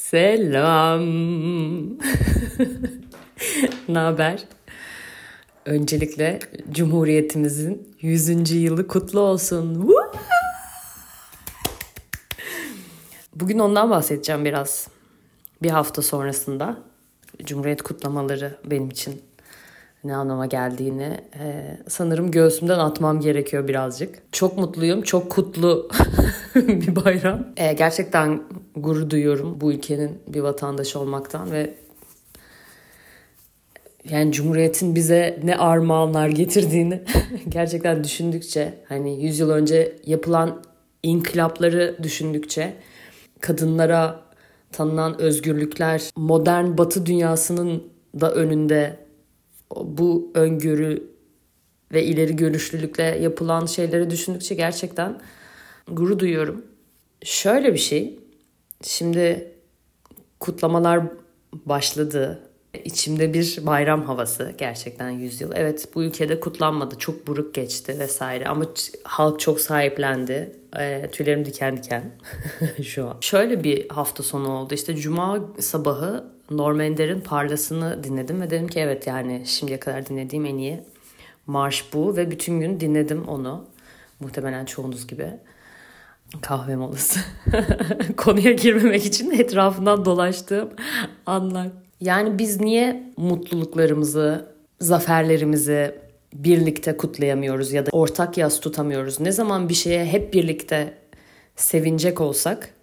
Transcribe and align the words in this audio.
Selam. 0.00 1.02
ne 3.88 3.98
haber? 3.98 4.44
Öncelikle 5.64 6.38
Cumhuriyetimizin 6.70 7.96
100. 8.00 8.50
yılı 8.52 8.86
kutlu 8.86 9.20
olsun. 9.20 9.92
Bugün 13.34 13.58
ondan 13.58 13.90
bahsedeceğim 13.90 14.44
biraz. 14.44 14.88
Bir 15.62 15.70
hafta 15.70 16.02
sonrasında 16.02 16.78
Cumhuriyet 17.44 17.82
kutlamaları 17.82 18.58
benim 18.64 18.90
için 18.90 19.22
ne 20.04 20.16
anlama 20.16 20.46
geldiğini 20.46 21.16
e, 21.38 21.76
sanırım 21.88 22.30
göğsümden 22.30 22.78
atmam 22.78 23.20
gerekiyor 23.20 23.68
birazcık. 23.68 24.22
Çok 24.32 24.58
mutluyum, 24.58 25.02
çok 25.02 25.30
kutlu 25.30 25.88
bir 26.54 26.96
bayram. 26.96 27.46
E, 27.56 27.72
gerçekten 27.72 28.42
gurur 28.76 29.10
duyuyorum 29.10 29.60
bu 29.60 29.72
ülkenin 29.72 30.18
bir 30.28 30.40
vatandaşı 30.40 31.00
olmaktan 31.00 31.52
ve 31.52 31.74
yani 34.10 34.32
Cumhuriyet'in 34.32 34.94
bize 34.94 35.40
ne 35.44 35.56
armağanlar 35.56 36.28
getirdiğini 36.28 37.02
gerçekten 37.48 38.04
düşündükçe 38.04 38.74
hani 38.88 39.24
100 39.24 39.38
yıl 39.38 39.50
önce 39.50 39.96
yapılan 40.06 40.62
inkılapları 41.02 41.96
düşündükçe 42.02 42.74
kadınlara 43.40 44.20
tanınan 44.72 45.20
özgürlükler 45.20 46.02
modern 46.16 46.78
batı 46.78 47.06
dünyasının 47.06 47.82
da 48.20 48.34
önünde 48.34 48.96
bu 49.76 50.30
öngörü 50.34 51.10
ve 51.92 52.04
ileri 52.04 52.36
görüşlülükle 52.36 53.02
yapılan 53.02 53.66
şeyleri 53.66 54.10
düşündükçe 54.10 54.54
gerçekten 54.54 55.20
gurur 55.88 56.18
duyuyorum. 56.18 56.64
Şöyle 57.24 57.72
bir 57.72 57.78
şey. 57.78 58.20
Şimdi 58.82 59.52
kutlamalar 60.40 61.02
başladı. 61.52 62.40
İçimde 62.84 63.34
bir 63.34 63.58
bayram 63.66 64.02
havası 64.02 64.54
gerçekten 64.58 65.10
yüzyıl. 65.10 65.52
Evet 65.54 65.88
bu 65.94 66.02
ülkede 66.02 66.40
kutlanmadı. 66.40 66.98
Çok 66.98 67.26
buruk 67.26 67.54
geçti 67.54 67.96
vesaire. 67.98 68.48
Ama 68.48 68.64
halk 69.04 69.40
çok 69.40 69.60
sahiplendi. 69.60 70.56
E, 70.78 71.08
tüylerim 71.12 71.44
diken 71.44 71.76
diken 71.76 72.12
şu 72.82 73.08
an. 73.08 73.16
Şöyle 73.20 73.64
bir 73.64 73.88
hafta 73.88 74.22
sonu 74.22 74.52
oldu. 74.52 74.74
İşte 74.74 74.96
cuma 74.96 75.48
sabahı 75.58 76.24
Norm 76.50 76.80
Ender'in 76.80 77.20
Parlas'ını 77.20 78.04
dinledim 78.04 78.40
ve 78.40 78.50
dedim 78.50 78.68
ki 78.68 78.80
evet 78.80 79.06
yani 79.06 79.42
şimdiye 79.46 79.80
kadar 79.80 80.06
dinlediğim 80.06 80.46
en 80.46 80.58
iyi 80.58 80.80
marş 81.46 81.84
bu 81.94 82.16
ve 82.16 82.30
bütün 82.30 82.60
gün 82.60 82.80
dinledim 82.80 83.28
onu. 83.28 83.64
Muhtemelen 84.20 84.64
çoğunuz 84.64 85.06
gibi. 85.06 85.26
Kahve 86.42 86.76
molası. 86.76 87.20
Konuya 88.16 88.52
girmemek 88.52 89.06
için 89.06 89.30
etrafından 89.30 90.04
dolaştığım 90.04 90.70
anlar. 91.26 91.68
Yani 92.00 92.38
biz 92.38 92.60
niye 92.60 93.12
mutluluklarımızı, 93.16 94.46
zaferlerimizi 94.80 95.94
birlikte 96.34 96.96
kutlayamıyoruz 96.96 97.72
ya 97.72 97.86
da 97.86 97.90
ortak 97.92 98.38
yaz 98.38 98.60
tutamıyoruz? 98.60 99.20
Ne 99.20 99.32
zaman 99.32 99.68
bir 99.68 99.74
şeye 99.74 100.04
hep 100.04 100.34
birlikte 100.34 100.94
sevinecek 101.56 102.20
olsak 102.20 102.74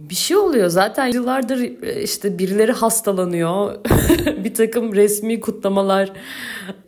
bir 0.00 0.14
şey 0.14 0.36
oluyor. 0.36 0.68
Zaten 0.68 1.06
yıllardır 1.06 1.82
e, 1.82 2.02
işte 2.02 2.38
birileri 2.38 2.72
hastalanıyor. 2.72 3.74
Bir 4.44 4.54
takım 4.54 4.94
resmi 4.94 5.40
kutlamalar 5.40 6.12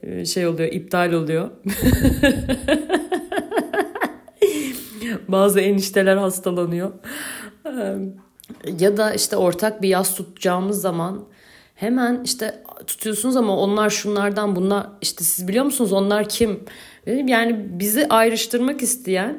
e, 0.02 0.24
şey 0.24 0.46
oluyor 0.46 0.72
iptal 0.72 1.12
oluyor. 1.12 1.50
Bazı 5.28 5.60
enişteler 5.60 6.16
hastalanıyor. 6.16 6.92
Ya 8.78 8.96
da 8.96 9.14
işte 9.14 9.36
ortak 9.36 9.82
bir 9.82 9.88
yaz 9.88 10.14
tutacağımız 10.14 10.80
zaman 10.80 11.24
hemen 11.74 12.20
işte 12.24 12.62
tutuyorsunuz 12.86 13.36
ama 13.36 13.56
onlar 13.56 13.91
şunlardan 13.91 14.56
bunlar 14.56 14.86
işte 15.02 15.24
siz 15.24 15.48
biliyor 15.48 15.64
musunuz 15.64 15.92
onlar 15.92 16.28
kim? 16.28 16.60
Yani 17.06 17.66
bizi 17.69 18.08
ayrıştırmak 18.08 18.82
isteyen 18.82 19.38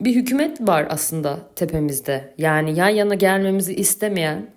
bir 0.00 0.14
hükümet 0.14 0.60
var 0.60 0.86
aslında 0.90 1.38
tepemizde. 1.56 2.34
Yani 2.38 2.78
yan 2.78 2.88
yana 2.88 3.14
gelmemizi 3.14 3.74
istemeyen, 3.74 4.50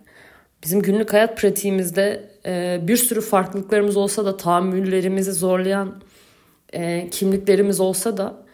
bizim 0.63 0.81
günlük 0.81 1.13
hayat 1.13 1.37
pratiğimizde 1.37 2.29
e, 2.45 2.79
bir 2.83 2.97
sürü 2.97 3.21
farklılıklarımız 3.21 3.97
olsa 3.97 4.25
da 4.25 4.37
tahammüllerimizi 4.37 5.31
zorlayan 5.31 6.01
e, 6.73 7.09
kimliklerimiz 7.09 7.79
olsa 7.79 8.17
da 8.17 8.45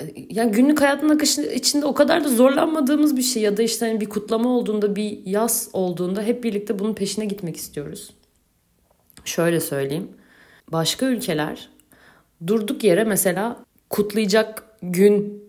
e, 0.00 0.04
yani 0.30 0.52
günlük 0.52 0.80
hayatın 0.80 1.08
akışı 1.08 1.42
içinde 1.42 1.86
o 1.86 1.94
kadar 1.94 2.24
da 2.24 2.28
zorlanmadığımız 2.28 3.16
bir 3.16 3.22
şey 3.22 3.42
ya 3.42 3.56
da 3.56 3.62
işte 3.62 3.86
hani 3.86 4.00
bir 4.00 4.08
kutlama 4.08 4.48
olduğunda 4.48 4.96
bir 4.96 5.26
yaz 5.26 5.68
olduğunda 5.72 6.22
hep 6.22 6.44
birlikte 6.44 6.78
bunun 6.78 6.94
peşine 6.94 7.24
gitmek 7.24 7.56
istiyoruz. 7.56 8.10
Şöyle 9.24 9.60
söyleyeyim. 9.60 10.08
Başka 10.68 11.06
ülkeler 11.06 11.68
durduk 12.46 12.84
yere 12.84 13.04
mesela 13.04 13.56
kutlayacak 13.90 14.64
gün 14.82 15.39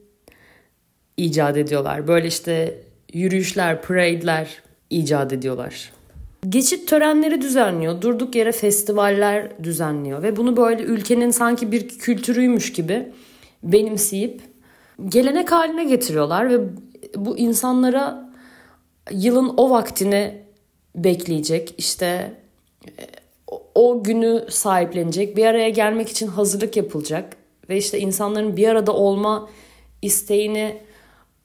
icat 1.22 1.58
ediyorlar. 1.58 2.08
Böyle 2.08 2.28
işte 2.28 2.82
yürüyüşler, 3.14 3.82
parade'ler 3.82 4.62
icat 4.90 5.34
ediyorlar. 5.34 5.92
Geçit 6.50 6.88
törenleri 6.90 7.42
düzenliyor. 7.42 8.02
Durduk 8.02 8.36
yere 8.36 8.52
festivaller 8.52 9.64
düzenliyor 9.64 10.24
ve 10.24 10.36
bunu 10.36 10.58
böyle 10.58 10.84
ülkenin 10.84 11.32
sanki 11.32 11.72
bir 11.72 11.88
kültürüymüş 11.88 12.74
gibi 12.74 13.12
benimseyip 13.64 14.42
gelenek 15.09 15.52
haline 15.52 15.84
getiriyorlar 15.84 16.50
ve 16.50 16.59
bu 17.16 17.38
insanlara 17.38 18.32
yılın 19.12 19.53
o 19.58 19.70
vaktini 19.70 20.42
bekleyecek 20.96 21.74
işte 21.78 22.34
o 23.76 24.03
günü 24.03 24.46
sahiplenecek 24.50 25.38
bir 25.38 25.46
araya 25.46 25.70
gelmek 25.70 26.09
için 26.09 26.28
hazırlık 26.28 26.78
yapılacak 26.78 27.36
ve 27.70 27.78
işte 27.78 28.00
insanların 28.00 28.58
bir 28.58 28.68
arada 28.68 28.94
olma 28.94 29.50
isteğini 30.02 30.78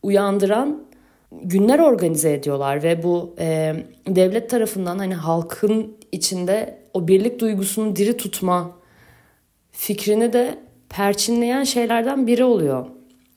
uyandıran 0.06 0.82
günler 1.32 1.78
organize 1.78 2.32
ediyorlar 2.32 2.82
ve 2.82 3.02
bu 3.02 3.34
e, 3.38 3.76
devlet 4.08 4.50
tarafından 4.50 4.98
hani 4.98 5.14
halkın 5.14 5.96
içinde 6.12 6.78
o 6.94 7.08
birlik 7.08 7.40
duygusunu 7.40 7.96
diri 7.96 8.16
tutma 8.16 8.76
fikrini 9.72 10.32
de 10.32 10.58
perçinleyen 10.88 11.64
şeylerden 11.64 12.26
biri 12.26 12.44
oluyor. 12.44 12.86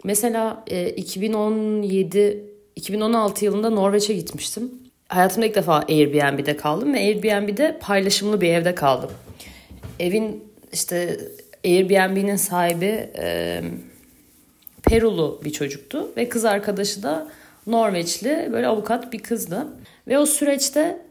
Mesela 0.03 0.63
e, 0.67 0.89
2017 0.89 2.45
2016 2.75 3.45
yılında 3.45 3.69
Norveç'e 3.69 4.13
gitmiştim. 4.13 4.71
Hayatımda 5.07 5.45
ilk 5.45 5.55
defa 5.55 5.75
Airbnb'de 5.75 6.57
kaldım 6.57 6.93
ve 6.93 6.97
Airbnb'de 6.97 7.77
paylaşımlı 7.81 8.41
bir 8.41 8.49
evde 8.49 8.75
kaldım. 8.75 9.09
Evin 9.99 10.43
işte 10.73 11.19
Airbnb'nin 11.65 12.35
sahibi 12.35 13.09
e, 13.17 13.61
Perulu 14.89 15.41
bir 15.45 15.49
çocuktu 15.49 16.07
ve 16.17 16.29
kız 16.29 16.45
arkadaşı 16.45 17.03
da 17.03 17.27
Norveçli 17.67 18.49
böyle 18.51 18.67
avukat 18.67 19.13
bir 19.13 19.19
kızdı. 19.19 19.67
Ve 20.07 20.19
o 20.19 20.25
süreçte 20.25 21.01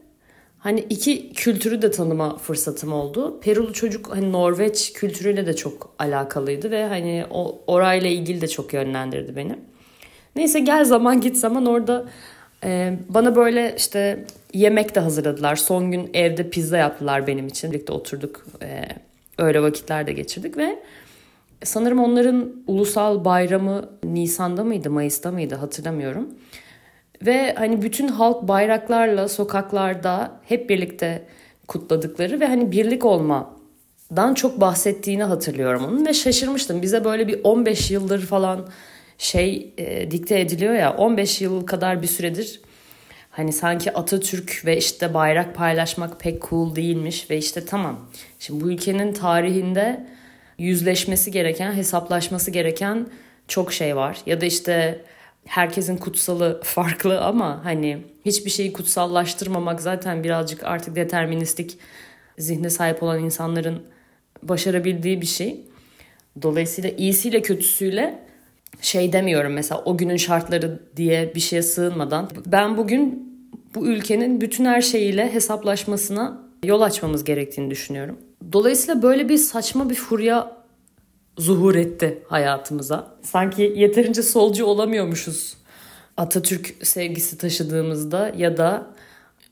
hani 0.59 0.79
iki 0.79 1.33
kültürü 1.33 1.81
de 1.81 1.91
tanıma 1.91 2.37
fırsatım 2.37 2.93
oldu. 2.93 3.39
Perulu 3.41 3.73
çocuk 3.73 4.15
hani 4.15 4.31
Norveç 4.31 4.93
kültürüyle 4.93 5.47
de 5.47 5.55
çok 5.55 5.93
alakalıydı 5.99 6.71
ve 6.71 6.85
hani 6.85 7.25
o 7.31 7.61
orayla 7.67 8.09
ilgili 8.09 8.41
de 8.41 8.47
çok 8.47 8.73
yönlendirdi 8.73 9.35
beni. 9.35 9.55
Neyse 10.35 10.59
gel 10.59 10.85
zaman 10.85 11.21
git 11.21 11.37
zaman 11.37 11.65
orada 11.65 12.05
e, 12.63 12.97
bana 13.09 13.35
böyle 13.35 13.75
işte 13.77 14.25
yemek 14.53 14.95
de 14.95 14.99
hazırladılar. 14.99 15.55
Son 15.55 15.91
gün 15.91 16.09
evde 16.13 16.49
pizza 16.49 16.77
yaptılar 16.77 17.27
benim 17.27 17.47
için. 17.47 17.71
Birlikte 17.71 17.93
oturduk. 17.93 18.45
E, 18.61 18.87
öyle 19.37 19.61
vakitler 19.61 20.07
de 20.07 20.13
geçirdik 20.13 20.57
ve 20.57 20.79
Sanırım 21.63 21.99
onların 21.99 22.53
ulusal 22.67 23.25
bayramı 23.25 23.89
Nisan'da 24.03 24.63
mıydı, 24.63 24.89
Mayıs'ta 24.89 25.31
mıydı 25.31 25.55
hatırlamıyorum. 25.55 26.27
Ve 27.25 27.53
hani 27.57 27.81
bütün 27.81 28.07
halk 28.07 28.47
bayraklarla 28.47 29.27
sokaklarda 29.27 30.31
hep 30.45 30.69
birlikte 30.69 31.25
kutladıkları 31.67 32.39
ve 32.39 32.47
hani 32.47 32.71
birlik 32.71 33.05
olmadan 33.05 34.33
çok 34.35 34.61
bahsettiğini 34.61 35.23
hatırlıyorum 35.23 35.85
onun 35.85 36.05
ve 36.05 36.13
şaşırmıştım. 36.13 36.81
Bize 36.81 37.03
böyle 37.03 37.27
bir 37.27 37.39
15 37.43 37.91
yıldır 37.91 38.21
falan 38.21 38.67
şey 39.17 39.73
e, 39.77 40.11
dikte 40.11 40.39
ediliyor 40.39 40.73
ya 40.73 40.95
15 40.97 41.41
yıl 41.41 41.65
kadar 41.65 42.01
bir 42.01 42.07
süredir 42.07 42.61
hani 43.39 43.53
sanki 43.53 43.93
Atatürk 43.93 44.61
ve 44.65 44.77
işte 44.77 45.13
bayrak 45.13 45.55
paylaşmak 45.55 46.19
pek 46.19 46.41
cool 46.41 46.75
değilmiş 46.75 47.29
ve 47.29 47.37
işte 47.37 47.65
tamam. 47.65 47.99
Şimdi 48.39 48.63
bu 48.63 48.71
ülkenin 48.71 49.13
tarihinde 49.13 50.07
yüzleşmesi 50.59 51.31
gereken, 51.31 51.73
hesaplaşması 51.73 52.51
gereken 52.51 53.07
çok 53.47 53.73
şey 53.73 53.95
var. 53.95 54.17
Ya 54.25 54.41
da 54.41 54.45
işte 54.45 55.01
herkesin 55.45 55.97
kutsalı 55.97 56.61
farklı 56.63 57.21
ama 57.21 57.65
hani 57.65 57.97
hiçbir 58.25 58.49
şeyi 58.49 58.73
kutsallaştırmamak 58.73 59.81
zaten 59.81 60.23
birazcık 60.23 60.63
artık 60.63 60.95
deterministik 60.95 61.77
zihne 62.37 62.69
sahip 62.69 63.03
olan 63.03 63.23
insanların 63.23 63.83
başarabildiği 64.43 65.21
bir 65.21 65.25
şey. 65.25 65.61
Dolayısıyla 66.41 66.89
iyisiyle 66.89 67.41
kötüsüyle 67.41 68.19
şey 68.81 69.13
demiyorum 69.13 69.53
mesela 69.53 69.81
o 69.85 69.97
günün 69.97 70.17
şartları 70.17 70.79
diye 70.95 71.35
bir 71.35 71.39
şeye 71.39 71.61
sığınmadan. 71.61 72.29
Ben 72.45 72.77
bugün 72.77 73.29
bu 73.75 73.87
ülkenin 73.87 74.41
bütün 74.41 74.65
her 74.65 74.81
şeyiyle 74.81 75.33
hesaplaşmasına 75.33 76.41
yol 76.63 76.81
açmamız 76.81 77.23
gerektiğini 77.23 77.71
düşünüyorum. 77.71 78.17
Dolayısıyla 78.53 79.01
böyle 79.01 79.29
bir 79.29 79.37
saçma 79.37 79.89
bir 79.89 79.95
furya 79.95 80.57
zuhur 81.37 81.75
etti 81.75 82.23
hayatımıza. 82.27 83.15
Sanki 83.21 83.73
yeterince 83.75 84.23
solcu 84.23 84.65
olamıyormuşuz 84.65 85.59
Atatürk 86.17 86.75
sevgisi 86.83 87.37
taşıdığımızda 87.37 88.31
ya 88.37 88.57
da 88.57 88.87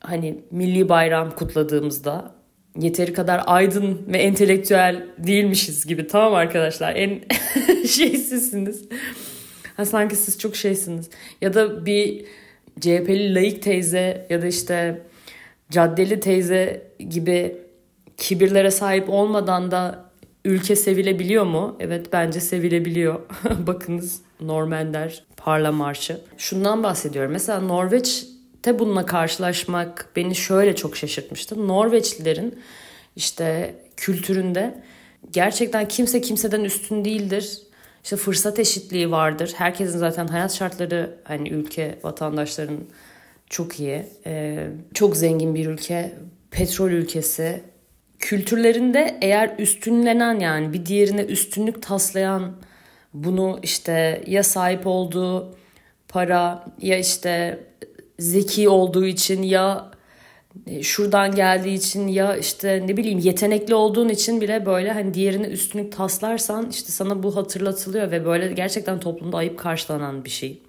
hani 0.00 0.40
milli 0.50 0.88
bayram 0.88 1.30
kutladığımızda 1.30 2.34
yeteri 2.78 3.12
kadar 3.12 3.42
aydın 3.46 4.02
ve 4.08 4.18
entelektüel 4.18 5.06
değilmişiz 5.18 5.86
gibi. 5.86 6.06
Tamam 6.06 6.34
arkadaşlar 6.34 6.96
en 6.96 7.20
şeysizsiniz. 7.86 8.84
Ha, 9.76 9.84
sanki 9.84 10.16
siz 10.16 10.38
çok 10.38 10.56
şeysiniz. 10.56 11.10
Ya 11.40 11.54
da 11.54 11.86
bir 11.86 12.24
CHP'li 12.80 13.34
layık 13.34 13.62
teyze 13.62 14.26
ya 14.30 14.42
da 14.42 14.46
işte 14.46 15.02
caddeli 15.70 16.20
teyze 16.20 16.90
gibi 17.08 17.56
kibirlere 18.18 18.70
sahip 18.70 19.08
olmadan 19.08 19.70
da 19.70 20.04
ülke 20.44 20.76
sevilebiliyor 20.76 21.44
mu? 21.44 21.76
Evet 21.80 22.06
bence 22.12 22.40
sevilebiliyor. 22.40 23.20
Bakınız 23.66 24.20
Normender 24.40 25.24
Parla 25.36 25.72
Marşı. 25.72 26.20
Şundan 26.38 26.82
bahsediyorum. 26.82 27.32
Mesela 27.32 27.60
Norveç'te 27.60 28.78
bununla 28.78 29.06
karşılaşmak 29.06 30.08
beni 30.16 30.34
şöyle 30.34 30.76
çok 30.76 30.96
şaşırtmıştı. 30.96 31.68
Norveçlilerin 31.68 32.60
işte 33.16 33.74
kültüründe 33.96 34.82
gerçekten 35.32 35.88
kimse 35.88 36.20
kimseden 36.20 36.64
üstün 36.64 37.04
değildir. 37.04 37.58
İşte 38.04 38.16
fırsat 38.16 38.58
eşitliği 38.58 39.10
vardır. 39.10 39.52
Herkesin 39.56 39.98
zaten 39.98 40.26
hayat 40.26 40.54
şartları 40.54 41.18
hani 41.24 41.48
ülke 41.48 41.98
vatandaşların 42.02 42.78
çok 43.50 43.80
iyi. 43.80 44.06
Ee, 44.26 44.68
çok 44.94 45.16
zengin 45.16 45.54
bir 45.54 45.66
ülke. 45.66 46.12
Petrol 46.50 46.90
ülkesi. 46.90 47.62
Kültürlerinde 48.18 49.18
eğer 49.22 49.54
üstünlenen 49.58 50.40
yani 50.40 50.72
bir 50.72 50.86
diğerine 50.86 51.22
üstünlük 51.22 51.82
taslayan 51.82 52.52
bunu 53.14 53.58
işte 53.62 54.22
ya 54.26 54.42
sahip 54.42 54.86
olduğu 54.86 55.56
para 56.08 56.64
ya 56.80 56.98
işte 56.98 57.60
zeki 58.18 58.68
olduğu 58.68 59.06
için 59.06 59.42
ya 59.42 59.90
e, 60.66 60.82
şuradan 60.82 61.34
geldiği 61.34 61.74
için 61.74 62.08
ya 62.08 62.36
işte 62.36 62.84
ne 62.86 62.96
bileyim 62.96 63.18
yetenekli 63.18 63.74
olduğun 63.74 64.08
için 64.08 64.40
bile 64.40 64.66
böyle 64.66 64.92
hani 64.92 65.14
diğerine 65.14 65.46
üstünlük 65.46 65.92
taslarsan 65.92 66.70
işte 66.70 66.92
sana 66.92 67.22
bu 67.22 67.36
hatırlatılıyor 67.36 68.10
ve 68.10 68.24
böyle 68.24 68.52
gerçekten 68.52 69.00
toplumda 69.00 69.36
ayıp 69.36 69.58
karşılanan 69.58 70.24
bir 70.24 70.30
şey. 70.30 70.62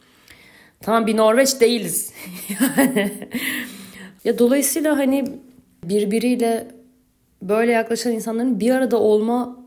Tamam 0.81 1.07
bir 1.07 1.17
Norveç 1.17 1.61
değiliz. 1.61 2.13
yani. 2.59 3.11
ya 4.23 4.39
dolayısıyla 4.39 4.97
hani 4.97 5.25
birbiriyle 5.83 6.67
böyle 7.41 7.71
yaklaşan 7.71 8.13
insanların 8.13 8.59
bir 8.59 8.71
arada 8.71 8.97
olma 8.97 9.59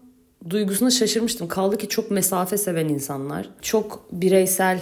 duygusuna 0.50 0.90
şaşırmıştım. 0.90 1.48
Kaldı 1.48 1.78
ki 1.78 1.88
çok 1.88 2.10
mesafe 2.10 2.58
seven 2.58 2.88
insanlar, 2.88 3.48
çok 3.62 4.06
bireysel 4.12 4.80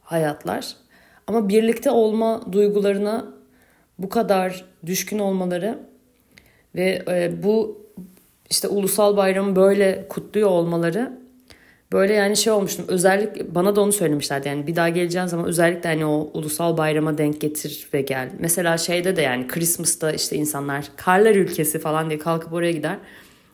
hayatlar. 0.00 0.76
Ama 1.26 1.48
birlikte 1.48 1.90
olma 1.90 2.52
duygularına 2.52 3.24
bu 3.98 4.08
kadar 4.08 4.64
düşkün 4.86 5.18
olmaları 5.18 5.78
ve 6.74 7.02
e, 7.08 7.42
bu 7.42 7.86
işte 8.50 8.68
ulusal 8.68 9.16
bayramı 9.16 9.56
böyle 9.56 10.08
kutluyor 10.08 10.48
olmaları 10.48 11.18
böyle 11.92 12.12
yani 12.12 12.36
şey 12.36 12.52
olmuştum. 12.52 12.84
Özellikle 12.88 13.54
bana 13.54 13.76
da 13.76 13.80
onu 13.80 13.92
söylemişlerdi. 13.92 14.48
Yani 14.48 14.66
bir 14.66 14.76
daha 14.76 14.88
geleceğin 14.88 15.26
zaman 15.26 15.46
özellikle 15.46 15.88
hani 15.88 16.06
o 16.06 16.30
ulusal 16.34 16.76
bayrama 16.76 17.18
denk 17.18 17.40
getir 17.40 17.88
ve 17.94 18.02
gel. 18.02 18.30
Mesela 18.38 18.78
şeyde 18.78 19.16
de 19.16 19.22
yani 19.22 19.48
Christmas'ta 19.48 20.12
işte 20.12 20.36
insanlar 20.36 20.90
karlar 20.96 21.34
ülkesi 21.34 21.78
falan 21.78 22.10
diye 22.10 22.18
kalkıp 22.18 22.52
oraya 22.52 22.72
gider. 22.72 22.96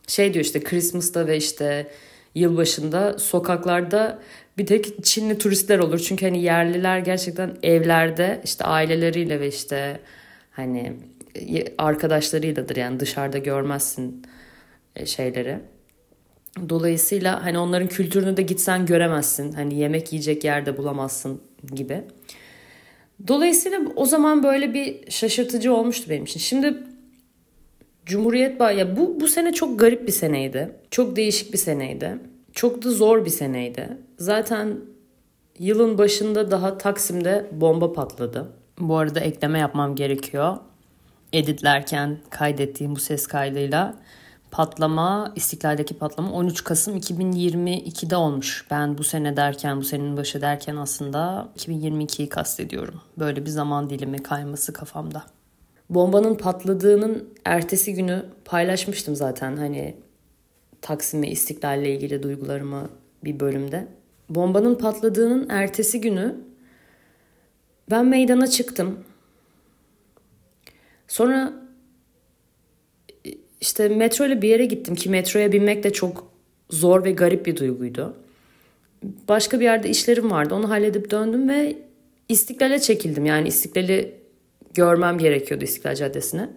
Şey 0.07 0.35
diyor 0.35 0.45
işte 0.45 0.61
Christmas'ta 0.61 1.27
ve 1.27 1.37
işte 1.37 1.91
yılbaşında 2.35 3.19
sokaklarda 3.19 4.19
bir 4.59 4.67
tek 4.67 5.05
Çinli 5.05 5.39
turistler 5.39 5.79
olur. 5.79 5.99
Çünkü 5.99 6.27
hani 6.27 6.43
yerliler 6.43 6.99
gerçekten 6.99 7.57
evlerde 7.63 8.41
işte 8.45 8.65
aileleriyle 8.65 9.41
ve 9.41 9.49
işte 9.49 10.01
hani 10.51 10.93
arkadaşlarıyladır 11.79 12.77
yani 12.77 13.01
dışarıda 13.01 13.39
görmezsin 13.39 14.27
e, 14.97 15.07
şeyleri. 15.07 15.59
Dolayısıyla 16.69 17.45
hani 17.45 17.59
onların 17.59 17.89
kültürünü 17.89 18.37
de 18.37 18.43
gitsen 18.43 18.87
göremezsin. 18.87 19.53
Hani 19.53 19.75
yemek 19.75 20.13
yiyecek 20.13 20.45
yerde 20.45 20.77
bulamazsın 20.77 21.41
gibi. 21.75 22.03
Dolayısıyla 23.29 23.81
o 23.97 24.05
zaman 24.05 24.43
böyle 24.43 24.75
bir 24.75 25.11
şaşırtıcı 25.11 25.75
olmuştu 25.75 26.11
benim 26.11 26.25
için. 26.25 26.41
Şimdi 26.41 26.75
Cumhuriyet 28.07 28.61
ya 28.61 28.97
bu 28.97 29.21
bu 29.21 29.29
sene 29.29 29.53
çok 29.53 29.79
garip 29.79 30.07
bir 30.07 30.13
seneydi. 30.13 30.77
Çok 30.91 31.17
değişik 31.17 31.53
bir 31.53 31.59
seneydi. 31.59 32.19
Çok 32.53 32.85
da 32.85 32.91
zor 32.91 33.25
bir 33.25 33.31
seneydi. 33.31 33.89
Zaten 34.19 34.77
yılın 35.59 35.99
başında 35.99 36.51
daha 36.51 36.79
Taksim'de 36.79 37.47
bomba 37.53 37.93
patladı. 37.93 38.53
Bu 38.79 38.97
arada 38.97 39.21
ekleme 39.21 39.59
yapmam 39.59 39.95
gerekiyor. 39.95 40.57
Editlerken 41.33 42.19
kaydettiğim 42.31 42.95
bu 42.95 43.01
ses 43.01 43.27
kaydıyla 43.27 43.95
patlama, 44.55 45.33
İstiklal'deki 45.37 45.95
patlama 45.95 46.33
13 46.33 46.65
Kasım 46.65 46.97
2022'de 46.97 48.17
olmuş. 48.17 48.67
Ben 48.71 48.99
bu 48.99 49.05
sene 49.05 49.37
derken, 49.37 49.79
bu 49.79 49.85
senenin 49.85 50.17
başı 50.17 50.41
derken 50.41 50.77
aslında 50.77 51.49
2022'yi 51.59 52.29
kastediyorum. 52.29 53.01
Böyle 53.19 53.47
bir 53.47 53.51
zaman 53.51 53.91
dilimi 53.91 54.23
kayması 54.23 54.73
kafamda. 54.73 55.23
Bombanın 55.91 56.35
patladığının 56.35 57.29
ertesi 57.45 57.95
günü 57.95 58.25
paylaşmıştım 58.45 59.17
zaten 59.17 59.57
hani 59.57 59.97
Taksim 60.83 61.23
ve 61.23 61.29
İstiklal'le 61.29 61.85
ilgili 61.85 62.23
duygularımı 62.23 62.89
bir 63.25 63.41
bölümde. 63.41 63.89
Bombanın 64.29 64.75
patladığının 64.75 65.49
ertesi 65.49 66.01
günü 66.01 66.37
ben 67.91 68.07
meydana 68.07 68.47
çıktım. 68.47 68.99
Sonra 71.09 71.64
işte 73.65 73.89
metro 73.89 74.27
ile 74.27 74.43
bir 74.43 74.49
yere 74.49 74.65
gittim 74.65 74.95
ki 74.95 75.11
metroya 75.11 75.53
binmek 75.53 75.85
de 75.85 75.93
çok 75.93 76.27
zor 76.71 77.05
ve 77.05 77.13
garip 77.13 77.47
bir 77.47 77.57
duyguydu. 77.57 78.17
Başka 79.29 79.61
bir 79.61 79.65
yerde 79.65 79.89
işlerim 79.89 80.31
vardı. 80.31 80.55
Onu 80.55 80.71
halledip 80.71 81.11
döndüm 81.11 81.49
ve 81.49 81.77
İstiklal'e 82.29 82.79
çekildim. 82.79 83.27
Yani 83.27 83.49
İstiklal'i 83.49 84.15
görmem 84.75 85.19
gerekiyordu 85.19 85.65
İstiklal 85.65 85.95
Caddesi'ne. 85.95 86.51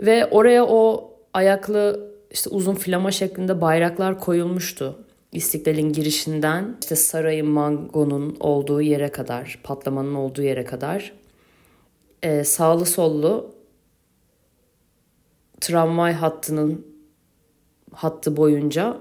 Ve 0.00 0.26
oraya 0.26 0.66
o 0.66 1.10
ayaklı 1.34 2.10
işte 2.30 2.50
uzun 2.50 2.74
flama 2.74 3.10
şeklinde 3.10 3.60
bayraklar 3.60 4.20
koyulmuştu. 4.20 4.98
İstiklal'in 5.32 5.92
girişinden 5.92 6.76
işte 6.82 6.96
sarayın 6.96 7.48
mangonun 7.48 8.36
olduğu 8.40 8.80
yere 8.80 9.08
kadar, 9.08 9.58
patlamanın 9.62 10.14
olduğu 10.14 10.42
yere 10.42 10.64
kadar 10.64 11.12
e, 12.22 12.44
sağlı 12.44 12.86
sollu 12.86 13.57
tramvay 15.60 16.12
hattının 16.12 16.86
hattı 17.92 18.36
boyunca 18.36 18.96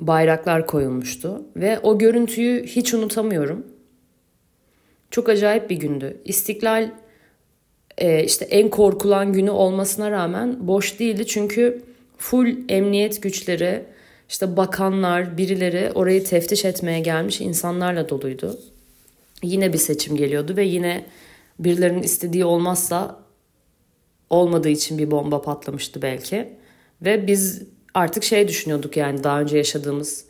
bayraklar 0.00 0.66
koyulmuştu 0.66 1.42
ve 1.56 1.78
o 1.78 1.98
görüntüyü 1.98 2.66
hiç 2.66 2.94
unutamıyorum. 2.94 3.66
Çok 5.10 5.28
acayip 5.28 5.70
bir 5.70 5.76
gündü. 5.76 6.20
İstiklal 6.24 6.90
e, 7.98 8.24
işte 8.24 8.44
en 8.44 8.68
korkulan 8.68 9.32
günü 9.32 9.50
olmasına 9.50 10.10
rağmen 10.10 10.68
boş 10.68 10.98
değildi 10.98 11.26
çünkü 11.26 11.82
full 12.18 12.56
emniyet 12.68 13.22
güçleri, 13.22 13.84
işte 14.28 14.56
bakanlar, 14.56 15.38
birileri 15.38 15.92
orayı 15.94 16.24
teftiş 16.24 16.64
etmeye 16.64 17.00
gelmiş 17.00 17.40
insanlarla 17.40 18.08
doluydu. 18.08 18.58
Yine 19.42 19.72
bir 19.72 19.78
seçim 19.78 20.16
geliyordu 20.16 20.56
ve 20.56 20.64
yine 20.64 21.04
birilerinin 21.58 22.02
istediği 22.02 22.44
olmazsa 22.44 23.19
olmadığı 24.30 24.68
için 24.68 24.98
bir 24.98 25.10
bomba 25.10 25.42
patlamıştı 25.42 26.02
belki. 26.02 26.56
Ve 27.02 27.26
biz 27.26 27.62
artık 27.94 28.24
şey 28.24 28.48
düşünüyorduk 28.48 28.96
yani 28.96 29.24
daha 29.24 29.40
önce 29.40 29.56
yaşadığımız 29.56 30.24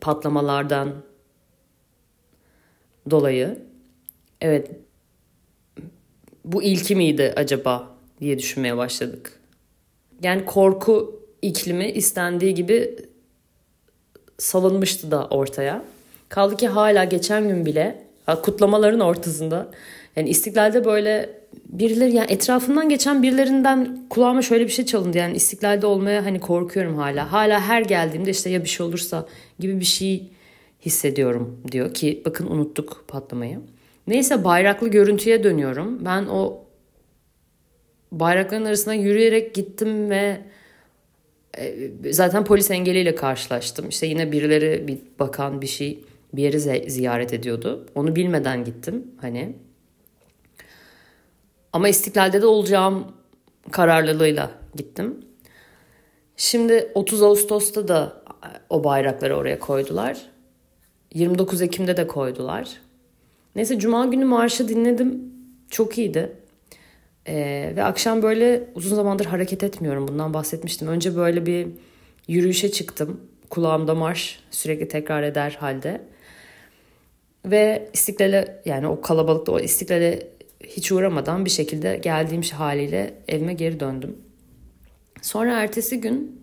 patlamalardan 0.00 0.94
dolayı. 3.10 3.58
Evet 4.40 4.70
bu 6.44 6.62
ilki 6.62 6.96
miydi 6.96 7.32
acaba 7.36 7.88
diye 8.20 8.38
düşünmeye 8.38 8.76
başladık. 8.76 9.40
Yani 10.22 10.44
korku 10.44 11.20
iklimi 11.42 11.90
istendiği 11.90 12.54
gibi 12.54 12.96
salınmıştı 14.38 15.10
da 15.10 15.26
ortaya. 15.26 15.84
Kaldı 16.28 16.56
ki 16.56 16.68
hala 16.68 17.04
geçen 17.04 17.48
gün 17.48 17.66
bile 17.66 18.06
kutlamaların 18.42 19.00
ortasında 19.00 19.70
yani 20.16 20.28
istiklalde 20.28 20.84
böyle 20.84 21.42
birileri 21.66 22.14
yani 22.14 22.32
etrafından 22.32 22.88
geçen 22.88 23.22
birilerinden 23.22 24.06
kulağıma 24.10 24.42
şöyle 24.42 24.64
bir 24.64 24.70
şey 24.70 24.84
çalındı. 24.86 25.18
Yani 25.18 25.36
istiklalde 25.36 25.86
olmaya 25.86 26.24
hani 26.24 26.40
korkuyorum 26.40 26.96
hala. 26.96 27.32
Hala 27.32 27.60
her 27.60 27.82
geldiğimde 27.82 28.30
işte 28.30 28.50
ya 28.50 28.64
bir 28.64 28.68
şey 28.68 28.86
olursa 28.86 29.26
gibi 29.58 29.80
bir 29.80 29.84
şey 29.84 30.30
hissediyorum 30.80 31.60
diyor 31.72 31.94
ki 31.94 32.22
bakın 32.24 32.46
unuttuk 32.46 33.04
patlamayı. 33.08 33.60
Neyse 34.06 34.44
bayraklı 34.44 34.88
görüntüye 34.88 35.44
dönüyorum. 35.44 36.04
Ben 36.04 36.26
o 36.26 36.64
bayrakların 38.12 38.64
arasına 38.64 38.94
yürüyerek 38.94 39.54
gittim 39.54 40.10
ve 40.10 40.40
e, 41.58 41.90
zaten 42.12 42.44
polis 42.44 42.70
engeliyle 42.70 43.14
karşılaştım. 43.14 43.88
İşte 43.88 44.06
yine 44.06 44.32
birileri 44.32 44.88
bir 44.88 44.98
bakan 45.18 45.62
bir 45.62 45.66
şey 45.66 46.04
bir 46.32 46.42
yeri 46.42 46.60
ziyaret 46.90 47.32
ediyordu. 47.32 47.86
Onu 47.94 48.16
bilmeden 48.16 48.64
gittim 48.64 49.06
hani. 49.20 49.52
Ama 51.72 51.88
İstiklal'de 51.88 52.42
de 52.42 52.46
olacağım 52.46 53.04
kararlılığıyla 53.70 54.50
gittim. 54.74 55.24
Şimdi 56.36 56.90
30 56.94 57.22
Ağustos'ta 57.22 57.88
da 57.88 58.22
o 58.70 58.84
bayrakları 58.84 59.36
oraya 59.36 59.58
koydular. 59.58 60.26
29 61.14 61.62
Ekim'de 61.62 61.96
de 61.96 62.06
koydular. 62.06 62.68
Neyse 63.56 63.78
Cuma 63.78 64.06
günü 64.06 64.24
marşı 64.24 64.68
dinledim. 64.68 65.32
Çok 65.70 65.98
iyiydi. 65.98 66.36
Ee, 67.26 67.72
ve 67.76 67.84
akşam 67.84 68.22
böyle 68.22 68.68
uzun 68.74 68.96
zamandır 68.96 69.26
hareket 69.26 69.64
etmiyorum. 69.64 70.08
Bundan 70.08 70.34
bahsetmiştim. 70.34 70.88
Önce 70.88 71.16
böyle 71.16 71.46
bir 71.46 71.68
yürüyüşe 72.28 72.70
çıktım. 72.70 73.20
Kulağımda 73.50 73.94
marş 73.94 74.40
sürekli 74.50 74.88
tekrar 74.88 75.22
eder 75.22 75.56
halde. 75.60 76.00
Ve 77.44 77.90
istiklale 77.92 78.62
yani 78.64 78.86
o 78.86 79.00
kalabalıkta 79.00 79.52
o 79.52 79.60
istiklale 79.60 80.28
hiç 80.66 80.92
uğramadan 80.92 81.44
bir 81.44 81.50
şekilde 81.50 81.96
geldiğim 81.96 82.42
haliyle 82.42 83.14
evime 83.28 83.54
geri 83.54 83.80
döndüm. 83.80 84.16
Sonra 85.22 85.62
ertesi 85.62 86.00
gün 86.00 86.40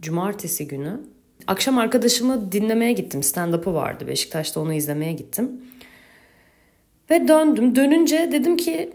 cumartesi 0.00 0.68
günü 0.68 1.00
akşam 1.46 1.78
arkadaşımı 1.78 2.52
dinlemeye 2.52 2.92
gittim. 2.92 3.22
Stand-up'ı 3.22 3.74
vardı 3.74 4.06
Beşiktaş'ta 4.06 4.60
onu 4.60 4.72
izlemeye 4.72 5.12
gittim. 5.12 5.60
Ve 7.10 7.28
döndüm. 7.28 7.76
Dönünce 7.76 8.28
dedim 8.32 8.56
ki 8.56 8.92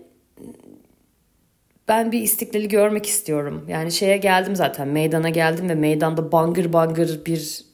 ben 1.88 2.12
bir 2.12 2.22
istiklali 2.22 2.68
görmek 2.68 3.06
istiyorum. 3.06 3.66
Yani 3.68 3.92
şeye 3.92 4.18
geldim 4.18 4.56
zaten 4.56 4.88
meydana 4.88 5.30
geldim 5.30 5.70
ve 5.70 5.76
meydanda 5.76 6.32
bangır 6.32 6.74
bangır 6.74 7.26
bir 7.26 7.66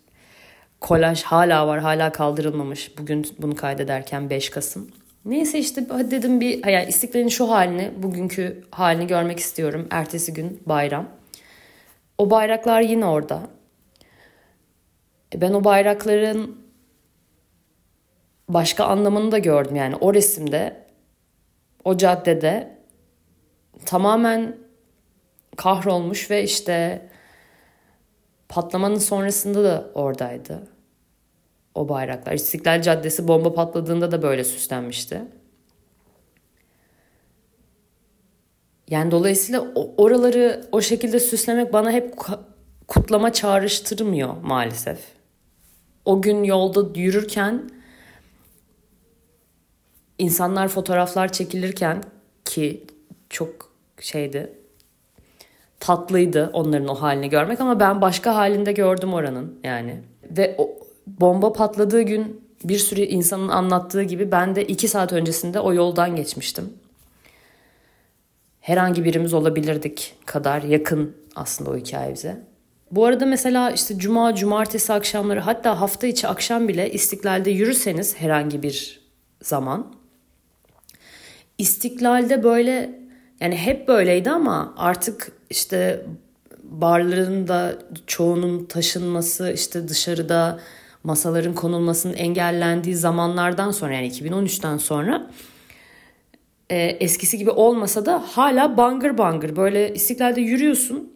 kolaj 0.80 1.24
hala 1.24 1.68
var 1.68 1.80
hala 1.80 2.12
kaldırılmamış. 2.12 2.98
Bugün 2.98 3.28
bunu 3.40 3.56
kaydederken 3.56 4.30
5 4.30 4.50
Kasım. 4.50 4.92
Neyse 5.26 5.60
işte 5.60 5.90
dedim 5.90 6.42
bir 6.42 6.68
yani 6.68 6.90
istiklalin 6.90 7.28
şu 7.28 7.50
halini 7.50 7.92
bugünkü 7.98 8.64
halini 8.72 9.08
görmek 9.08 9.40
istiyorum. 9.40 9.88
Ertesi 9.92 10.34
gün 10.34 10.64
bayram. 10.66 11.10
O 12.18 12.30
bayraklar 12.30 12.82
yine 12.82 13.06
orada. 13.06 13.48
E, 15.36 15.42
ben 15.42 15.54
o 15.54 15.64
bayrakların 15.64 16.62
başka 18.50 18.86
anlamını 18.86 19.32
da 19.32 19.38
gördüm. 19.38 19.76
Yani 19.76 19.96
o 19.96 20.14
resimde, 20.14 20.86
o 21.84 21.98
caddede 21.98 22.78
tamamen 23.86 24.58
kahrolmuş 25.58 26.32
ve 26.32 26.44
işte 26.44 27.02
patlamanın 28.50 29.00
sonrasında 29.00 29.64
da 29.64 29.92
oradaydı 29.94 30.71
o 31.76 31.90
bayraklar. 31.90 32.34
İstiklal 32.34 32.82
Caddesi 32.82 33.28
bomba 33.28 33.54
patladığında 33.54 34.12
da 34.12 34.22
böyle 34.22 34.44
süslenmişti. 34.44 35.22
Yani 38.90 39.12
dolayısıyla 39.12 39.62
oraları 39.98 40.66
o 40.72 40.82
şekilde 40.82 41.20
süslemek 41.20 41.74
bana 41.74 41.92
hep 41.92 42.16
kutlama 42.88 43.34
çağrıştırmıyor 43.34 44.38
maalesef. 44.44 45.00
O 46.06 46.22
gün 46.22 46.44
yolda 46.44 47.00
yürürken 47.00 47.70
insanlar 50.18 50.68
fotoğraflar 50.68 51.32
çekilirken 51.32 52.04
ki 52.46 52.88
çok 53.30 53.72
şeydi 54.00 54.62
tatlıydı 55.82 56.50
onların 56.54 56.88
o 56.88 56.96
halini 56.96 57.30
görmek 57.30 57.62
ama 57.62 57.80
ben 57.80 58.02
başka 58.02 58.36
halinde 58.36 58.72
gördüm 58.72 59.14
oranın 59.14 59.60
yani. 59.64 60.02
Ve 60.24 60.56
o, 60.58 60.70
bomba 61.20 61.54
patladığı 61.54 62.02
gün 62.02 62.42
bir 62.64 62.78
sürü 62.78 63.02
insanın 63.02 63.48
anlattığı 63.48 64.04
gibi 64.04 64.32
ben 64.32 64.56
de 64.56 64.64
iki 64.64 64.88
saat 64.88 65.14
öncesinde 65.14 65.60
o 65.60 65.74
yoldan 65.74 66.16
geçmiştim. 66.16 66.74
Herhangi 68.60 69.04
birimiz 69.04 69.34
olabilirdik 69.34 70.16
kadar 70.26 70.62
yakın 70.62 71.16
aslında 71.36 71.70
o 71.70 71.78
hikaye 71.78 72.14
bize. 72.14 72.42
Bu 72.92 73.06
arada 73.06 73.26
mesela 73.26 73.72
işte 73.72 73.98
cuma, 73.98 74.36
cumartesi 74.36 74.94
akşamları 74.94 75.40
hatta 75.40 75.82
hafta 75.82 76.08
içi 76.08 76.28
akşam 76.28 76.68
bile 76.68 76.92
istiklalde 76.92 77.52
yürürseniz 77.52 78.16
herhangi 78.16 78.64
bir 78.64 79.02
zaman 79.42 79.94
istiklalde 81.58 82.44
böyle 82.44 83.00
yani 83.40 83.56
hep 83.58 83.88
böyleydi 83.88 84.32
ama 84.32 84.74
artık 84.78 85.32
işte 85.50 86.06
barların 86.64 87.48
da 87.48 87.76
çoğunun 88.08 88.66
taşınması 88.66 89.52
işte 89.52 89.88
dışarıda 89.88 90.60
masaların 91.04 91.56
konulmasının 91.56 92.14
engellendiği 92.14 92.96
zamanlardan 92.96 93.72
sonra 93.72 93.94
yani 93.94 94.08
2013'ten 94.08 94.78
sonra 94.78 95.32
e, 96.70 96.78
eskisi 96.80 97.38
gibi 97.38 97.50
olmasa 97.50 98.06
da 98.06 98.24
hala 98.32 98.78
bangır 98.78 99.18
bangır 99.18 99.56
böyle 99.56 99.94
istiklalde 99.94 100.42
yürüyorsun 100.42 101.14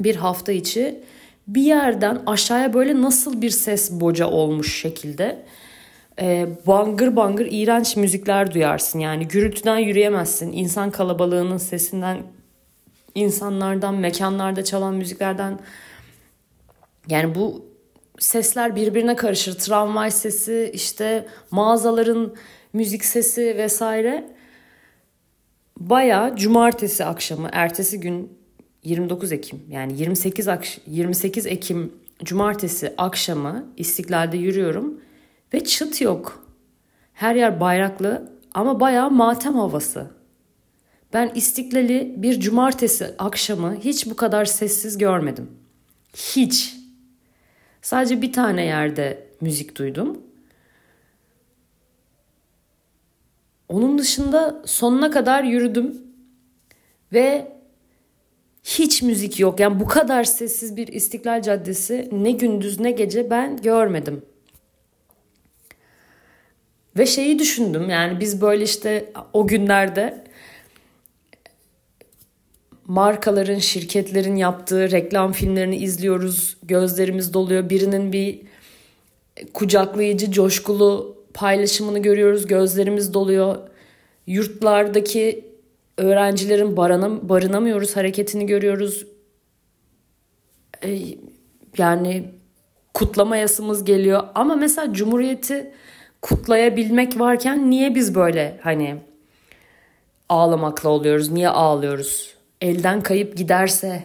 bir 0.00 0.16
hafta 0.16 0.52
içi 0.52 1.00
bir 1.48 1.62
yerden 1.62 2.22
aşağıya 2.26 2.74
böyle 2.74 3.02
nasıl 3.02 3.42
bir 3.42 3.50
ses 3.50 3.92
boca 3.92 4.26
olmuş 4.26 4.80
şekilde 4.80 5.44
e, 6.20 6.48
bangır 6.66 7.16
bangır 7.16 7.48
iğrenç 7.50 7.96
müzikler 7.96 8.54
duyarsın. 8.54 8.98
Yani 8.98 9.28
gürültüden 9.28 9.78
yürüyemezsin. 9.78 10.52
İnsan 10.52 10.90
kalabalığının 10.90 11.58
sesinden, 11.58 12.18
insanlardan, 13.14 13.94
mekanlarda 13.94 14.64
çalan 14.64 14.94
müziklerden 14.94 15.58
yani 17.08 17.34
bu 17.34 17.71
sesler 18.22 18.76
birbirine 18.76 19.16
karışır. 19.16 19.58
Tramvay 19.58 20.10
sesi, 20.10 20.70
işte 20.74 21.26
mağazaların 21.50 22.34
müzik 22.72 23.04
sesi 23.04 23.56
vesaire. 23.56 24.30
Baya 25.78 26.36
cumartesi 26.36 27.04
akşamı, 27.04 27.48
ertesi 27.52 28.00
gün 28.00 28.38
29 28.84 29.32
Ekim 29.32 29.62
yani 29.70 30.00
28 30.00 30.48
akş 30.48 30.78
28 30.86 31.46
Ekim 31.46 31.92
cumartesi 32.24 32.94
akşamı 32.98 33.66
İstiklal'de 33.76 34.36
yürüyorum 34.36 35.00
ve 35.54 35.64
çıt 35.64 36.00
yok. 36.00 36.46
Her 37.12 37.34
yer 37.34 37.60
bayraklı 37.60 38.32
ama 38.54 38.80
bayağı 38.80 39.10
matem 39.10 39.54
havası. 39.54 40.10
Ben 41.12 41.32
İstiklal'i 41.34 42.14
bir 42.16 42.40
cumartesi 42.40 43.14
akşamı 43.18 43.76
hiç 43.76 44.10
bu 44.10 44.16
kadar 44.16 44.44
sessiz 44.44 44.98
görmedim. 44.98 45.50
Hiç. 46.16 46.81
Sadece 47.82 48.22
bir 48.22 48.32
tane 48.32 48.64
yerde 48.64 49.26
müzik 49.40 49.76
duydum. 49.76 50.22
Onun 53.68 53.98
dışında 53.98 54.62
sonuna 54.66 55.10
kadar 55.10 55.44
yürüdüm 55.44 56.02
ve 57.12 57.52
hiç 58.64 59.02
müzik 59.02 59.40
yok. 59.40 59.60
Yani 59.60 59.80
bu 59.80 59.86
kadar 59.86 60.24
sessiz 60.24 60.76
bir 60.76 60.88
İstiklal 60.88 61.42
Caddesi 61.42 62.08
ne 62.12 62.30
gündüz 62.30 62.80
ne 62.80 62.90
gece 62.90 63.30
ben 63.30 63.56
görmedim. 63.56 64.24
Ve 66.98 67.06
şeyi 67.06 67.38
düşündüm 67.38 67.90
yani 67.90 68.20
biz 68.20 68.40
böyle 68.40 68.64
işte 68.64 69.12
o 69.32 69.46
günlerde 69.46 70.24
markaların, 72.86 73.58
şirketlerin 73.58 74.36
yaptığı 74.36 74.90
reklam 74.90 75.32
filmlerini 75.32 75.76
izliyoruz. 75.76 76.56
Gözlerimiz 76.62 77.34
doluyor. 77.34 77.70
Birinin 77.70 78.12
bir 78.12 78.40
kucaklayıcı, 79.54 80.32
coşkulu 80.32 81.16
paylaşımını 81.34 81.98
görüyoruz. 81.98 82.46
Gözlerimiz 82.46 83.14
doluyor. 83.14 83.56
Yurtlardaki 84.26 85.44
öğrencilerin 85.98 86.76
barınam 86.76 87.28
barınamıyoruz 87.28 87.96
hareketini 87.96 88.46
görüyoruz. 88.46 89.06
Yani 91.78 92.24
kutlama 92.94 93.36
yasımız 93.36 93.84
geliyor. 93.84 94.24
Ama 94.34 94.56
mesela 94.56 94.92
Cumhuriyeti 94.92 95.70
kutlayabilmek 96.22 97.20
varken 97.20 97.70
niye 97.70 97.94
biz 97.94 98.14
böyle 98.14 98.58
hani 98.62 98.96
ağlamakla 100.28 100.88
oluyoruz? 100.88 101.30
Niye 101.30 101.48
ağlıyoruz? 101.48 102.31
Elden 102.62 103.02
kayıp 103.02 103.36
giderse 103.36 104.02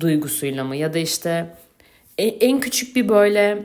duygusuyla 0.00 0.64
mı 0.64 0.76
ya 0.76 0.94
da 0.94 0.98
işte 0.98 1.46
e, 2.18 2.24
en 2.26 2.60
küçük 2.60 2.96
bir 2.96 3.08
böyle 3.08 3.62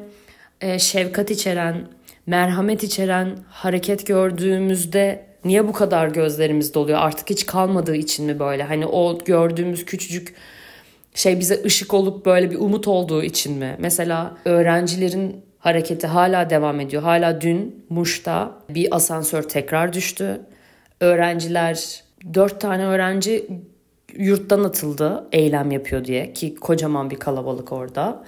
e, 0.62 0.80
şefkat 0.80 1.32
içeren, 1.32 1.88
merhamet 2.25 2.84
içeren 2.84 3.38
hareket 3.50 4.08
gördüğümüzde 4.08 5.25
niye 5.46 5.68
bu 5.68 5.74
kadar 5.74 6.08
gözlerimiz 6.08 6.74
doluyor? 6.74 7.00
Artık 7.01 7.30
hiç 7.30 7.46
kalmadığı 7.46 7.96
için 7.96 8.25
mi 8.25 8.39
böyle? 8.39 8.63
Hani 8.63 8.86
o 8.86 9.18
gördüğümüz 9.25 9.86
küçücük 9.86 10.36
şey 11.13 11.39
bize 11.39 11.63
ışık 11.65 11.94
olup 11.94 12.25
böyle 12.25 12.51
bir 12.51 12.60
umut 12.60 12.88
olduğu 12.88 13.24
için 13.24 13.58
mi? 13.58 13.75
Mesela 13.80 14.38
öğrencilerin 14.46 15.46
hareketi 15.60 16.08
hala 16.08 16.50
devam 16.50 16.80
ediyor. 16.80 17.04
Hala 17.04 17.42
dün 17.42 17.86
Muş'ta 17.89 18.62
bir 18.70 18.96
asansör 18.96 19.44
tekrar 19.44 19.94
düştü. 19.94 20.42
Öğrenciler, 21.00 22.05
dört 22.34 22.62
tane 22.62 22.86
öğrenci 22.86 23.48
yurttan 24.13 24.63
atıldı 24.63 25.27
eylem 25.32 25.72
yapıyor 25.72 26.05
diye 26.05 26.34
ki 26.34 26.55
kocaman 26.55 27.10
bir 27.10 27.15
kalabalık 27.15 27.72
orada. 27.72 28.24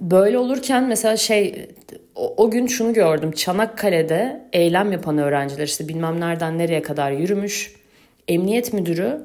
Böyle 0.00 0.38
olurken 0.38 0.84
mesela 0.84 1.16
şey 1.16 1.68
o, 2.14 2.34
o 2.36 2.50
gün 2.50 2.66
şunu 2.66 2.92
gördüm. 2.92 3.32
Çanakkale'de 3.32 4.48
eylem 4.52 4.92
yapan 4.92 5.18
öğrenciler 5.18 5.64
işte 5.64 5.88
bilmem 5.88 6.20
nereden 6.20 6.58
nereye 6.58 6.82
kadar 6.82 7.10
yürümüş. 7.10 7.74
Emniyet 8.28 8.72
müdürü 8.72 9.20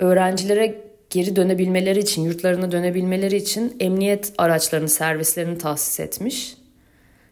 öğrencilere 0.00 0.88
geri 1.10 1.36
dönebilmeleri 1.36 1.98
için, 1.98 2.22
yurtlarına 2.24 2.72
dönebilmeleri 2.72 3.36
için 3.36 3.76
emniyet 3.80 4.32
araçlarını, 4.38 4.88
servislerini 4.88 5.58
tahsis 5.58 6.00
etmiş. 6.00 6.56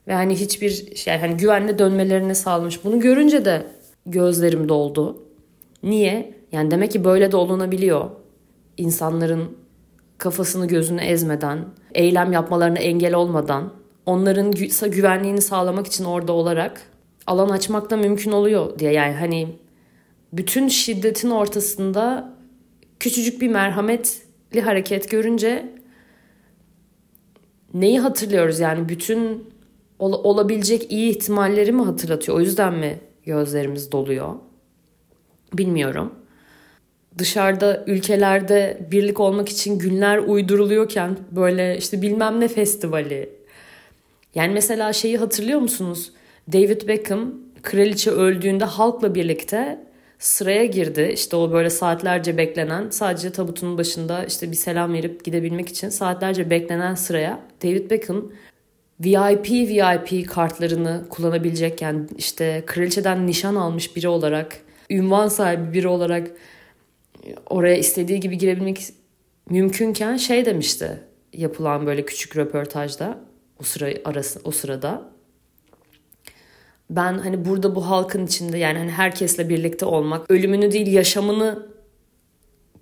Ve 0.08 0.12
hani 0.12 0.34
hiçbir 0.34 0.84
yani 1.06 1.20
hani 1.20 1.36
güvenle 1.36 1.78
dönmelerini 1.78 2.34
sağlamış. 2.34 2.84
Bunu 2.84 3.00
görünce 3.00 3.44
de 3.44 3.62
gözlerim 4.06 4.68
doldu. 4.68 5.25
Niye? 5.86 6.34
Yani 6.52 6.70
demek 6.70 6.90
ki 6.90 7.04
böyle 7.04 7.32
de 7.32 7.36
olunabiliyor. 7.36 8.10
İnsanların 8.76 9.56
kafasını 10.18 10.68
gözünü 10.68 11.00
ezmeden, 11.00 11.64
eylem 11.94 12.32
yapmalarına 12.32 12.78
engel 12.78 13.14
olmadan, 13.14 13.72
onların 14.06 14.50
güvenliğini 14.90 15.40
sağlamak 15.40 15.86
için 15.86 16.04
orada 16.04 16.32
olarak 16.32 16.82
alan 17.26 17.48
açmak 17.48 17.90
da 17.90 17.96
mümkün 17.96 18.32
oluyor 18.32 18.78
diye. 18.78 18.92
Yani 18.92 19.14
hani 19.14 19.48
bütün 20.32 20.68
şiddetin 20.68 21.30
ortasında 21.30 22.34
küçücük 23.00 23.40
bir 23.40 23.48
merhametli 23.48 24.60
hareket 24.60 25.10
görünce 25.10 25.72
neyi 27.74 28.00
hatırlıyoruz 28.00 28.60
yani 28.60 28.88
bütün 28.88 29.50
ol- 29.98 30.24
olabilecek 30.24 30.92
iyi 30.92 31.10
ihtimalleri 31.10 31.72
mi 31.72 31.82
hatırlatıyor? 31.82 32.38
O 32.38 32.40
yüzden 32.40 32.74
mi 32.74 32.98
gözlerimiz 33.24 33.92
doluyor? 33.92 34.34
Bilmiyorum. 35.52 36.14
Dışarıda 37.18 37.84
ülkelerde 37.86 38.78
birlik 38.90 39.20
olmak 39.20 39.48
için 39.48 39.78
günler 39.78 40.18
uyduruluyorken 40.18 41.16
böyle 41.30 41.78
işte 41.78 42.02
bilmem 42.02 42.40
ne 42.40 42.48
festivali. 42.48 43.30
Yani 44.34 44.52
mesela 44.52 44.92
şeyi 44.92 45.18
hatırlıyor 45.18 45.60
musunuz? 45.60 46.12
David 46.52 46.88
Beckham 46.88 47.34
kraliçe 47.62 48.10
öldüğünde 48.10 48.64
halkla 48.64 49.14
birlikte 49.14 49.86
sıraya 50.18 50.64
girdi. 50.64 51.10
İşte 51.14 51.36
o 51.36 51.52
böyle 51.52 51.70
saatlerce 51.70 52.36
beklenen 52.36 52.90
sadece 52.90 53.32
tabutun 53.32 53.78
başında 53.78 54.24
işte 54.24 54.50
bir 54.50 54.56
selam 54.56 54.92
verip 54.92 55.24
gidebilmek 55.24 55.68
için 55.68 55.88
saatlerce 55.88 56.50
beklenen 56.50 56.94
sıraya 56.94 57.40
David 57.62 57.90
Beckham 57.90 58.24
VIP 59.00 59.50
VIP 59.50 60.28
kartlarını 60.28 61.04
kullanabilecekken 61.10 62.08
işte 62.18 62.62
kraliçeden 62.66 63.26
nişan 63.26 63.54
almış 63.54 63.96
biri 63.96 64.08
olarak 64.08 64.65
ünvan 64.90 65.28
sahibi 65.28 65.72
biri 65.72 65.88
olarak 65.88 66.30
oraya 67.46 67.76
istediği 67.76 68.20
gibi 68.20 68.38
girebilmek 68.38 68.88
mümkünken 69.50 70.16
şey 70.16 70.44
demişti 70.44 71.00
yapılan 71.32 71.86
böyle 71.86 72.04
küçük 72.04 72.36
röportajda 72.36 73.18
o 73.60 73.64
sıra 73.64 73.88
arası 74.04 74.40
o 74.44 74.50
sırada 74.50 75.16
ben 76.90 77.18
hani 77.18 77.44
burada 77.44 77.74
bu 77.74 77.86
halkın 77.86 78.26
içinde 78.26 78.58
yani 78.58 78.78
hani 78.78 78.90
herkesle 78.90 79.48
birlikte 79.48 79.86
olmak, 79.86 80.30
ölümünü 80.30 80.72
değil 80.72 80.86
yaşamını 80.86 81.66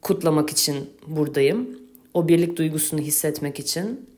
kutlamak 0.02 0.50
için 0.50 0.90
buradayım. 1.06 1.78
O 2.14 2.28
birlik 2.28 2.56
duygusunu 2.56 3.00
hissetmek 3.00 3.60
için. 3.60 4.10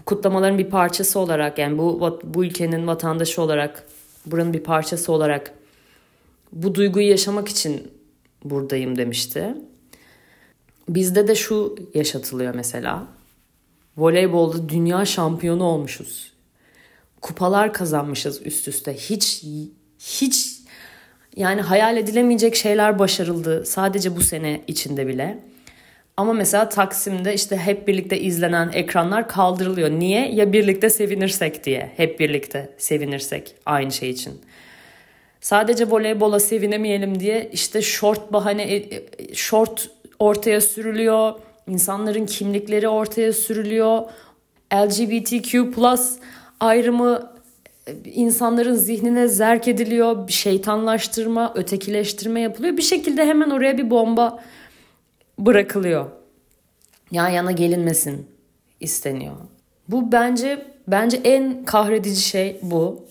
Bu 0.00 0.04
kutlamaların 0.04 0.58
bir 0.58 0.70
parçası 0.70 1.18
olarak 1.18 1.58
yani 1.58 1.78
bu 1.78 2.20
bu 2.24 2.44
ülkenin 2.44 2.86
vatandaşı 2.86 3.42
olarak, 3.42 3.86
buranın 4.26 4.52
bir 4.52 4.62
parçası 4.62 5.12
olarak 5.12 5.54
bu 6.52 6.74
duyguyu 6.74 7.08
yaşamak 7.08 7.48
için 7.48 7.92
buradayım 8.44 8.98
demişti. 8.98 9.54
Bizde 10.88 11.28
de 11.28 11.34
şu 11.34 11.76
yaşatılıyor 11.94 12.54
mesela. 12.54 13.06
Voleybolda 13.96 14.68
dünya 14.68 15.04
şampiyonu 15.04 15.64
olmuşuz 15.64 16.32
kupalar 17.20 17.72
kazanmışız 17.72 18.46
üst 18.46 18.68
üste. 18.68 18.94
Hiç 18.94 19.44
hiç 19.98 20.58
yani 21.36 21.60
hayal 21.60 21.96
edilemeyecek 21.96 22.56
şeyler 22.56 22.98
başarıldı 22.98 23.66
sadece 23.66 24.16
bu 24.16 24.20
sene 24.20 24.60
içinde 24.66 25.06
bile. 25.06 25.38
Ama 26.16 26.32
mesela 26.32 26.68
Taksim'de 26.68 27.34
işte 27.34 27.56
hep 27.56 27.88
birlikte 27.88 28.20
izlenen 28.20 28.70
ekranlar 28.72 29.28
kaldırılıyor. 29.28 29.90
Niye? 29.90 30.34
Ya 30.34 30.52
birlikte 30.52 30.90
sevinirsek 30.90 31.64
diye. 31.64 31.92
Hep 31.96 32.20
birlikte 32.20 32.74
sevinirsek 32.78 33.54
aynı 33.66 33.92
şey 33.92 34.10
için. 34.10 34.40
Sadece 35.40 35.90
voleybola 35.90 36.40
sevinemeyelim 36.40 37.20
diye 37.20 37.50
işte 37.52 37.82
short 37.82 38.32
bahane 38.32 38.62
e, 38.62 38.76
e, 38.76 39.34
short 39.34 39.90
ortaya 40.18 40.60
sürülüyor. 40.60 41.32
İnsanların 41.66 42.26
kimlikleri 42.26 42.88
ortaya 42.88 43.32
sürülüyor. 43.32 44.02
LGBTQ 44.74 45.70
plus 45.70 46.16
ayrımı 46.60 47.32
e, 47.86 47.92
insanların 48.04 48.74
zihnine 48.74 49.28
zerk 49.28 49.68
ediliyor, 49.68 50.28
şeytanlaştırma, 50.28 51.52
ötekileştirme 51.54 52.40
yapılıyor. 52.40 52.76
Bir 52.76 52.82
şekilde 52.82 53.26
hemen 53.26 53.50
oraya 53.50 53.78
bir 53.78 53.90
bomba 53.90 54.44
bırakılıyor. 55.38 56.06
Yan 57.10 57.28
yana 57.28 57.52
gelinmesin 57.52 58.26
isteniyor. 58.80 59.34
Bu 59.88 60.12
bence 60.12 60.66
bence 60.88 61.20
en 61.24 61.64
kahredici 61.64 62.20
şey 62.20 62.60
bu. 62.62 63.08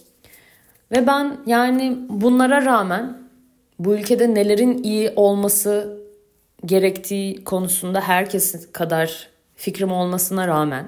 Ve 0.92 1.08
ben 1.08 1.38
yani 1.46 1.98
bunlara 2.10 2.66
rağmen 2.66 3.18
bu 3.80 3.96
ülkede 3.96 4.34
nelerin 4.34 4.84
iyi 4.84 5.12
olması 5.16 6.00
gerektiği 6.66 7.44
konusunda 7.44 8.02
herkesin 8.02 8.72
kadar 8.72 9.30
fikrim 9.56 9.92
olmasına 9.92 10.48
rağmen 10.48 10.88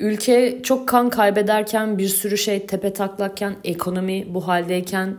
ülke 0.00 0.62
çok 0.62 0.88
kan 0.88 1.10
kaybederken 1.10 1.98
bir 1.98 2.08
sürü 2.08 2.38
şey 2.38 2.66
tepe 2.66 2.92
taklakken 2.92 3.56
ekonomi 3.64 4.34
bu 4.34 4.48
haldeyken 4.48 5.16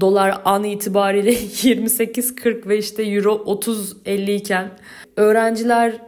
dolar 0.00 0.40
an 0.44 0.64
itibariyle 0.64 1.32
28-40 1.34 2.68
ve 2.68 2.78
işte 2.78 3.02
euro 3.02 3.34
30-50 3.34 4.30
iken 4.30 4.70
öğrenciler 5.16 6.00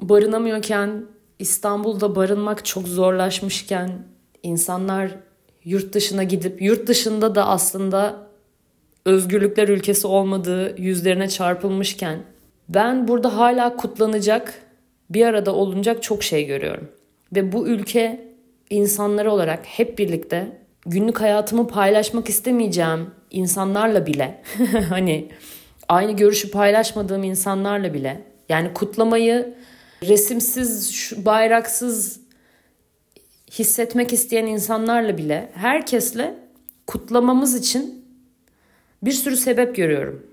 barınamıyorken 0.00 1.04
İstanbul'da 1.38 2.16
barınmak 2.16 2.64
çok 2.64 2.88
zorlaşmışken 2.88 3.90
insanlar 4.42 5.27
yurt 5.64 5.92
dışına 5.92 6.24
gidip 6.24 6.62
yurt 6.62 6.86
dışında 6.86 7.34
da 7.34 7.48
aslında 7.48 8.28
özgürlükler 9.04 9.68
ülkesi 9.68 10.06
olmadığı 10.06 10.80
yüzlerine 10.80 11.28
çarpılmışken 11.28 12.18
ben 12.68 13.08
burada 13.08 13.36
hala 13.36 13.76
kutlanacak 13.76 14.54
bir 15.10 15.26
arada 15.26 15.54
olunacak 15.54 16.02
çok 16.02 16.22
şey 16.22 16.46
görüyorum. 16.46 16.88
Ve 17.32 17.52
bu 17.52 17.66
ülke 17.66 18.28
insanları 18.70 19.32
olarak 19.32 19.60
hep 19.64 19.98
birlikte 19.98 20.58
günlük 20.86 21.20
hayatımı 21.20 21.68
paylaşmak 21.68 22.28
istemeyeceğim 22.28 23.10
insanlarla 23.30 24.06
bile 24.06 24.42
hani 24.88 25.28
aynı 25.88 26.12
görüşü 26.12 26.50
paylaşmadığım 26.50 27.24
insanlarla 27.24 27.94
bile 27.94 28.22
yani 28.48 28.74
kutlamayı 28.74 29.54
resimsiz, 30.02 31.12
bayraksız 31.24 32.20
hissetmek 33.50 34.12
isteyen 34.12 34.46
insanlarla 34.46 35.18
bile 35.18 35.50
herkesle 35.54 36.34
kutlamamız 36.86 37.54
için 37.54 38.04
bir 39.02 39.12
sürü 39.12 39.36
sebep 39.36 39.76
görüyorum. 39.76 40.26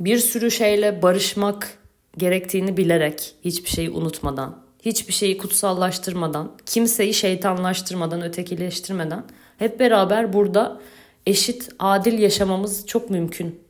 Bir 0.00 0.18
sürü 0.18 0.50
şeyle 0.50 1.02
barışmak 1.02 1.78
gerektiğini 2.16 2.76
bilerek 2.76 3.34
hiçbir 3.44 3.68
şeyi 3.68 3.90
unutmadan 3.90 4.64
hiçbir 4.84 5.12
şeyi 5.12 5.38
kutsallaştırmadan, 5.38 6.52
kimseyi 6.66 7.14
şeytanlaştırmadan, 7.14 8.22
ötekileştirmeden 8.22 9.24
hep 9.58 9.80
beraber 9.80 10.32
burada 10.32 10.80
eşit, 11.26 11.68
adil 11.78 12.18
yaşamamız 12.18 12.86
çok 12.86 13.10
mümkün. 13.10 13.60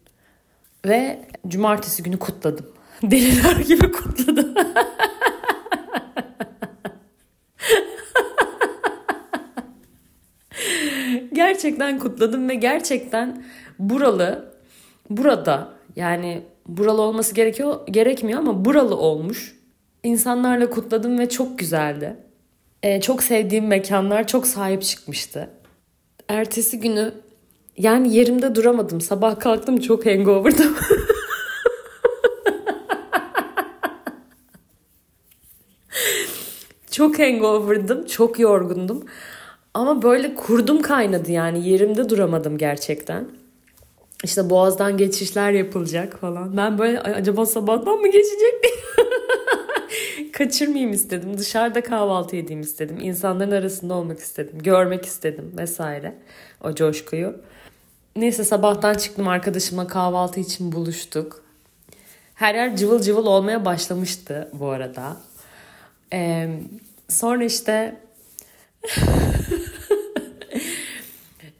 Ve 0.86 1.20
cumartesi 1.48 2.02
günü 2.02 2.18
kutladım. 2.18 2.66
Deliler 3.02 3.56
gibi 3.56 3.92
kutladım. 3.92 4.54
gerçekten 11.34 11.98
kutladım 11.98 12.48
ve 12.48 12.54
gerçekten 12.54 13.44
buralı, 13.78 14.54
burada 15.10 15.68
yani 15.96 16.42
buralı 16.66 17.02
olması 17.02 17.34
gerekiyor 17.34 17.86
gerekmiyor 17.86 18.38
ama 18.38 18.64
buralı 18.64 18.96
olmuş 18.96 19.56
insanlarla 20.02 20.70
kutladım 20.70 21.18
ve 21.18 21.28
çok 21.28 21.58
güzeldi. 21.58 22.16
Ee, 22.82 23.00
çok 23.00 23.22
sevdiğim 23.22 23.66
mekanlar 23.66 24.26
çok 24.26 24.46
sahip 24.46 24.82
çıkmıştı. 24.82 25.50
Ertesi 26.28 26.80
günü 26.80 27.12
yani 27.78 28.14
yerimde 28.14 28.54
duramadım. 28.54 29.00
Sabah 29.00 29.40
kalktım 29.40 29.80
çok 29.80 30.06
hangover'dım. 30.06 30.76
çok 36.90 37.18
hangover'dım, 37.18 38.06
çok 38.06 38.38
yorgundum. 38.38 39.04
Ama 39.74 40.02
böyle 40.02 40.34
kurdum 40.34 40.82
kaynadı 40.82 41.32
yani 41.32 41.68
yerimde 41.68 42.08
duramadım 42.08 42.58
gerçekten. 42.58 43.28
İşte 44.24 44.50
boğazdan 44.50 44.96
geçişler 44.96 45.52
yapılacak 45.52 46.20
falan. 46.20 46.56
Ben 46.56 46.78
böyle 46.78 47.00
acaba 47.00 47.46
sabahtan 47.46 47.98
mı 47.98 48.06
geçecek 48.08 48.62
diye 48.62 48.74
kaçırmayayım 50.32 50.92
istedim. 50.92 51.38
Dışarıda 51.38 51.80
kahvaltı 51.80 52.36
edeyim 52.36 52.60
istedim. 52.60 52.98
İnsanların 53.00 53.50
arasında 53.50 53.94
olmak 53.94 54.18
istedim. 54.18 54.58
Görmek 54.62 55.04
istedim 55.04 55.52
vesaire. 55.58 56.14
O 56.64 56.74
coşkuyu. 56.74 57.36
Neyse 58.16 58.44
sabahtan 58.44 58.94
çıktım 58.94 59.28
arkadaşımla 59.28 59.86
kahvaltı 59.86 60.40
için 60.40 60.72
buluştuk. 60.72 61.44
Her 62.34 62.54
yer 62.54 62.76
cıvıl 62.76 63.02
cıvıl 63.02 63.26
olmaya 63.26 63.64
başlamıştı 63.64 64.48
bu 64.52 64.68
arada. 64.68 65.16
Ee, 66.12 66.48
sonra 67.08 67.44
işte 67.44 67.96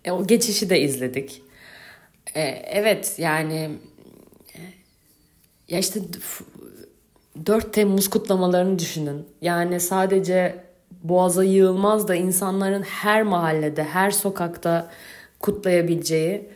e, 0.04 0.10
o 0.10 0.26
geçişi 0.26 0.70
de 0.70 0.80
izledik. 0.80 1.42
Ee, 2.34 2.40
evet 2.66 3.14
yani 3.18 3.70
ya 5.68 5.78
işte 5.78 6.00
4 7.46 7.72
Temmuz 7.72 8.10
kutlamalarını 8.10 8.78
düşünün. 8.78 9.26
Yani 9.40 9.80
sadece 9.80 10.64
boğaza 11.02 11.44
yığılmaz 11.44 12.08
da 12.08 12.14
insanların 12.14 12.82
her 12.82 13.22
mahallede, 13.22 13.84
her 13.84 14.10
sokakta 14.10 14.90
kutlayabileceği 15.40 16.48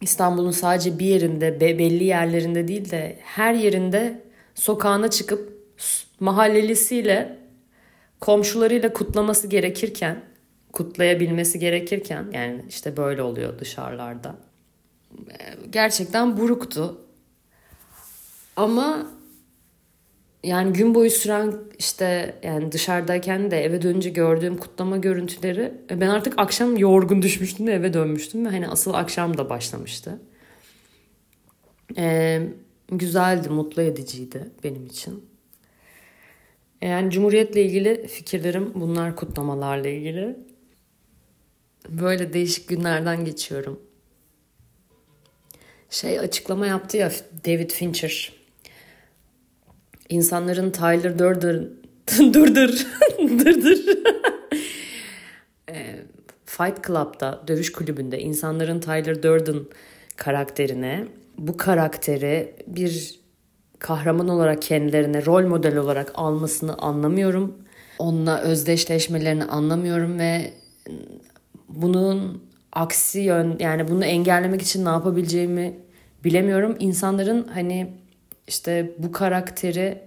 İstanbul'un 0.00 0.50
sadece 0.50 0.98
bir 0.98 1.06
yerinde, 1.06 1.60
belli 1.60 2.04
yerlerinde 2.04 2.68
değil 2.68 2.90
de 2.90 3.18
her 3.22 3.54
yerinde 3.54 4.22
sokağına 4.54 5.10
çıkıp 5.10 5.52
mahallelisiyle, 6.20 7.38
komşularıyla 8.24 8.92
kutlaması 8.92 9.46
gerekirken, 9.46 10.24
kutlayabilmesi 10.72 11.58
gerekirken 11.58 12.26
yani 12.32 12.64
işte 12.68 12.96
böyle 12.96 13.22
oluyor 13.22 13.58
dışarılarda. 13.58 14.36
Gerçekten 15.70 16.36
buruktu. 16.36 17.00
Ama 18.56 19.06
yani 20.42 20.72
gün 20.72 20.94
boyu 20.94 21.10
süren 21.10 21.54
işte 21.78 22.38
yani 22.42 22.72
dışarıdayken 22.72 23.50
de 23.50 23.64
eve 23.64 23.82
dönünce 23.82 24.10
gördüğüm 24.10 24.56
kutlama 24.56 24.96
görüntüleri 24.96 25.74
e, 25.90 26.00
ben 26.00 26.08
artık 26.08 26.34
akşam 26.36 26.76
yorgun 26.76 27.22
düşmüştüm 27.22 27.66
ve 27.66 27.72
eve 27.72 27.94
dönmüştüm 27.94 28.46
ve 28.46 28.48
hani 28.48 28.68
asıl 28.68 28.94
akşam 28.94 29.38
da 29.38 29.50
başlamıştı. 29.50 30.18
Ee, 31.96 32.42
güzeldi, 32.88 33.48
mutlu 33.48 33.82
ediciydi 33.82 34.50
benim 34.64 34.86
için. 34.86 35.33
E, 36.84 36.88
yani 36.88 37.10
Cumhuriyet'le 37.10 37.56
ilgili 37.56 38.06
fikirlerim 38.06 38.72
bunlar 38.74 39.16
kutlamalarla 39.16 39.88
ilgili. 39.88 40.36
Böyle 41.88 42.32
değişik 42.32 42.68
günlerden 42.68 43.24
geçiyorum. 43.24 43.80
Şey 45.90 46.18
açıklama 46.18 46.66
yaptı 46.66 46.96
ya 46.96 47.12
David 47.46 47.70
Fincher 47.70 48.32
insanların 50.08 50.70
Tyler 50.70 51.18
Durden 51.18 51.70
Durdur 52.34 52.86
Durdur 53.18 53.78
e, 55.70 55.96
Fight 56.44 56.86
Club'da 56.86 57.44
dövüş 57.48 57.72
kulübünde 57.72 58.18
insanların 58.18 58.80
Tyler 58.80 59.22
Durden 59.22 59.60
karakterine 60.16 61.06
bu 61.38 61.56
karakteri 61.56 62.54
bir 62.66 63.23
kahraman 63.84 64.28
olarak 64.28 64.62
kendilerine 64.62 65.26
rol 65.26 65.46
model 65.46 65.76
olarak 65.76 66.12
almasını 66.14 66.74
anlamıyorum. 66.74 67.54
Onunla 67.98 68.40
özdeşleşmelerini 68.40 69.44
anlamıyorum 69.44 70.18
ve 70.18 70.52
bunun 71.68 72.42
aksi 72.72 73.20
yön 73.20 73.56
yani 73.60 73.88
bunu 73.88 74.04
engellemek 74.04 74.62
için 74.62 74.84
ne 74.84 74.88
yapabileceğimi 74.88 75.74
bilemiyorum. 76.24 76.76
İnsanların 76.78 77.48
hani 77.48 77.92
işte 78.48 78.92
bu 78.98 79.12
karakteri 79.12 80.02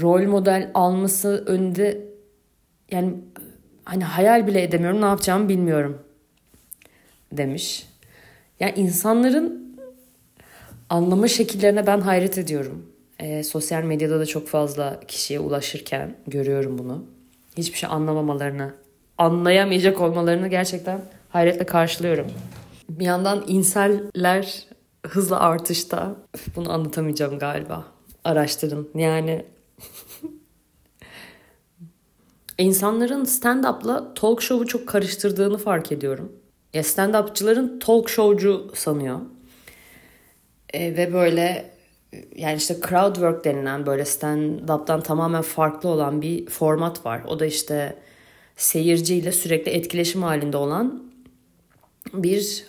rol 0.00 0.22
model 0.22 0.70
alması 0.74 1.44
önünde 1.46 2.04
yani 2.90 3.14
hani 3.84 4.04
hayal 4.04 4.46
bile 4.46 4.62
edemiyorum 4.62 5.00
ne 5.00 5.06
yapacağımı 5.06 5.48
bilmiyorum 5.48 6.02
demiş. 7.32 7.86
Yani 8.60 8.72
insanların 8.76 9.61
anlama 10.92 11.28
şekillerine 11.28 11.86
ben 11.86 12.00
hayret 12.00 12.38
ediyorum. 12.38 12.86
E, 13.18 13.44
sosyal 13.44 13.82
medyada 13.82 14.20
da 14.20 14.26
çok 14.26 14.48
fazla 14.48 15.00
kişiye 15.08 15.40
ulaşırken 15.40 16.16
görüyorum 16.26 16.78
bunu. 16.78 17.04
Hiçbir 17.56 17.78
şey 17.78 17.88
anlamamalarını, 17.92 18.74
anlayamayacak 19.18 20.00
olmalarını 20.00 20.48
gerçekten 20.48 21.00
hayretle 21.28 21.66
karşılıyorum. 21.66 22.26
Bir 22.88 23.04
yandan 23.04 23.44
inseller 23.46 24.64
hızla 25.06 25.40
artışta. 25.40 26.16
Bunu 26.56 26.72
anlatamayacağım 26.72 27.38
galiba. 27.38 27.84
Araştırın. 28.24 28.88
Yani 28.94 29.44
insanların 32.58 33.24
stand-up'la 33.24 34.14
talk 34.14 34.42
show'u 34.42 34.66
çok 34.66 34.88
karıştırdığını 34.88 35.58
fark 35.58 35.92
ediyorum. 35.92 36.32
Ya 36.74 36.82
stand-upçıların 36.82 37.80
talk 37.80 38.08
show'cu 38.08 38.70
sanıyor. 38.74 39.20
E, 40.72 40.96
ve 40.96 41.12
böyle 41.12 41.70
yani 42.36 42.56
işte 42.56 42.74
crowd 42.74 43.14
work 43.14 43.44
denilen 43.44 43.86
böyle 43.86 44.02
stand-up'tan 44.02 45.02
tamamen 45.02 45.42
farklı 45.42 45.88
olan 45.88 46.22
bir 46.22 46.46
format 46.46 47.06
var. 47.06 47.22
O 47.26 47.40
da 47.40 47.46
işte 47.46 47.96
seyirciyle 48.56 49.32
sürekli 49.32 49.72
etkileşim 49.72 50.22
halinde 50.22 50.56
olan 50.56 51.02
bir 52.12 52.66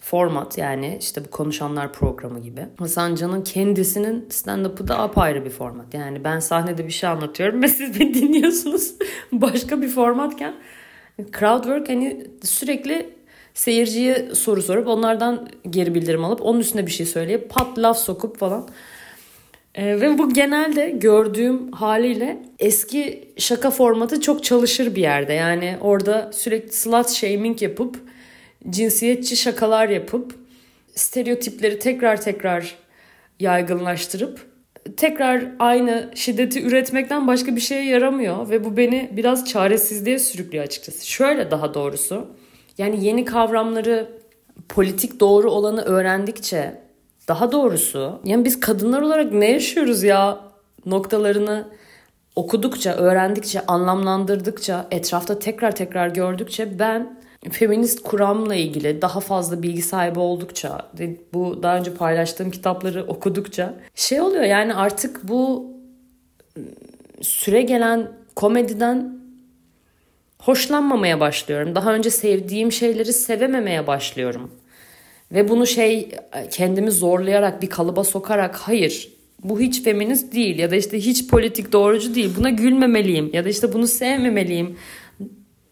format 0.00 0.58
yani 0.58 0.98
işte 1.00 1.24
bu 1.24 1.30
konuşanlar 1.30 1.92
programı 1.92 2.40
gibi. 2.40 2.66
Hasan 2.78 3.14
Can'ın 3.14 3.42
kendisinin 3.42 4.28
stand-up'ı 4.30 4.88
da 4.88 4.98
apayrı 4.98 5.44
bir 5.44 5.50
format. 5.50 5.94
Yani 5.94 6.24
ben 6.24 6.38
sahnede 6.38 6.86
bir 6.86 6.92
şey 6.92 7.08
anlatıyorum 7.08 7.62
ve 7.62 7.68
siz 7.78 8.00
beni 8.00 8.14
dinliyorsunuz 8.14 8.94
başka 9.32 9.82
bir 9.82 9.88
formatken 9.88 10.54
crowd 11.18 11.62
work 11.62 11.88
hani 11.88 12.26
sürekli 12.42 13.14
seyirciye 13.54 14.34
soru 14.34 14.62
sorup 14.62 14.88
onlardan 14.88 15.48
geri 15.70 15.94
bildirim 15.94 16.24
alıp 16.24 16.42
onun 16.42 16.60
üstüne 16.60 16.86
bir 16.86 16.90
şey 16.90 17.06
söyleyip 17.06 17.50
pat 17.50 17.78
laf 17.78 17.98
sokup 17.98 18.38
falan. 18.38 18.68
Ee, 19.74 20.00
ve 20.00 20.18
bu 20.18 20.32
genelde 20.32 20.90
gördüğüm 20.90 21.72
haliyle 21.72 22.42
eski 22.58 23.28
şaka 23.38 23.70
formatı 23.70 24.20
çok 24.20 24.44
çalışır 24.44 24.94
bir 24.94 25.02
yerde. 25.02 25.32
Yani 25.32 25.76
orada 25.80 26.30
sürekli 26.32 26.72
slut 26.72 27.08
shaming 27.08 27.62
yapıp 27.62 27.96
cinsiyetçi 28.70 29.36
şakalar 29.36 29.88
yapıp 29.88 30.34
stereotipleri 30.94 31.78
tekrar 31.78 32.20
tekrar 32.20 32.74
yaygınlaştırıp 33.40 34.46
tekrar 34.96 35.44
aynı 35.58 36.10
şiddeti 36.14 36.62
üretmekten 36.62 37.26
başka 37.26 37.56
bir 37.56 37.60
şeye 37.60 37.84
yaramıyor 37.84 38.50
ve 38.50 38.64
bu 38.64 38.76
beni 38.76 39.10
biraz 39.12 39.48
çaresizliğe 39.48 40.18
sürüklüyor 40.18 40.64
açıkçası. 40.64 41.06
Şöyle 41.06 41.50
daha 41.50 41.74
doğrusu 41.74 42.36
yani 42.78 43.04
yeni 43.04 43.24
kavramları 43.24 44.08
politik 44.68 45.20
doğru 45.20 45.50
olanı 45.50 45.82
öğrendikçe 45.82 46.80
daha 47.28 47.52
doğrusu 47.52 48.20
yani 48.24 48.44
biz 48.44 48.60
kadınlar 48.60 49.02
olarak 49.02 49.32
ne 49.32 49.50
yaşıyoruz 49.50 50.02
ya 50.02 50.40
noktalarını 50.86 51.68
okudukça, 52.36 52.94
öğrendikçe, 52.94 53.66
anlamlandırdıkça, 53.66 54.86
etrafta 54.90 55.38
tekrar 55.38 55.76
tekrar 55.76 56.08
gördükçe 56.08 56.78
ben 56.78 57.20
feminist 57.50 58.02
kuramla 58.02 58.54
ilgili 58.54 59.02
daha 59.02 59.20
fazla 59.20 59.62
bilgi 59.62 59.82
sahibi 59.82 60.18
oldukça, 60.18 60.90
bu 61.34 61.62
daha 61.62 61.76
önce 61.76 61.94
paylaştığım 61.94 62.50
kitapları 62.50 63.04
okudukça 63.08 63.74
şey 63.94 64.20
oluyor. 64.20 64.44
Yani 64.44 64.74
artık 64.74 65.28
bu 65.28 65.70
süre 67.20 67.62
gelen 67.62 68.08
komediden 68.36 69.23
hoşlanmamaya 70.44 71.20
başlıyorum. 71.20 71.74
Daha 71.74 71.94
önce 71.94 72.10
sevdiğim 72.10 72.72
şeyleri 72.72 73.12
sevememeye 73.12 73.86
başlıyorum. 73.86 74.50
Ve 75.32 75.48
bunu 75.48 75.66
şey 75.66 76.08
kendimi 76.50 76.90
zorlayarak 76.90 77.62
bir 77.62 77.70
kalıba 77.70 78.04
sokarak 78.04 78.56
hayır 78.56 79.14
bu 79.44 79.60
hiç 79.60 79.82
feminist 79.82 80.34
değil 80.34 80.58
ya 80.58 80.70
da 80.70 80.76
işte 80.76 80.98
hiç 80.98 81.28
politik 81.28 81.72
doğrucu 81.72 82.14
değil. 82.14 82.30
Buna 82.38 82.50
gülmemeliyim 82.50 83.30
ya 83.32 83.44
da 83.44 83.48
işte 83.48 83.72
bunu 83.72 83.86
sevmemeliyim 83.86 84.76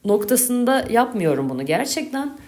noktasında 0.04 0.87
yapmıyorum 0.90 1.48
bunu. 1.48 1.66
Gerçekten 1.66 2.38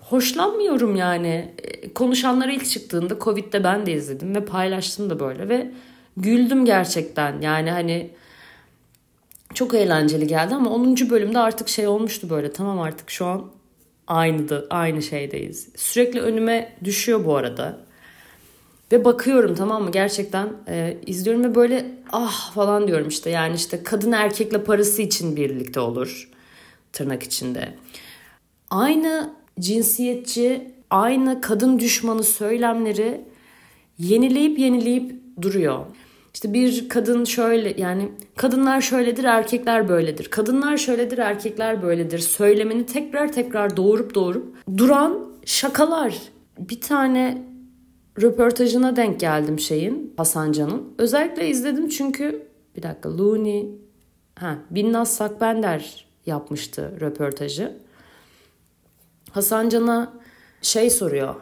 hoşlanmıyorum 0.00 0.96
yani. 0.96 1.52
E, 1.62 1.94
konuşanlar 1.94 2.48
ilk 2.48 2.70
çıktığında 2.70 3.18
Covid'de 3.20 3.64
ben 3.64 3.86
de 3.86 3.92
izledim 3.92 4.34
ve 4.34 4.44
paylaştım 4.44 5.10
da 5.10 5.20
böyle 5.20 5.48
ve 5.48 5.70
güldüm 6.16 6.64
gerçekten. 6.64 7.40
Yani 7.40 7.70
hani 7.70 8.10
çok 9.54 9.74
eğlenceli 9.74 10.26
geldi 10.26 10.54
ama 10.54 10.70
10. 10.70 11.10
bölümde 11.10 11.38
artık 11.38 11.68
şey 11.68 11.86
olmuştu 11.86 12.30
böyle. 12.30 12.52
Tamam 12.52 12.80
artık 12.80 13.10
şu 13.10 13.26
an 13.26 13.50
aynı 14.06 14.48
da 14.48 14.64
aynı 14.70 15.02
şeydeyiz. 15.02 15.68
Sürekli 15.76 16.20
önüme 16.20 16.76
düşüyor 16.84 17.24
bu 17.24 17.36
arada. 17.36 17.84
Ve 18.92 19.04
bakıyorum 19.04 19.54
tamam 19.54 19.82
mı 19.84 19.90
gerçekten 19.90 20.48
e, 20.68 20.96
izliyorum 21.06 21.44
ve 21.44 21.54
böyle 21.54 21.86
ah 22.12 22.54
falan 22.54 22.88
diyorum 22.88 23.08
işte 23.08 23.30
yani 23.30 23.56
işte 23.56 23.82
kadın 23.82 24.12
erkekle 24.12 24.64
parası 24.64 25.02
için 25.02 25.36
birlikte 25.36 25.80
olur 25.80 26.30
tırnak 26.92 27.22
içinde. 27.22 27.74
Aynı 28.70 29.32
cinsiyetçi, 29.60 30.70
aynı 30.90 31.40
kadın 31.40 31.78
düşmanı 31.78 32.22
söylemleri 32.24 33.20
yenileyip 33.98 34.58
yenileyip 34.58 35.12
duruyor. 35.42 35.86
İşte 36.34 36.52
bir 36.52 36.88
kadın 36.88 37.24
şöyle 37.24 37.80
yani 37.80 38.12
kadınlar 38.36 38.80
şöyledir 38.80 39.24
erkekler 39.24 39.88
böyledir. 39.88 40.24
Kadınlar 40.24 40.76
şöyledir 40.76 41.18
erkekler 41.18 41.82
böyledir. 41.82 42.18
Söylemini 42.18 42.86
tekrar 42.86 43.32
tekrar 43.32 43.76
doğurup 43.76 44.14
doğurup 44.14 44.56
duran 44.76 45.26
şakalar. 45.44 46.18
Bir 46.58 46.80
tane 46.80 47.42
röportajına 48.22 48.96
denk 48.96 49.20
geldim 49.20 49.58
şeyin 49.58 50.14
Hasan 50.16 50.52
Can'ın. 50.52 50.94
Özellikle 50.98 51.48
izledim 51.48 51.88
çünkü 51.88 52.46
bir 52.76 52.82
dakika 52.82 53.18
Looney 53.18 53.70
ha 54.34 54.58
Binnaz 54.70 55.16
Sakbender 55.16 56.06
yapmıştı 56.26 56.92
röportajı. 57.00 57.76
Hasan 59.30 59.68
Can'a 59.68 60.12
şey 60.62 60.90
soruyor. 60.90 61.34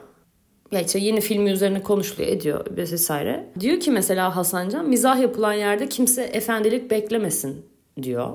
Ya 0.72 0.80
işte 0.80 0.98
yeni 0.98 1.20
filmi 1.20 1.50
üzerine 1.50 1.82
konuşuluyor 1.82 2.28
ediyor 2.28 2.66
vesaire. 2.76 3.46
Diyor 3.60 3.80
ki 3.80 3.90
mesela 3.90 4.36
Hasan 4.36 4.68
Can 4.68 4.88
mizah 4.88 5.20
yapılan 5.20 5.52
yerde 5.52 5.88
kimse 5.88 6.22
efendilik 6.22 6.90
beklemesin 6.90 7.66
diyor. 8.02 8.28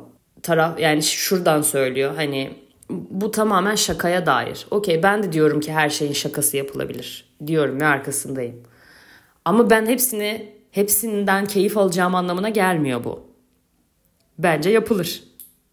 Taraf 0.43 0.79
yani 0.79 1.03
şuradan 1.03 1.61
söylüyor 1.61 2.15
hani 2.15 2.51
bu 2.89 3.31
tamamen 3.31 3.75
şakaya 3.75 4.25
dair. 4.25 4.67
Okey 4.71 5.03
ben 5.03 5.23
de 5.23 5.33
diyorum 5.33 5.59
ki 5.59 5.73
her 5.73 5.89
şeyin 5.89 6.13
şakası 6.13 6.57
yapılabilir. 6.57 7.25
Diyorum 7.47 7.81
ve 7.81 7.85
arkasındayım. 7.85 8.63
Ama 9.45 9.69
ben 9.69 9.85
hepsini 9.85 10.51
hepsinden 10.71 11.45
keyif 11.45 11.77
alacağım 11.77 12.15
anlamına 12.15 12.49
gelmiyor 12.49 13.03
bu. 13.03 13.19
Bence 14.39 14.69
yapılır. 14.69 15.23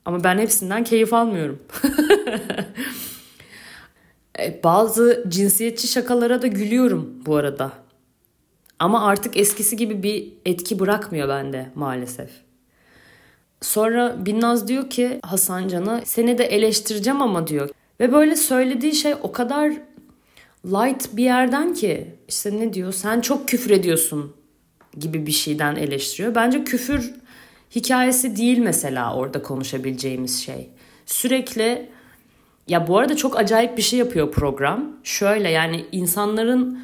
Ama 0.04 0.24
ben 0.24 0.38
hepsinden 0.38 0.84
keyif 0.84 1.12
almıyorum. 1.12 1.58
E, 4.38 4.60
bazı 4.64 5.24
cinsiyetçi 5.28 5.88
şakalara 5.88 6.42
da 6.42 6.46
gülüyorum 6.46 7.22
bu 7.26 7.36
arada. 7.36 7.72
Ama 8.78 9.06
artık 9.06 9.36
eskisi 9.36 9.76
gibi 9.76 10.02
bir 10.02 10.32
etki 10.46 10.78
bırakmıyor 10.78 11.28
bende 11.28 11.70
maalesef. 11.74 12.30
Sonra 13.60 14.26
Binnaz 14.26 14.68
diyor 14.68 14.90
ki 14.90 15.20
Hasan 15.22 15.68
Can'a 15.68 16.00
seni 16.04 16.38
de 16.38 16.44
eleştireceğim 16.44 17.22
ama 17.22 17.46
diyor. 17.46 17.70
Ve 18.00 18.12
böyle 18.12 18.36
söylediği 18.36 18.94
şey 18.94 19.14
o 19.22 19.32
kadar 19.32 19.72
light 20.66 21.16
bir 21.16 21.24
yerden 21.24 21.74
ki 21.74 22.14
işte 22.28 22.58
ne 22.60 22.72
diyor 22.72 22.92
sen 22.92 23.20
çok 23.20 23.48
küfür 23.48 23.70
ediyorsun 23.70 24.36
gibi 24.98 25.26
bir 25.26 25.32
şeyden 25.32 25.76
eleştiriyor. 25.76 26.34
Bence 26.34 26.64
küfür 26.64 27.14
hikayesi 27.74 28.36
değil 28.36 28.58
mesela 28.58 29.14
orada 29.14 29.42
konuşabileceğimiz 29.42 30.42
şey. 30.42 30.70
Sürekli 31.06 31.88
ya 32.68 32.86
bu 32.86 32.98
arada 32.98 33.16
çok 33.16 33.38
acayip 33.38 33.76
bir 33.76 33.82
şey 33.82 33.98
yapıyor 33.98 34.32
program. 34.32 34.96
Şöyle 35.02 35.50
yani 35.50 35.84
insanların 35.92 36.78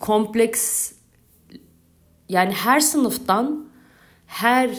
kompleks 0.00 0.92
yani 2.28 2.52
her 2.52 2.80
sınıftan 2.80 3.66
her 4.26 4.70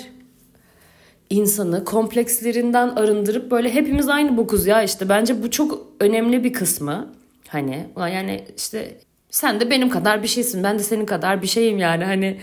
insanı 1.30 1.86
komplekslerinden 1.86 2.88
arındırıp 2.88 3.52
böyle 3.52 3.74
hepimiz 3.74 4.10
aynı 4.10 4.38
bokuz 4.38 4.68
ya 4.68 4.84
işte 4.84 5.10
bence 5.10 5.44
bu 5.44 5.52
çok 5.52 5.88
önemli 6.00 6.44
bir 6.44 6.54
kısmı. 6.54 7.14
Hani 7.48 7.88
yani 7.98 8.46
işte 8.58 8.98
sen 9.30 9.60
de 9.60 9.70
benim 9.70 9.90
kadar 9.90 10.24
bir 10.24 10.28
şeysin 10.28 10.64
ben 10.64 10.80
de 10.80 10.84
senin 10.84 11.06
kadar 11.06 11.42
bir 11.42 11.48
şeyim 11.48 11.78
yani 11.78 12.06
hani 12.06 12.40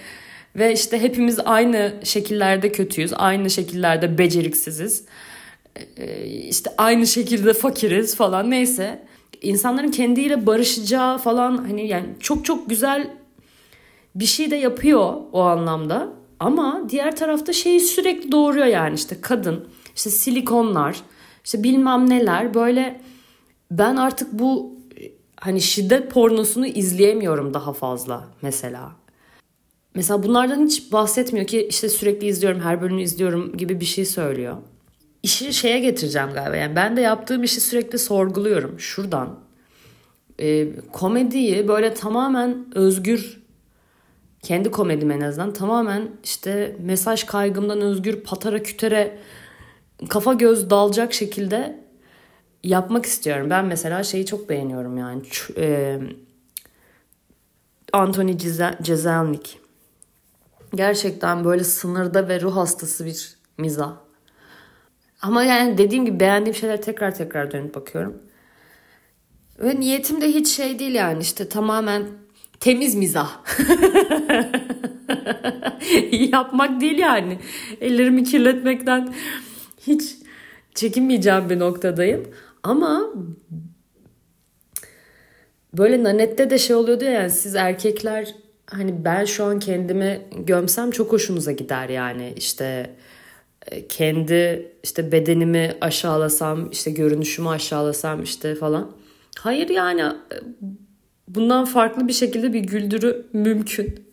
ve 0.57 0.73
işte 0.73 1.03
hepimiz 1.03 1.38
aynı 1.44 1.94
şekillerde 2.05 2.73
kötüyüz 2.73 3.12
aynı 3.16 3.51
şekillerde 3.51 4.18
beceriksiziz 4.18 5.05
işte 6.49 6.71
aynı 6.79 7.07
şekilde 7.07 7.53
fakiriz 7.55 8.17
falan. 8.17 8.51
Neyse. 8.51 9.09
İnsanların 9.43 9.91
kendiyle 9.91 10.47
barışacağı 10.47 11.19
falan 11.19 11.57
hani 11.57 11.88
yani 11.88 12.07
çok 12.21 12.45
çok 12.45 12.71
güzel 12.71 13.11
bir 14.14 14.25
şey 14.25 14.51
de 14.51 14.57
yapıyor 14.57 15.14
o 15.33 15.41
anlamda. 15.41 16.09
Ama 16.41 16.83
diğer 16.88 17.17
tarafta 17.17 17.53
şeyi 17.53 17.81
sürekli 17.81 18.33
doğuruyor 18.33 18.67
yani 18.67 18.95
işte 18.95 19.21
kadın 19.21 19.69
işte 19.97 20.11
silikonlar 20.11 21.01
işte 21.45 21.62
bilmem 21.62 22.11
neler. 22.11 22.55
Böyle 22.55 23.01
ben 23.71 23.97
artık 23.97 24.33
bu 24.33 24.79
hani 25.37 25.61
şiddet 25.61 26.11
pornosunu 26.11 26.67
izleyemiyorum 26.67 27.55
daha 27.55 27.73
fazla 27.73 28.29
mesela. 28.43 28.93
Mesela 29.95 30.23
bunlardan 30.23 30.67
hiç 30.67 30.93
bahsetmiyor 30.93 31.47
ki 31.47 31.67
işte 31.71 31.88
sürekli 31.88 32.27
izliyorum 32.27 32.61
her 32.61 32.83
bölümü 32.83 33.03
izliyorum 33.03 33.57
gibi 33.57 33.81
bir 33.81 33.85
şey 33.85 34.05
söylüyor 34.05 34.57
işi 35.22 35.52
şeye 35.52 35.78
getireceğim 35.78 36.28
galiba. 36.35 36.57
Yani 36.57 36.76
ben 36.76 36.96
de 36.96 37.00
yaptığım 37.00 37.42
işi 37.42 37.61
sürekli 37.61 37.98
sorguluyorum 37.98 38.81
şuradan. 38.81 39.38
E, 40.40 40.68
komediyi 40.92 41.68
böyle 41.68 41.94
tamamen 41.94 42.66
özgür 42.74 43.40
kendi 44.42 44.70
komedim 44.70 45.11
en 45.11 45.20
azından 45.20 45.52
tamamen 45.52 46.11
işte 46.24 46.76
mesaj 46.81 47.24
kaygımdan 47.24 47.81
özgür 47.81 48.20
patara 48.20 48.62
kütere 48.62 49.18
kafa 50.09 50.33
göz 50.33 50.70
dalacak 50.70 51.12
şekilde 51.12 51.85
yapmak 52.64 53.07
istiyorum. 53.07 53.50
Ben 53.50 53.64
mesela 53.64 54.02
şeyi 54.02 54.26
çok 54.26 54.48
beğeniyorum 54.48 54.98
yani. 54.98 55.22
E, 55.57 55.98
Anthony 57.92 58.38
Jeselnik. 58.85 59.61
Gerçekten 60.74 61.44
böyle 61.44 61.64
sınırda 61.64 62.28
ve 62.28 62.40
ruh 62.40 62.57
hastası 62.57 63.04
bir 63.04 63.37
mizah. 63.59 64.08
Ama 65.22 65.44
yani 65.44 65.78
dediğim 65.78 66.04
gibi 66.04 66.20
beğendiğim 66.20 66.54
şeyler 66.54 66.83
tekrar 66.83 67.14
tekrar 67.14 67.50
dönüp 67.50 67.74
bakıyorum. 67.74 68.22
Ve 69.59 69.81
niyetim 69.81 70.20
de 70.20 70.28
hiç 70.28 70.48
şey 70.48 70.78
değil 70.78 70.94
yani 70.94 71.22
işte 71.22 71.48
tamamen 71.48 72.02
temiz 72.61 72.94
mizah. 72.94 73.31
Yapmak 76.12 76.81
değil 76.81 76.98
yani. 76.98 77.38
Ellerimi 77.81 78.24
kirletmekten 78.24 79.14
hiç 79.87 80.16
çekinmeyeceğim 80.74 81.50
bir 81.50 81.59
noktadayım. 81.59 82.31
Ama 82.62 83.14
böyle 85.72 86.04
nanette 86.04 86.50
de 86.50 86.59
şey 86.59 86.76
oluyordu 86.76 87.04
ya 87.04 87.11
yani 87.11 87.31
siz 87.31 87.54
erkekler 87.54 88.35
hani 88.66 89.04
ben 89.04 89.24
şu 89.24 89.44
an 89.44 89.59
kendimi 89.59 90.20
gömsem 90.37 90.90
çok 90.90 91.12
hoşunuza 91.12 91.52
gider 91.52 91.88
yani 91.88 92.33
işte 92.37 92.90
kendi 93.88 94.73
işte 94.83 95.12
bedenimi 95.12 95.77
aşağılasam, 95.81 96.71
işte 96.71 96.90
görünüşümü 96.90 97.49
aşağılasam 97.49 98.23
işte 98.23 98.55
falan. 98.55 98.90
Hayır 99.38 99.68
yani 99.68 100.03
bundan 101.29 101.64
farklı 101.64 102.09
bir 102.09 102.12
şekilde 102.12 102.53
bir 102.53 102.61
güldürü 102.61 103.27
mümkün. 103.33 104.09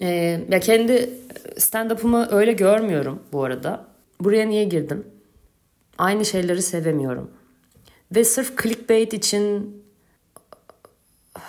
Ee, 0.00 0.40
ya 0.50 0.60
kendi 0.60 1.10
stand-up'ımı 1.56 2.28
öyle 2.30 2.52
görmüyorum 2.52 3.22
bu 3.32 3.44
arada. 3.44 3.86
Buraya 4.20 4.48
niye 4.48 4.64
girdim? 4.64 5.06
Aynı 5.98 6.24
şeyleri 6.24 6.62
sevemiyorum. 6.62 7.30
Ve 8.14 8.24
sırf 8.24 8.62
clickbait 8.62 9.12
için 9.12 9.76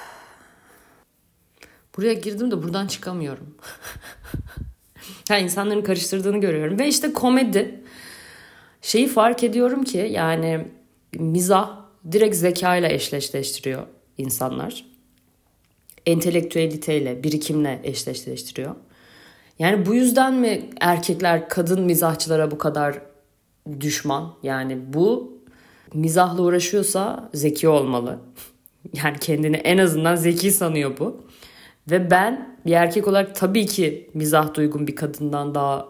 buraya 1.98 2.14
girdim 2.14 2.52
de 2.52 2.64
buradan 2.64 2.88
çıkamıyorum. 2.88 3.58
Yani 5.30 5.44
insanların 5.44 5.82
karıştırdığını 5.82 6.38
görüyorum. 6.38 6.80
Ve 6.80 6.88
işte 6.88 7.14
komedi. 7.14 7.82
Şeyi 8.82 9.08
fark 9.08 9.44
ediyorum 9.44 9.84
ki 9.84 10.10
yani 10.12 10.68
mizah 11.20 11.78
direkt 12.12 12.36
zeka 12.36 12.76
ile 12.76 12.94
eşleştiriyor 12.94 13.84
insanlar. 14.18 14.86
Entelektüeliteyle, 16.06 17.24
birikimle 17.24 17.80
eşleştiriyor. 17.84 18.76
Yani 19.60 19.86
bu 19.86 19.96
yüzden 19.96 20.34
mi 20.34 20.70
erkekler 20.80 21.50
kadın 21.50 21.82
mizahçılara 21.82 22.52
bu 22.52 22.58
kadar 22.58 23.02
düşman? 23.80 24.34
Yani 24.44 24.78
bu 24.94 25.38
mizahla 25.94 26.42
uğraşıyorsa 26.42 27.30
zeki 27.34 27.68
olmalı. 27.68 28.20
Yani 28.94 29.18
kendini 29.20 29.56
en 29.56 29.78
azından 29.78 30.16
zeki 30.16 30.52
sanıyor 30.52 30.98
bu. 31.00 31.24
Ve 31.92 32.12
ben 32.12 32.58
bir 32.66 32.72
erkek 32.72 33.08
olarak 33.08 33.36
tabii 33.36 33.66
ki 33.66 34.10
mizah 34.14 34.54
duygum 34.54 34.88
bir 34.88 34.96
kadından 34.96 35.56
daha 35.56 35.88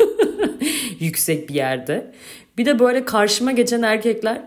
yüksek 1.00 1.48
bir 1.48 1.54
yerde. 1.54 2.14
Bir 2.58 2.66
de 2.66 2.78
böyle 2.78 3.04
karşıma 3.04 3.52
geçen 3.52 3.82
erkekler, 3.82 4.42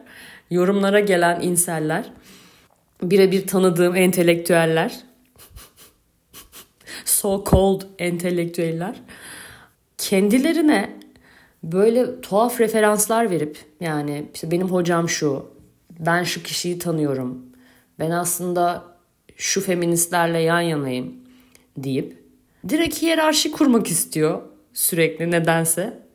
yorumlara 0.51 0.99
gelen 0.99 1.41
inseller, 1.41 2.11
birebir 3.01 3.47
tanıdığım 3.47 3.95
entelektüeller, 3.95 4.99
so 7.05 7.43
called 7.51 7.81
entelektüeller 7.99 8.95
kendilerine 9.97 10.99
böyle 11.63 12.21
tuhaf 12.21 12.59
referanslar 12.59 13.31
verip 13.31 13.57
yani 13.79 14.29
işte 14.33 14.51
benim 14.51 14.67
hocam 14.67 15.09
şu, 15.09 15.45
ben 15.99 16.23
şu 16.23 16.43
kişiyi 16.43 16.79
tanıyorum. 16.79 17.45
Ben 17.99 18.11
aslında 18.11 18.94
şu 19.35 19.61
feministlerle 19.61 20.39
yan 20.39 20.61
yanayım 20.61 21.13
deyip 21.77 22.23
direkt 22.69 23.01
hiyerarşi 23.01 23.51
kurmak 23.51 23.87
istiyor 23.87 24.41
sürekli 24.73 25.31
nedense. 25.31 26.05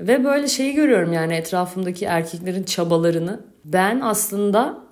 Ve 0.00 0.24
böyle 0.24 0.48
şeyi 0.48 0.74
görüyorum 0.74 1.12
yani 1.12 1.34
etrafımdaki 1.34 2.04
erkeklerin 2.04 2.62
çabalarını. 2.62 3.44
Ben 3.64 4.00
aslında 4.00 4.84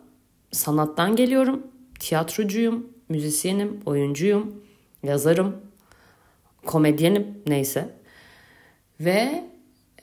sanattan 0.52 1.16
geliyorum. 1.16 1.66
Tiyatrocuyum, 2.00 2.86
müzisyenim, 3.08 3.80
oyuncuyum, 3.86 4.62
yazarım, 5.02 5.56
komedyenim 6.66 7.26
neyse. 7.46 7.88
Ve 9.00 9.44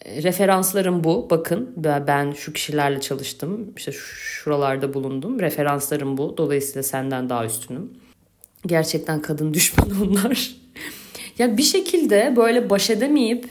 referanslarım 0.05 1.03
bu. 1.03 1.27
Bakın 1.29 1.73
ben 1.77 2.31
şu 2.31 2.53
kişilerle 2.53 3.01
çalıştım. 3.01 3.73
İşte 3.77 3.91
şuralarda 3.91 4.93
bulundum. 4.93 5.39
Referanslarım 5.39 6.17
bu. 6.17 6.37
Dolayısıyla 6.37 6.83
senden 6.83 7.29
daha 7.29 7.45
üstünüm. 7.45 7.93
Gerçekten 8.65 9.21
kadın 9.21 9.53
düşmanı 9.53 9.93
onlar. 10.03 10.55
ya 11.37 11.57
bir 11.57 11.63
şekilde 11.63 12.33
böyle 12.35 12.69
baş 12.69 12.89
edemeyip 12.89 13.49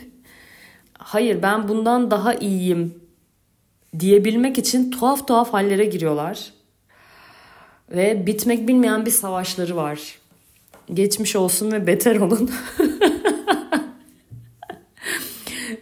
hayır 0.97 1.41
ben 1.41 1.67
bundan 1.67 2.11
daha 2.11 2.33
iyiyim 2.33 2.93
diyebilmek 3.99 4.57
için 4.57 4.91
tuhaf 4.91 5.27
tuhaf 5.27 5.53
hallere 5.53 5.85
giriyorlar. 5.85 6.53
Ve 7.91 8.27
bitmek 8.27 8.67
bilmeyen 8.67 9.05
bir 9.05 9.11
savaşları 9.11 9.75
var. 9.75 9.99
Geçmiş 10.93 11.35
olsun 11.35 11.71
ve 11.71 11.87
beter 11.87 12.15
olun. 12.15 12.51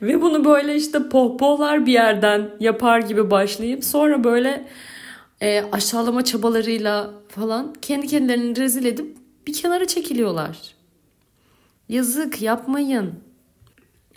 ve 0.02 0.22
bunu 0.22 0.46
böyle 0.46 0.76
işte 0.76 1.10
pohpohlar 1.10 1.86
bir 1.86 1.94
yerden 1.94 2.50
yapar 2.60 3.00
gibi 3.00 3.32
başlayıp 3.32 3.86
sonra 3.86 4.24
böyle 4.24 4.68
e, 5.42 5.64
aşağılama 5.72 6.24
çabalarıyla 6.24 7.14
falan 7.28 7.74
kendi 7.82 8.08
kendilerini 8.08 8.58
rezil 8.58 8.86
edip 8.86 9.18
bir 9.48 9.54
kenara 9.54 9.88
çekiliyorlar. 9.88 10.76
Yazık 11.90 12.42
yapmayın. 12.42 13.14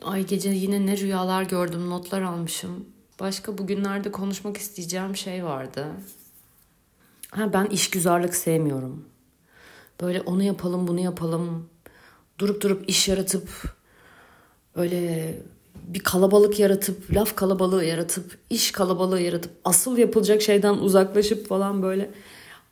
Ay 0.03 0.27
gece 0.27 0.51
yine 0.51 0.87
ne 0.87 0.97
rüyalar 0.97 1.43
gördüm 1.43 1.91
notlar 1.91 2.23
almışım. 2.23 2.87
Başka 3.21 3.59
bugünlerde 3.59 4.13
konuşmak 4.13 4.57
isteyeceğim 4.57 5.17
şey 5.17 5.45
vardı. 5.45 5.87
Ha 7.31 7.53
ben 7.53 7.67
işgüzarlık 7.67 8.35
sevmiyorum. 8.35 9.05
Böyle 10.01 10.21
onu 10.21 10.43
yapalım 10.43 10.89
bunu 10.89 11.01
yapalım. 11.01 11.69
Durup 12.39 12.63
durup 12.63 12.89
iş 12.89 13.09
yaratıp 13.09 13.49
öyle 14.75 15.35
bir 15.89 16.01
kalabalık 16.01 16.61
yaratıp, 16.61 17.15
laf 17.15 17.37
kalabalığı 17.37 17.85
yaratıp, 17.85 18.39
iş 18.51 18.73
kalabalığı 18.73 19.21
yaratıp, 19.21 19.53
asıl 19.65 19.99
yapılacak 19.99 20.43
şeyden 20.43 20.75
uzaklaşıp 20.75 21.49
falan 21.49 21.83
böyle. 21.83 22.11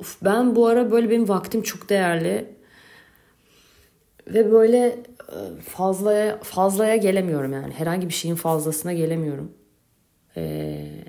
Uf, 0.01 0.17
ben 0.25 0.57
bu 0.57 0.67
ara 0.67 0.91
böyle 0.91 1.11
benim 1.11 1.29
vaktim 1.29 1.63
çok 1.63 1.89
değerli. 1.89 2.59
Ve 4.27 4.53
böyle 4.53 5.03
fazlaya 5.65 6.39
fazlaya 6.43 6.97
gelemiyorum 6.97 7.53
yani. 7.53 7.73
Herhangi 7.75 8.09
bir 8.09 8.15
şeyin 8.15 8.35
fazlasına 8.35 8.93
gelemiyorum. 8.93 9.53
Ee, 10.37 11.05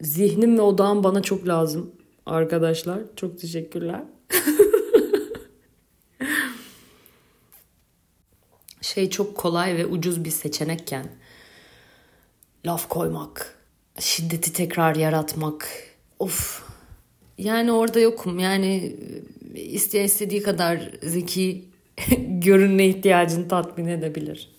zihnim 0.00 0.58
ve 0.58 0.62
odağım 0.62 1.04
bana 1.04 1.22
çok 1.22 1.48
lazım 1.48 1.92
arkadaşlar. 2.26 2.98
Çok 3.16 3.38
teşekkürler. 3.38 4.02
şey 8.94 9.10
çok 9.10 9.36
kolay 9.36 9.76
ve 9.76 9.86
ucuz 9.86 10.24
bir 10.24 10.30
seçenekken 10.30 11.06
laf 12.66 12.88
koymak, 12.88 13.58
şiddeti 13.98 14.52
tekrar 14.52 14.96
yaratmak. 14.96 15.68
Of. 16.18 16.62
Yani 17.38 17.72
orada 17.72 18.00
yokum. 18.00 18.38
Yani 18.38 18.96
isteyen 19.54 20.04
istediği 20.04 20.42
kadar 20.42 20.90
zeki 21.02 21.64
görünme 22.28 22.86
ihtiyacını 22.86 23.48
tatmin 23.48 23.86
edebilir. 23.86 24.50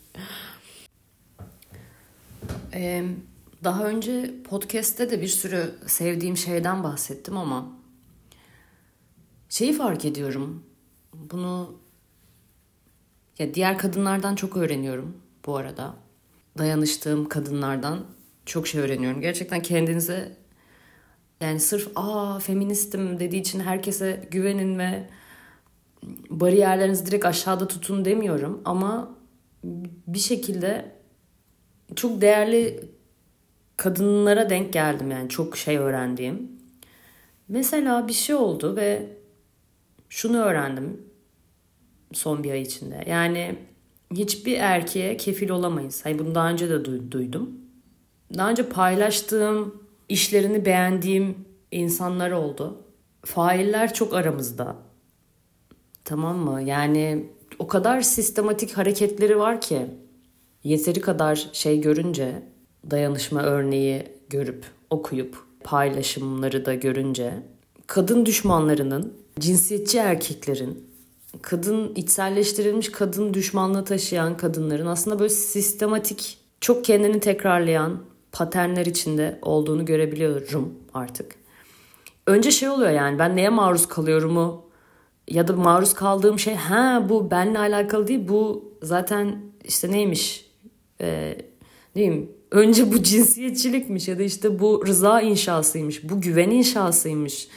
Ee, 2.74 3.04
daha 3.64 3.86
önce 3.86 4.32
podcast'te 4.50 5.12
de 5.12 5.22
bir 5.22 5.28
sürü 5.28 5.76
sevdiğim 5.86 6.38
şeyden 6.38 6.84
bahsettim 6.84 7.38
ama 7.38 7.72
şeyi 9.50 9.74
fark 9.74 10.06
ediyorum. 10.06 10.64
Bunu 11.14 11.80
ya 13.40 13.54
diğer 13.54 13.78
kadınlardan 13.78 14.36
çok 14.36 14.58
öğreniyorum 14.58 15.18
bu 15.46 15.58
arada. 15.58 15.96
Dayanıştığım 16.58 17.30
kadınlardan 17.30 18.06
çok 18.46 18.68
şey 18.68 18.82
öğreniyorum. 18.82 19.22
Gerçekten 19.22 19.62
kendinize 19.62 20.38
yani 21.42 21.60
sırf 21.60 21.92
aa 21.96 22.40
feministim 22.40 23.20
dediği 23.20 23.40
için 23.40 23.60
herkese 23.60 24.28
güvenin 24.32 24.80
ve 24.80 25.10
bariyerlerinizi 26.30 27.06
direkt 27.06 27.26
aşağıda 27.26 27.68
tutun 27.68 28.06
demiyorum 28.06 28.62
ama 28.66 29.16
bir 30.08 30.20
şekilde 30.20 30.92
çok 31.96 32.22
değerli 32.22 32.90
kadınlara 33.78 34.50
denk 34.50 34.74
geldim 34.74 35.12
yani 35.12 35.30
çok 35.30 35.58
şey 35.58 35.78
öğrendiğim. 35.78 36.52
Mesela 37.48 38.08
bir 38.08 38.14
şey 38.14 38.36
oldu 38.36 38.76
ve 38.76 39.18
şunu 40.10 40.38
öğrendim 40.38 41.09
son 42.14 42.44
bir 42.44 42.52
ay 42.52 42.62
içinde. 42.62 43.04
Yani 43.08 43.56
hiçbir 44.16 44.58
erkeğe 44.58 45.18
kefil 45.18 45.50
olamayız. 45.50 46.06
Hayır 46.06 46.20
bunu 46.20 46.36
daha 46.36 46.50
önce 46.50 46.70
de 46.70 47.12
duydum. 47.12 47.50
Daha 48.38 48.50
önce 48.50 48.70
paylaştığım, 48.70 49.84
işlerini 50.10 50.66
beğendiğim 50.66 51.36
insanlar 51.72 52.32
oldu. 52.32 52.84
Failler 53.26 53.94
çok 53.94 54.14
aramızda. 54.14 54.76
Tamam 56.06 56.38
mı? 56.38 56.62
Yani 56.62 57.26
o 57.60 57.68
kadar 57.68 58.02
sistematik 58.02 58.78
hareketleri 58.78 59.40
var 59.40 59.62
ki 59.62 59.86
yeteri 60.64 61.02
kadar 61.02 61.50
şey 61.54 61.82
görünce 61.82 62.44
dayanışma 62.92 63.42
örneği 63.42 64.04
görüp 64.30 64.66
okuyup 64.90 65.38
paylaşımları 65.64 66.66
da 66.66 66.74
görünce 66.74 67.34
kadın 67.88 68.26
düşmanlarının 68.26 69.14
cinsiyetçi 69.40 69.98
erkeklerin 69.98 70.89
kadın 71.42 71.96
içselleştirilmiş 71.96 72.92
kadın 72.92 73.34
düşmanlığı 73.34 73.86
taşıyan 73.86 74.38
kadınların 74.38 74.86
aslında 74.86 75.20
böyle 75.20 75.30
sistematik 75.30 76.38
çok 76.62 76.86
kendini 76.86 77.20
tekrarlayan 77.20 78.00
paternler 78.32 78.86
içinde 78.86 79.40
olduğunu 79.42 79.86
görebiliyorum 79.86 80.74
artık. 80.94 81.36
Önce 82.28 82.52
şey 82.52 82.70
oluyor 82.70 82.92
yani 82.92 83.20
ben 83.20 83.36
neye 83.36 83.50
maruz 83.50 83.88
kalıyorumu 83.88 84.70
ya 85.28 85.48
da 85.48 85.54
maruz 85.54 85.94
kaldığım 85.94 86.40
şey 86.40 86.56
ha 86.56 87.06
bu 87.10 87.32
benle 87.32 87.60
alakalı 87.60 88.08
değil 88.08 88.28
bu 88.28 88.72
zaten 88.84 89.42
işte 89.64 89.92
neymiş 89.92 90.46
e, 91.02 91.38
diyeyim 91.96 92.32
önce 92.52 92.92
bu 92.94 93.04
cinsiyetçilikmiş 93.04 94.08
ya 94.08 94.20
da 94.20 94.24
işte 94.24 94.60
bu 94.60 94.84
rıza 94.88 95.22
inşasıymış 95.22 96.10
bu 96.10 96.22
güven 96.22 96.50
inşasıymış 96.50 97.48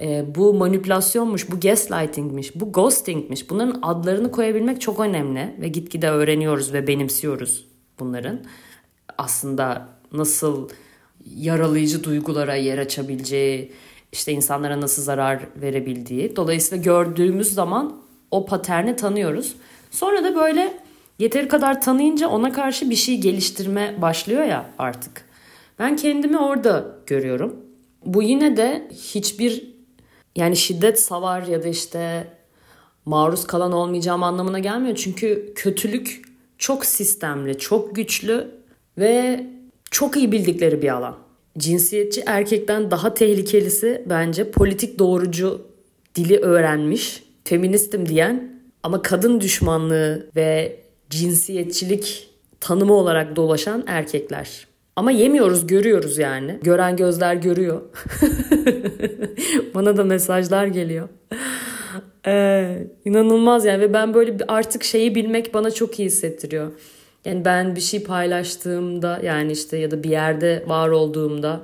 e, 0.00 0.34
bu 0.34 0.54
manipülasyonmuş, 0.54 1.50
bu 1.50 1.60
gaslightingmiş, 1.60 2.54
bu 2.54 2.72
ghostingmiş. 2.72 3.50
Bunların 3.50 3.78
adlarını 3.82 4.30
koyabilmek 4.30 4.80
çok 4.80 5.00
önemli 5.00 5.54
ve 5.60 5.68
gitgide 5.68 6.10
öğreniyoruz 6.10 6.72
ve 6.72 6.86
benimsiyoruz 6.86 7.66
bunların. 7.98 8.40
Aslında 9.18 9.88
nasıl 10.12 10.68
yaralayıcı 11.36 12.04
duygulara 12.04 12.54
yer 12.54 12.78
açabileceği, 12.78 13.72
işte 14.12 14.32
insanlara 14.32 14.80
nasıl 14.80 15.02
zarar 15.02 15.40
verebildiği. 15.56 16.36
Dolayısıyla 16.36 16.84
gördüğümüz 16.84 17.54
zaman 17.54 17.96
o 18.30 18.46
paterni 18.46 18.96
tanıyoruz. 18.96 19.54
Sonra 19.90 20.24
da 20.24 20.34
böyle 20.34 20.78
yeteri 21.18 21.48
kadar 21.48 21.80
tanıyınca 21.80 22.28
ona 22.28 22.52
karşı 22.52 22.90
bir 22.90 22.96
şey 22.96 23.20
geliştirme 23.20 24.02
başlıyor 24.02 24.44
ya 24.44 24.70
artık. 24.78 25.24
Ben 25.78 25.96
kendimi 25.96 26.38
orada 26.38 26.96
görüyorum. 27.06 27.56
Bu 28.04 28.22
yine 28.22 28.56
de 28.56 28.88
hiçbir 28.92 29.70
yani 30.36 30.56
şiddet 30.56 31.00
savar 31.00 31.42
ya 31.42 31.62
da 31.62 31.68
işte 31.68 32.26
maruz 33.04 33.46
kalan 33.46 33.72
olmayacağım 33.72 34.22
anlamına 34.22 34.58
gelmiyor. 34.58 34.96
Çünkü 34.96 35.52
kötülük 35.54 36.22
çok 36.58 36.84
sistemli, 36.84 37.58
çok 37.58 37.96
güçlü 37.96 38.50
ve 38.98 39.46
çok 39.90 40.16
iyi 40.16 40.32
bildikleri 40.32 40.82
bir 40.82 40.88
alan. 40.88 41.16
Cinsiyetçi 41.58 42.22
erkekten 42.26 42.90
daha 42.90 43.14
tehlikelisi 43.14 44.04
bence 44.06 44.50
politik 44.50 44.98
doğrucu 44.98 45.66
dili 46.14 46.38
öğrenmiş, 46.38 47.22
feministim 47.44 48.08
diyen 48.08 48.60
ama 48.82 49.02
kadın 49.02 49.40
düşmanlığı 49.40 50.30
ve 50.36 50.80
cinsiyetçilik 51.10 52.30
tanımı 52.60 52.94
olarak 52.94 53.36
dolaşan 53.36 53.84
erkekler. 53.86 54.69
Ama 54.96 55.10
yemiyoruz, 55.10 55.66
görüyoruz 55.66 56.18
yani. 56.18 56.58
Gören 56.62 56.96
gözler 56.96 57.34
görüyor. 57.34 57.82
Bana 59.74 59.96
da 59.96 60.04
mesajlar 60.04 60.66
geliyor. 60.66 61.08
Ee, 62.26 62.86
inanılmaz 63.04 63.64
yani 63.64 63.80
ve 63.80 63.92
ben 63.92 64.14
böyle 64.14 64.36
artık 64.48 64.84
şeyi 64.84 65.14
bilmek 65.14 65.54
bana 65.54 65.70
çok 65.70 65.98
iyi 65.98 66.06
hissettiriyor. 66.06 66.72
Yani 67.24 67.44
ben 67.44 67.76
bir 67.76 67.80
şey 67.80 68.02
paylaştığımda 68.02 69.20
yani 69.22 69.52
işte 69.52 69.76
ya 69.76 69.90
da 69.90 70.02
bir 70.02 70.10
yerde 70.10 70.64
var 70.66 70.88
olduğumda 70.88 71.60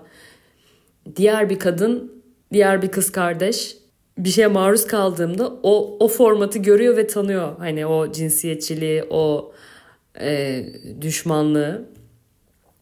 diğer 1.16 1.51
bir 1.51 1.59
kadın 1.59 2.22
diğer 2.53 2.83
bir 2.83 2.89
kız 2.89 3.12
kardeş 3.12 3.77
bir 4.18 4.29
şeye 4.29 4.47
maruz 4.47 4.87
kaldığımda 4.87 5.53
o 5.62 5.97
o 6.01 6.09
formatı 6.09 6.59
görüyor 6.59 6.97
ve 6.97 7.07
tanıyor. 7.07 7.59
Hani 7.59 7.87
o 7.87 8.12
cinsiyetçiliği, 8.12 9.05
o 9.11 9.53
e, 10.20 10.64
düşmanlığı 11.01 11.89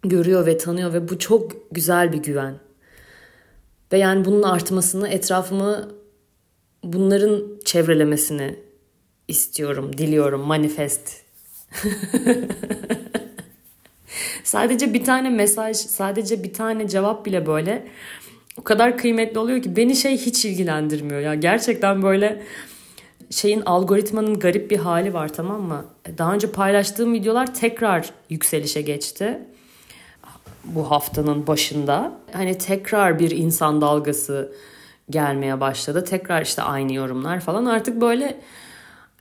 görüyor 0.04 0.46
ve 0.46 0.58
tanıyor 0.58 0.92
ve 0.92 1.08
bu 1.08 1.18
çok 1.18 1.72
güzel 1.72 2.12
bir 2.12 2.18
güven. 2.18 2.54
Ve 3.92 3.98
yani 3.98 4.24
bunun 4.24 4.42
artmasını, 4.42 5.08
etrafımı 5.08 5.90
bunların 6.82 7.42
çevrelemesini 7.64 8.56
istiyorum, 9.28 9.98
diliyorum, 9.98 10.40
manifest. 10.40 11.10
sadece 14.44 14.94
bir 14.94 15.04
tane 15.04 15.30
mesaj, 15.30 15.76
sadece 15.76 16.42
bir 16.42 16.52
tane 16.52 16.88
cevap 16.88 17.26
bile 17.26 17.46
böyle 17.46 17.86
o 18.58 18.64
kadar 18.64 18.98
kıymetli 18.98 19.38
oluyor 19.38 19.62
ki 19.62 19.76
beni 19.76 19.96
şey 19.96 20.16
hiç 20.16 20.44
ilgilendirmiyor 20.44 21.20
ya. 21.20 21.34
Gerçekten 21.34 22.02
böyle 22.02 22.42
şeyin 23.30 23.60
algoritmanın 23.60 24.38
garip 24.38 24.70
bir 24.70 24.78
hali 24.78 25.14
var 25.14 25.32
tamam 25.32 25.62
mı? 25.62 25.84
Daha 26.18 26.34
önce 26.34 26.50
paylaştığım 26.50 27.12
videolar 27.12 27.54
tekrar 27.54 28.10
yükselişe 28.30 28.82
geçti. 28.82 29.40
Bu 30.64 30.90
haftanın 30.90 31.46
başında. 31.46 32.12
Hani 32.32 32.58
tekrar 32.58 33.18
bir 33.18 33.30
insan 33.30 33.80
dalgası 33.80 34.52
gelmeye 35.10 35.60
başladı. 35.60 36.04
Tekrar 36.04 36.42
işte 36.42 36.62
aynı 36.62 36.94
yorumlar 36.94 37.40
falan. 37.40 37.64
Artık 37.64 38.00
böyle 38.00 38.40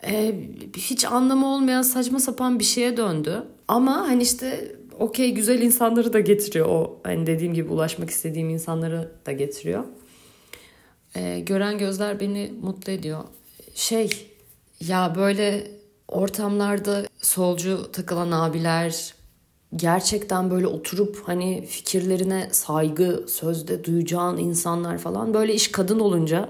e, 0.08 0.36
hiç 0.78 1.06
anlamı 1.06 1.48
olmayan 1.48 1.82
saçma 1.82 2.20
sapan 2.20 2.60
bir 2.60 2.64
şeye 2.64 2.98
döndü. 2.98 3.44
Ama 3.68 3.98
hani 4.08 4.24
işte 4.24 4.76
okey 5.00 5.34
güzel 5.34 5.62
insanları 5.62 6.14
da 6.14 6.20
getiriyor 6.20 6.66
o 6.66 7.00
hani 7.04 7.28
dediğim 7.28 7.54
gibi 7.54 7.70
ulaşmak 7.70 8.10
istediğim 8.10 8.50
insanları 8.50 9.12
da 9.26 9.32
getiriyor. 9.32 9.84
E, 11.16 11.40
gören 11.40 11.78
gözler 11.78 12.20
beni 12.20 12.54
mutlu 12.62 12.92
ediyor. 12.92 13.24
Şey 13.76 14.28
ya 14.80 15.14
böyle 15.16 15.68
ortamlarda 16.08 17.06
solcu 17.22 17.92
takılan 17.92 18.32
abiler 18.32 19.14
gerçekten 19.76 20.52
böyle 20.52 20.68
oturup 20.68 21.22
hani 21.26 21.66
fikirlerine 21.66 22.48
saygı 22.52 23.26
sözde 23.28 23.84
duyacağın 23.84 24.38
insanlar 24.38 24.98
falan 24.98 25.34
böyle 25.34 25.54
iş 25.54 25.72
kadın 25.72 26.00
olunca 26.00 26.50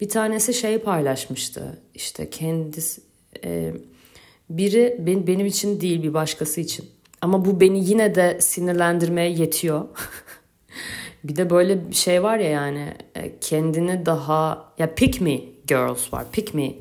bir 0.00 0.08
tanesi 0.08 0.54
şey 0.54 0.78
paylaşmıştı 0.78 1.78
işte 1.94 2.30
kendisi 2.30 3.00
e, 3.44 3.74
biri 4.50 4.96
ben, 5.06 5.26
benim 5.26 5.46
için 5.46 5.80
değil 5.80 6.02
bir 6.02 6.14
başkası 6.14 6.60
için 6.60 6.90
ama 7.20 7.44
bu 7.44 7.60
beni 7.60 7.90
yine 7.90 8.14
de 8.14 8.38
sinirlendirmeye 8.40 9.30
yetiyor. 9.30 9.84
bir 11.24 11.36
de 11.36 11.50
böyle 11.50 11.90
bir 11.90 11.94
şey 11.94 12.22
var 12.22 12.38
ya 12.38 12.50
yani 12.50 12.94
e, 13.14 13.38
kendini 13.40 14.06
daha 14.06 14.72
ya 14.78 14.94
pick 14.94 15.20
me 15.20 15.40
girls 15.66 16.12
var. 16.12 16.24
Pick 16.32 16.54
me 16.54 16.74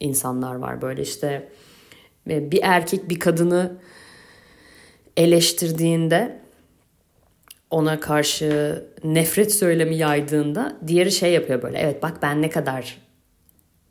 insanlar 0.00 0.54
var 0.54 0.82
böyle 0.82 1.02
işte 1.02 1.48
e, 2.30 2.50
bir 2.50 2.60
erkek 2.62 3.08
bir 3.08 3.18
kadını 3.18 3.78
eleştirdiğinde 5.16 6.40
ona 7.70 8.00
karşı 8.00 8.82
nefret 9.04 9.54
söylemi 9.54 9.96
yaydığında 9.96 10.76
diğeri 10.86 11.12
şey 11.12 11.32
yapıyor 11.32 11.62
böyle. 11.62 11.78
Evet 11.78 12.02
bak 12.02 12.22
ben 12.22 12.42
ne 12.42 12.50
kadar 12.50 12.98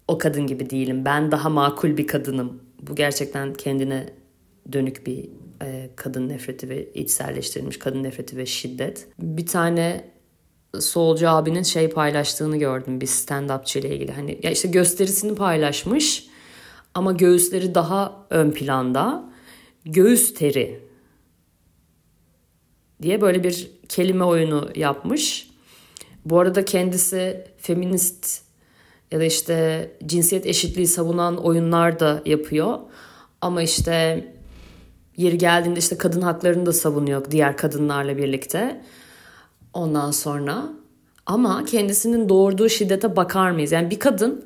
o 0.07 0.17
kadın 0.17 0.47
gibi 0.47 0.69
değilim. 0.69 1.05
Ben 1.05 1.32
daha 1.32 1.49
makul 1.49 1.97
bir 1.97 2.07
kadınım. 2.07 2.61
Bu 2.82 2.95
gerçekten 2.95 3.53
kendine 3.53 4.09
dönük 4.71 5.07
bir 5.07 5.30
e, 5.61 5.89
kadın 5.95 6.30
nefreti 6.30 6.69
ve 6.69 6.93
içselleştirilmiş 6.93 7.80
kadın 7.80 8.03
nefreti 8.03 8.38
ve 8.38 8.45
şiddet. 8.45 9.07
Bir 9.19 9.45
tane 9.45 10.05
solcu 10.80 11.30
abinin 11.30 11.63
şey 11.63 11.89
paylaştığını 11.89 12.57
gördüm 12.57 13.01
bir 13.01 13.07
stand-upçı 13.07 13.80
ile 13.80 13.95
ilgili. 13.95 14.11
Hani 14.11 14.39
ya 14.43 14.51
işte 14.51 14.67
gösterisini 14.67 15.36
paylaşmış 15.36 16.28
ama 16.93 17.11
göğüsleri 17.11 17.76
daha 17.76 18.26
ön 18.30 18.51
planda. 18.51 19.30
Göğüs 19.86 20.34
teri 20.34 20.84
diye 23.01 23.21
böyle 23.21 23.43
bir 23.43 23.71
kelime 23.89 24.23
oyunu 24.23 24.69
yapmış. 24.75 25.49
Bu 26.25 26.39
arada 26.39 26.65
kendisi 26.65 27.47
feminist 27.57 28.41
ya 29.11 29.19
da 29.19 29.23
işte 29.23 29.91
cinsiyet 30.05 30.45
eşitliği 30.45 30.87
savunan 30.87 31.37
oyunlar 31.37 31.99
da 31.99 32.21
yapıyor. 32.25 32.79
Ama 33.41 33.61
işte 33.61 34.25
Yeri 35.17 35.37
geldiğinde 35.37 35.79
işte 35.79 35.97
kadın 35.97 36.21
haklarını 36.21 36.65
da 36.65 36.73
savunuyor 36.73 37.31
diğer 37.31 37.57
kadınlarla 37.57 38.17
birlikte. 38.17 38.81
Ondan 39.73 40.11
sonra 40.11 40.69
ama 41.25 41.65
kendisinin 41.65 42.29
doğurduğu 42.29 42.69
şiddete 42.69 43.15
bakar 43.15 43.51
mıyız? 43.51 43.71
Yani 43.71 43.91
bir 43.91 43.99
kadın 43.99 44.45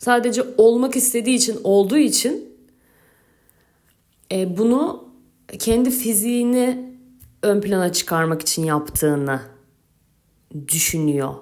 sadece 0.00 0.42
olmak 0.58 0.96
istediği 0.96 1.36
için 1.36 1.60
olduğu 1.64 1.96
için 1.96 2.48
e, 4.32 4.58
bunu 4.58 5.08
kendi 5.58 5.90
fiziğini 5.90 6.87
ön 7.42 7.60
plana 7.60 7.92
çıkarmak 7.92 8.42
için 8.42 8.64
yaptığını 8.64 9.40
düşünüyor. 10.68 11.34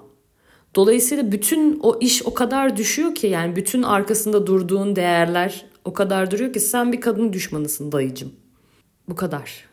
Dolayısıyla 0.75 1.31
bütün 1.31 1.79
o 1.83 1.99
iş 1.99 2.23
o 2.25 2.33
kadar 2.33 2.77
düşüyor 2.77 3.15
ki 3.15 3.27
yani 3.27 3.55
bütün 3.55 3.83
arkasında 3.83 4.47
durduğun 4.47 4.95
değerler 4.95 5.65
o 5.85 5.93
kadar 5.93 6.31
duruyor 6.31 6.53
ki 6.53 6.59
sen 6.59 6.93
bir 6.93 7.01
kadın 7.01 7.33
düşmanısın 7.33 7.91
dayıcım. 7.91 8.31
Bu 9.09 9.15
kadar. 9.15 9.65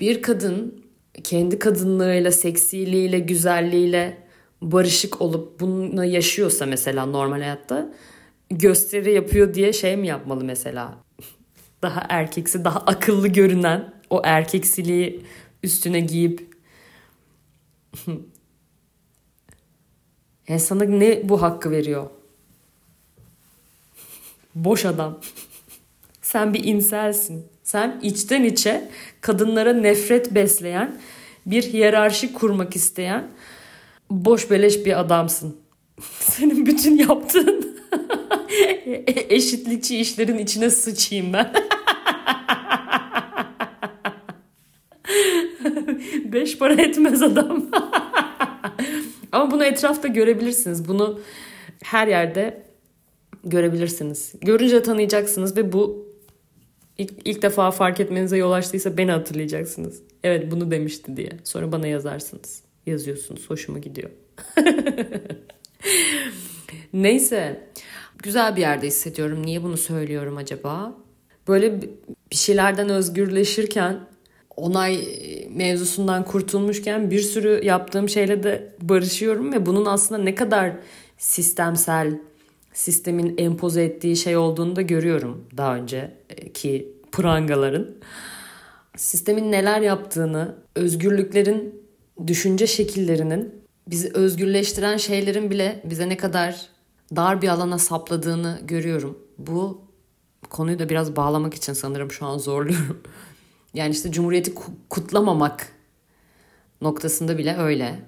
Bir 0.00 0.22
kadın 0.22 0.84
kendi 1.24 1.58
kadınlığıyla, 1.58 2.32
seksiliğiyle, 2.32 3.18
güzelliğiyle 3.18 4.18
barışık 4.62 5.20
olup 5.20 5.60
bunu 5.60 6.04
yaşıyorsa 6.04 6.66
mesela 6.66 7.06
normal 7.06 7.40
hayatta 7.40 7.92
gösteri 8.50 9.12
yapıyor 9.12 9.54
diye 9.54 9.72
şey 9.72 9.96
mi 9.96 10.06
yapmalı 10.06 10.44
mesela? 10.44 10.94
Daha 11.82 12.06
erkeksi, 12.08 12.64
daha 12.64 12.78
akıllı 12.78 13.28
görünen 13.28 13.94
o 14.10 14.22
erkeksiliği 14.24 15.22
üstüne 15.62 16.00
giyip 16.00 16.56
yani 20.48 20.60
sana 20.60 20.84
ne 20.84 21.28
bu 21.28 21.42
hakkı 21.42 21.70
veriyor? 21.70 22.06
Boş 24.54 24.84
adam. 24.84 25.20
Sen 26.22 26.54
bir 26.54 26.64
inselsin. 26.64 27.46
Sen 27.62 28.00
içten 28.02 28.44
içe 28.44 28.90
kadınlara 29.20 29.72
nefret 29.72 30.34
besleyen, 30.34 31.00
bir 31.46 31.62
hiyerarşi 31.62 32.32
kurmak 32.32 32.76
isteyen 32.76 33.30
boş 34.10 34.50
beleş 34.50 34.86
bir 34.86 35.00
adamsın. 35.00 35.56
Senin 36.18 36.66
bütün 36.66 36.98
yaptığın 36.98 37.78
eşitlikçi 39.28 39.98
işlerin 39.98 40.38
içine 40.38 40.70
sıçayım 40.70 41.32
ben. 41.32 41.52
Beş 46.32 46.58
para 46.58 46.82
etmez 46.82 47.22
adam. 47.22 47.70
Ama 49.32 49.50
bunu 49.50 49.64
etrafta 49.64 50.08
görebilirsiniz. 50.08 50.88
Bunu 50.88 51.20
her 51.82 52.08
yerde 52.08 52.62
görebilirsiniz. 53.44 54.34
Görünce 54.40 54.82
tanıyacaksınız 54.82 55.56
ve 55.56 55.72
bu 55.72 56.08
ilk, 56.98 57.12
ilk 57.24 57.42
defa 57.42 57.70
fark 57.70 58.00
etmenize 58.00 58.36
yol 58.36 58.52
açtıysa 58.52 58.96
beni 58.96 59.10
hatırlayacaksınız. 59.10 60.02
Evet 60.24 60.50
bunu 60.50 60.70
demişti 60.70 61.16
diye. 61.16 61.30
Sonra 61.44 61.72
bana 61.72 61.86
yazarsınız. 61.86 62.62
Yazıyorsunuz. 62.86 63.50
Hoşuma 63.50 63.78
gidiyor. 63.78 64.10
Neyse. 66.92 67.68
Güzel 68.22 68.56
bir 68.56 68.60
yerde 68.60 68.86
hissediyorum. 68.86 69.46
Niye 69.46 69.62
bunu 69.62 69.76
söylüyorum 69.76 70.36
acaba? 70.36 70.94
Böyle 71.48 71.82
bir 71.82 71.90
şeylerden 72.30 72.88
özgürleşirken 72.88 74.00
onay 74.56 75.08
mevzusundan 75.50 76.24
kurtulmuşken 76.24 77.10
bir 77.10 77.20
sürü 77.20 77.64
yaptığım 77.64 78.08
şeyle 78.08 78.42
de 78.42 78.74
barışıyorum 78.80 79.52
ve 79.52 79.66
bunun 79.66 79.86
aslında 79.86 80.22
ne 80.22 80.34
kadar 80.34 80.72
sistemsel 81.18 82.18
sistemin 82.72 83.34
empoze 83.38 83.84
ettiği 83.84 84.16
şey 84.16 84.36
olduğunu 84.36 84.76
da 84.76 84.82
görüyorum 84.82 85.44
daha 85.56 85.76
önceki 85.76 86.92
prangaların. 87.12 87.90
Sistemin 88.96 89.52
neler 89.52 89.80
yaptığını, 89.80 90.54
özgürlüklerin, 90.74 91.82
düşünce 92.26 92.66
şekillerinin 92.66 93.54
bizi 93.88 94.10
özgürleştiren 94.14 94.96
şeylerin 94.96 95.50
bile 95.50 95.82
bize 95.84 96.08
ne 96.08 96.16
kadar 96.16 96.68
dar 97.16 97.42
bir 97.42 97.48
alana 97.48 97.78
sapladığını 97.78 98.60
görüyorum. 98.64 99.18
Bu 99.38 99.80
konuyu 100.50 100.78
da 100.78 100.88
biraz 100.88 101.16
bağlamak 101.16 101.54
için 101.54 101.72
sanırım 101.72 102.10
şu 102.10 102.26
an 102.26 102.38
zorluyorum. 102.38 103.02
Yani 103.74 103.90
işte 103.90 104.12
Cumhuriyeti 104.12 104.54
kutlamamak 104.88 105.72
noktasında 106.80 107.38
bile 107.38 107.56
öyle. 107.56 108.00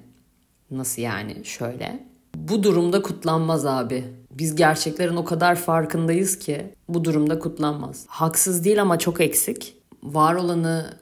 Nasıl 0.70 1.02
yani? 1.02 1.44
Şöyle. 1.44 2.06
Bu 2.36 2.62
durumda 2.62 3.02
kutlanmaz 3.02 3.66
abi. 3.66 4.04
Biz 4.30 4.56
gerçeklerin 4.56 5.16
o 5.16 5.24
kadar 5.24 5.56
farkındayız 5.56 6.38
ki 6.38 6.74
bu 6.88 7.04
durumda 7.04 7.38
kutlanmaz. 7.38 8.04
Haksız 8.08 8.64
değil 8.64 8.82
ama 8.82 8.98
çok 8.98 9.20
eksik. 9.20 9.76
Var 10.02 10.34
olanı 10.34 10.96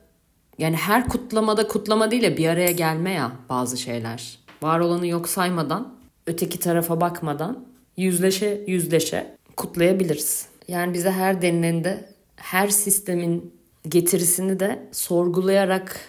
yani 0.59 0.77
her 0.77 1.09
kutlamada 1.09 1.69
kutlama 1.69 2.11
değil 2.11 2.23
ya 2.23 2.37
bir 2.37 2.49
araya 2.49 2.71
gelme 2.71 3.11
ya 3.13 3.33
bazı 3.49 3.79
şeyler. 3.79 4.39
var 4.63 4.81
olanı 4.81 5.07
yok 5.07 5.29
saymadan, 5.29 5.95
öteki 6.27 6.59
tarafa 6.59 7.01
bakmadan 7.01 7.67
yüzleşe 7.97 8.65
yüzleşe 8.67 9.37
kutlayabiliriz. 9.57 10.47
Yani 10.69 10.95
bize 10.95 11.11
her 11.11 11.43
denilende 11.43 12.09
her 12.37 12.69
sistemin 12.69 13.55
getirisini 13.89 14.61
de 14.61 14.89
sorgulayarak 14.93 16.01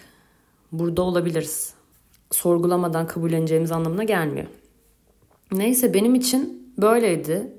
burada 0.72 1.02
olabiliriz. 1.02 1.74
Sorgulamadan 2.30 3.06
kabulleneceğimiz 3.06 3.72
anlamına 3.72 4.04
gelmiyor. 4.04 4.46
Neyse 5.52 5.94
benim 5.94 6.14
için 6.14 6.72
böyleydi. 6.78 7.52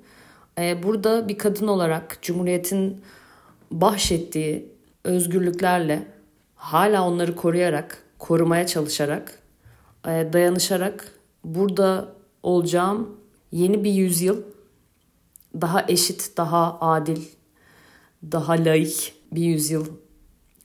Ee, 0.60 0.84
burada 0.84 1.28
bir 1.28 1.38
kadın 1.38 1.68
olarak 1.68 2.18
Cumhuriyet'in 2.22 3.02
bahşettiği 3.72 4.72
özgürlüklerle 5.04 6.08
hala 6.56 7.08
onları 7.08 7.36
koruyarak, 7.36 8.04
korumaya 8.20 8.68
çalışarak, 8.68 9.40
e, 10.08 10.30
dayanışarak 10.34 11.12
burada 11.44 12.16
olacağım 12.44 13.20
yeni 13.52 13.84
bir 13.84 13.92
yüzyıl 13.92 14.42
daha 15.62 15.86
eşit, 15.88 16.38
daha 16.38 16.80
adil, 16.80 17.22
daha 18.32 18.54
laik 18.54 19.14
bir 19.32 19.42
yüzyıl 19.42 19.86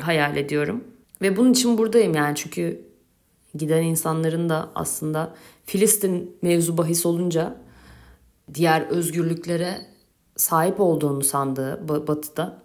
hayal 0.01 0.37
ediyorum. 0.37 0.85
Ve 1.23 1.37
bunun 1.37 1.53
için 1.53 1.79
buradayım 1.79 2.15
yani 2.15 2.37
çünkü 2.37 2.91
giden 3.55 3.83
insanların 3.83 4.49
da 4.49 4.71
aslında 4.75 5.35
Filistin 5.65 6.37
mevzu 6.43 6.79
bahis 6.79 7.07
olunca 7.07 7.57
diğer 8.55 8.83
özgürlüklere 8.83 9.79
sahip 10.37 10.81
olduğunu 10.81 11.25
sandığı 11.25 11.89
batıda 11.89 12.63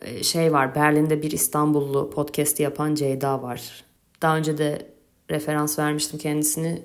e, 0.00 0.22
şey 0.22 0.52
var 0.52 0.74
Berlin'de 0.74 1.22
bir 1.22 1.30
İstanbullu 1.30 2.10
podcast 2.10 2.60
yapan 2.60 2.94
Ceyda 2.94 3.42
var. 3.42 3.84
Daha 4.22 4.36
önce 4.36 4.58
de 4.58 4.92
referans 5.30 5.78
vermiştim 5.78 6.18
kendisini. 6.18 6.82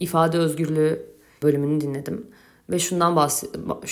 İfade 0.00 0.38
özgürlüğü 0.38 1.06
bölümünü 1.42 1.80
dinledim. 1.80 2.26
Ve 2.70 2.78
şundan 2.78 3.16
bahs 3.16 3.44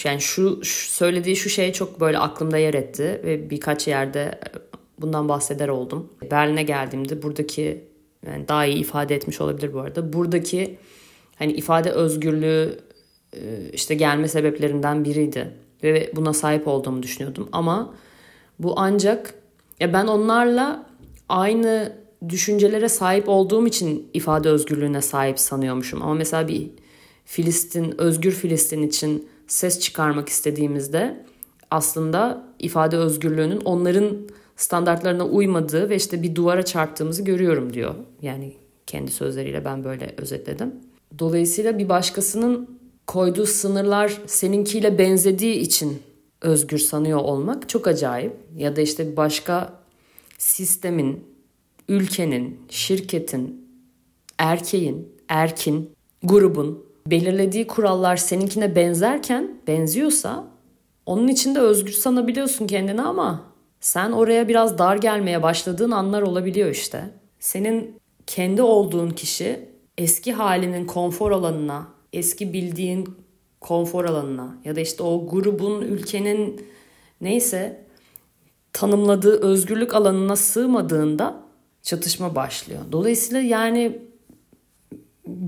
yani 0.05 0.21
şu, 0.21 0.65
şu 0.65 0.91
söylediği 0.91 1.37
şu 1.37 1.49
şey 1.51 1.73
çok 1.73 2.01
böyle 2.01 2.19
aklımda 2.19 2.59
yer 2.59 2.75
etti 2.75 3.21
ve 3.25 3.51
birkaç 3.51 3.89
yerde 3.89 4.41
bundan 4.99 5.29
bahseder 5.29 5.69
oldum. 5.69 6.09
Berlin'e 6.31 6.63
geldiğimde 6.63 7.23
buradaki 7.23 7.85
yani 8.27 8.49
daha 8.49 8.67
iyi 8.67 8.77
ifade 8.77 9.15
etmiş 9.15 9.41
olabilir 9.41 9.73
bu 9.75 9.81
arada. 9.81 10.13
Buradaki 10.13 10.79
hani 11.37 11.53
ifade 11.53 11.91
özgürlüğü 11.91 12.79
e, 13.33 13.41
işte 13.73 13.95
gelme 13.95 14.29
sebeplerinden 14.29 15.05
biriydi 15.05 15.51
ve 15.83 16.13
buna 16.17 16.33
sahip 16.33 16.69
olduğumu 16.69 17.03
düşünüyordum 17.03 17.49
ama 17.53 17.95
bu 18.59 18.75
ancak 18.77 19.35
ya 19.81 19.93
ben 19.93 20.07
onlarla 20.07 20.87
aynı 21.29 21.93
düşüncelere 22.29 22.89
sahip 22.89 23.29
olduğum 23.29 23.67
için 23.67 24.11
ifade 24.15 24.49
özgürlüğüne 24.49 25.03
sahip 25.03 25.39
sanıyormuşum 25.39 26.03
ama 26.03 26.15
mesela 26.15 26.49
bir 26.49 26.71
Filistin, 27.31 28.01
özgür 28.01 28.33
Filistin 28.33 28.83
için 28.83 29.29
ses 29.47 29.81
çıkarmak 29.81 30.29
istediğimizde 30.29 31.27
aslında 31.71 32.49
ifade 32.59 32.97
özgürlüğünün 32.97 33.61
onların 33.61 34.17
standartlarına 34.57 35.27
uymadığı 35.27 35.91
ve 35.91 35.97
işte 35.97 36.23
bir 36.23 36.35
duvara 36.35 36.65
çarptığımızı 36.65 37.23
görüyorum 37.23 37.73
diyor. 37.73 37.95
Yani 38.23 38.53
kendi 38.87 39.11
sözleriyle 39.11 39.65
ben 39.65 39.85
böyle 39.85 40.15
özetledim. 40.19 40.75
Dolayısıyla 41.19 41.79
bir 41.79 41.89
başkasının 41.89 42.79
koyduğu 43.07 43.47
sınırlar 43.47 44.21
seninkiyle 44.27 44.99
benzediği 44.99 45.55
için 45.55 46.03
özgür 46.41 46.79
sanıyor 46.79 47.19
olmak 47.19 47.69
çok 47.69 47.87
acayip. 47.89 48.33
Ya 48.57 48.77
da 48.77 48.81
işte 48.81 49.17
başka 49.17 49.81
sistemin, 50.39 51.25
ülkenin, 51.89 52.61
şirketin, 52.69 53.69
erkeğin, 54.39 55.09
erkin, 55.29 55.91
grubun 56.23 56.90
belirlediği 57.07 57.67
kurallar 57.67 58.17
seninkine 58.17 58.77
benzerken, 58.77 59.51
benziyorsa 59.67 60.45
onun 61.07 61.29
için 61.29 61.55
de 61.55 61.61
özgür 61.61 61.93
sanabiliyorsun 61.93 62.67
kendini 62.67 63.03
ama 63.03 63.43
sen 63.81 64.13
oraya 64.13 64.49
biraz 64.49 64.79
dar 64.79 64.97
gelmeye 64.97 65.43
başladığın 65.43 65.91
anlar 65.91 66.23
olabiliyor 66.23 66.71
işte. 66.71 67.05
Senin 67.39 67.97
kendi 68.27 68.63
olduğun 68.63 69.11
kişi 69.11 69.69
eski 69.99 70.33
halinin 70.33 70.87
konfor 70.87 71.31
alanına, 71.31 71.87
eski 72.13 72.53
bildiğin 72.53 73.09
konfor 73.61 74.05
alanına 74.05 74.57
ya 74.65 74.77
da 74.77 74.81
işte 74.81 75.03
o 75.03 75.29
grubun, 75.29 75.83
ülkenin 75.83 76.67
neyse 77.21 77.85
tanımladığı 78.73 79.43
özgürlük 79.43 79.95
alanına 79.95 80.37
sığmadığında 80.37 81.37
çatışma 81.83 82.35
başlıyor. 82.35 82.81
Dolayısıyla 82.93 83.41
yani 83.41 83.99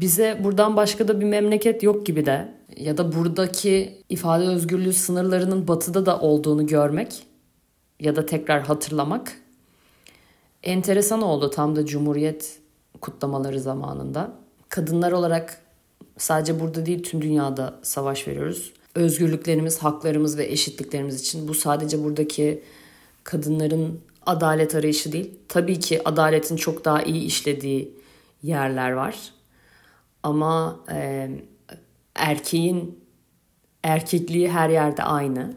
bize 0.03 0.41
buradan 0.45 0.77
başka 0.77 1.09
da 1.09 1.21
bir 1.21 1.25
memleket 1.25 1.83
yok 1.83 2.07
gibi 2.07 2.27
de 2.27 2.55
ya 2.77 2.99
da 2.99 3.13
buradaki 3.13 4.03
ifade 4.09 4.45
özgürlüğü 4.45 4.93
sınırlarının 4.93 5.69
batıda 5.69 6.07
da 6.07 6.21
olduğunu 6.21 6.67
görmek 6.67 7.27
ya 8.01 8.17
da 8.17 8.27
tekrar 8.27 8.63
hatırlamak 8.63 9.33
enteresan 10.63 11.23
oldu 11.23 11.51
tam 11.51 11.77
da 11.77 11.87
Cumhuriyet 11.87 12.59
kutlamaları 13.01 13.61
zamanında. 13.61 14.33
Kadınlar 14.69 15.13
olarak 15.13 15.59
sadece 16.19 16.61
burada 16.61 16.87
değil 16.87 17.03
tüm 17.03 17.23
dünyada 17.23 17.75
savaş 17.83 18.29
veriyoruz. 18.29 18.73
Özgürlüklerimiz, 18.95 19.79
haklarımız 19.79 20.39
ve 20.39 20.45
eşitliklerimiz 20.45 21.21
için 21.21 21.49
bu 21.49 21.55
sadece 21.55 22.05
buradaki 22.05 22.63
kadınların 23.25 24.01
adalet 24.27 24.75
arayışı 24.75 25.13
değil. 25.13 25.31
Tabii 25.49 25.81
ki 25.81 26.09
adaletin 26.09 26.57
çok 26.57 26.85
daha 26.85 27.03
iyi 27.03 27.25
işlediği 27.25 27.95
yerler 28.43 28.93
var. 28.93 29.33
Ama 30.23 30.81
e, 30.93 31.31
erkeğin 32.15 33.05
erkekliği 33.83 34.51
her 34.51 34.69
yerde 34.69 35.03
aynı. 35.03 35.55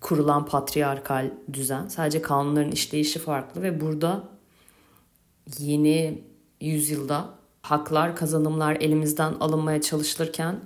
Kurulan 0.00 0.46
patriarkal 0.46 1.30
düzen. 1.52 1.88
Sadece 1.88 2.22
kanunların 2.22 2.70
işleyişi 2.70 3.18
farklı 3.18 3.62
ve 3.62 3.80
burada 3.80 4.24
yeni 5.58 6.22
yüzyılda 6.60 7.28
haklar, 7.62 8.16
kazanımlar 8.16 8.76
elimizden 8.80 9.32
alınmaya 9.40 9.80
çalışılırken 9.80 10.60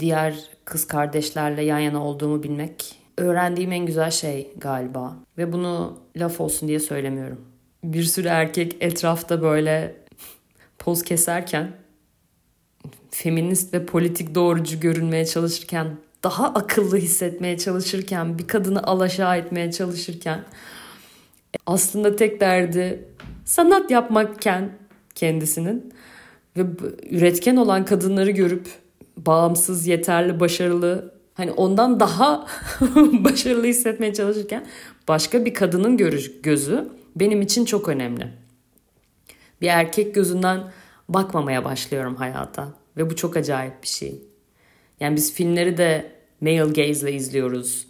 diğer 0.00 0.50
kız 0.64 0.86
kardeşlerle 0.86 1.62
yan 1.62 1.78
yana 1.78 2.06
olduğumu 2.06 2.42
bilmek 2.42 3.04
öğrendiğim 3.18 3.72
en 3.72 3.86
güzel 3.86 4.10
şey 4.10 4.52
galiba. 4.56 5.16
Ve 5.38 5.52
bunu 5.52 5.98
laf 6.16 6.40
olsun 6.40 6.68
diye 6.68 6.80
söylemiyorum. 6.80 7.40
Bir 7.84 8.02
sürü 8.02 8.28
erkek 8.28 8.76
etrafta 8.80 9.42
böyle 9.42 9.96
poz 10.84 11.02
keserken 11.02 11.72
feminist 13.10 13.74
ve 13.74 13.86
politik 13.86 14.34
doğrucu 14.34 14.80
görünmeye 14.80 15.26
çalışırken 15.26 15.96
daha 16.24 16.46
akıllı 16.46 16.96
hissetmeye 16.96 17.58
çalışırken 17.58 18.38
bir 18.38 18.46
kadını 18.46 18.82
alaşağı 18.82 19.36
etmeye 19.36 19.72
çalışırken 19.72 20.44
aslında 21.66 22.16
tek 22.16 22.40
derdi 22.40 23.04
sanat 23.44 23.90
yapmakken 23.90 24.72
kendisinin 25.14 25.92
ve 26.56 26.62
üretken 27.10 27.56
olan 27.56 27.84
kadınları 27.84 28.30
görüp 28.30 28.66
bağımsız, 29.16 29.86
yeterli, 29.86 30.40
başarılı 30.40 31.14
hani 31.34 31.52
ondan 31.52 32.00
daha 32.00 32.46
başarılı 33.12 33.66
hissetmeye 33.66 34.14
çalışırken 34.14 34.66
başka 35.08 35.44
bir 35.44 35.54
kadının 35.54 35.96
görüş, 35.96 36.30
gözü 36.42 36.88
benim 37.16 37.42
için 37.42 37.64
çok 37.64 37.88
önemli. 37.88 38.43
Bir 39.64 39.68
erkek 39.68 40.14
gözünden 40.14 40.72
bakmamaya 41.08 41.64
başlıyorum 41.64 42.16
hayata 42.16 42.72
ve 42.96 43.10
bu 43.10 43.16
çok 43.16 43.36
acayip 43.36 43.82
bir 43.82 43.88
şey. 43.88 44.22
Yani 45.00 45.16
biz 45.16 45.32
filmleri 45.32 45.76
de 45.76 46.12
male 46.40 46.58
gaze 46.58 47.10
ile 47.10 47.16
izliyoruz. 47.16 47.86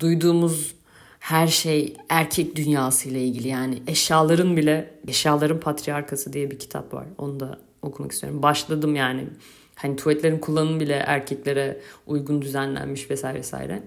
Duyduğumuz 0.00 0.74
her 1.18 1.46
şey 1.46 1.96
erkek 2.08 2.56
dünyası 2.56 3.08
ile 3.08 3.24
ilgili 3.24 3.48
yani 3.48 3.82
eşyaların 3.86 4.56
bile 4.56 4.94
eşyaların 5.08 5.60
patriarkası 5.60 6.32
diye 6.32 6.50
bir 6.50 6.58
kitap 6.58 6.94
var. 6.94 7.06
Onu 7.18 7.40
da 7.40 7.58
okumak 7.82 8.12
istiyorum. 8.12 8.42
Başladım 8.42 8.96
yani. 8.96 9.26
Hani 9.74 9.96
tuvaletlerin 9.96 10.38
kullanımı 10.38 10.80
bile 10.80 10.94
erkeklere 10.94 11.80
uygun 12.06 12.42
düzenlenmiş 12.42 13.10
vesaire 13.10 13.38
vesaire. 13.38 13.82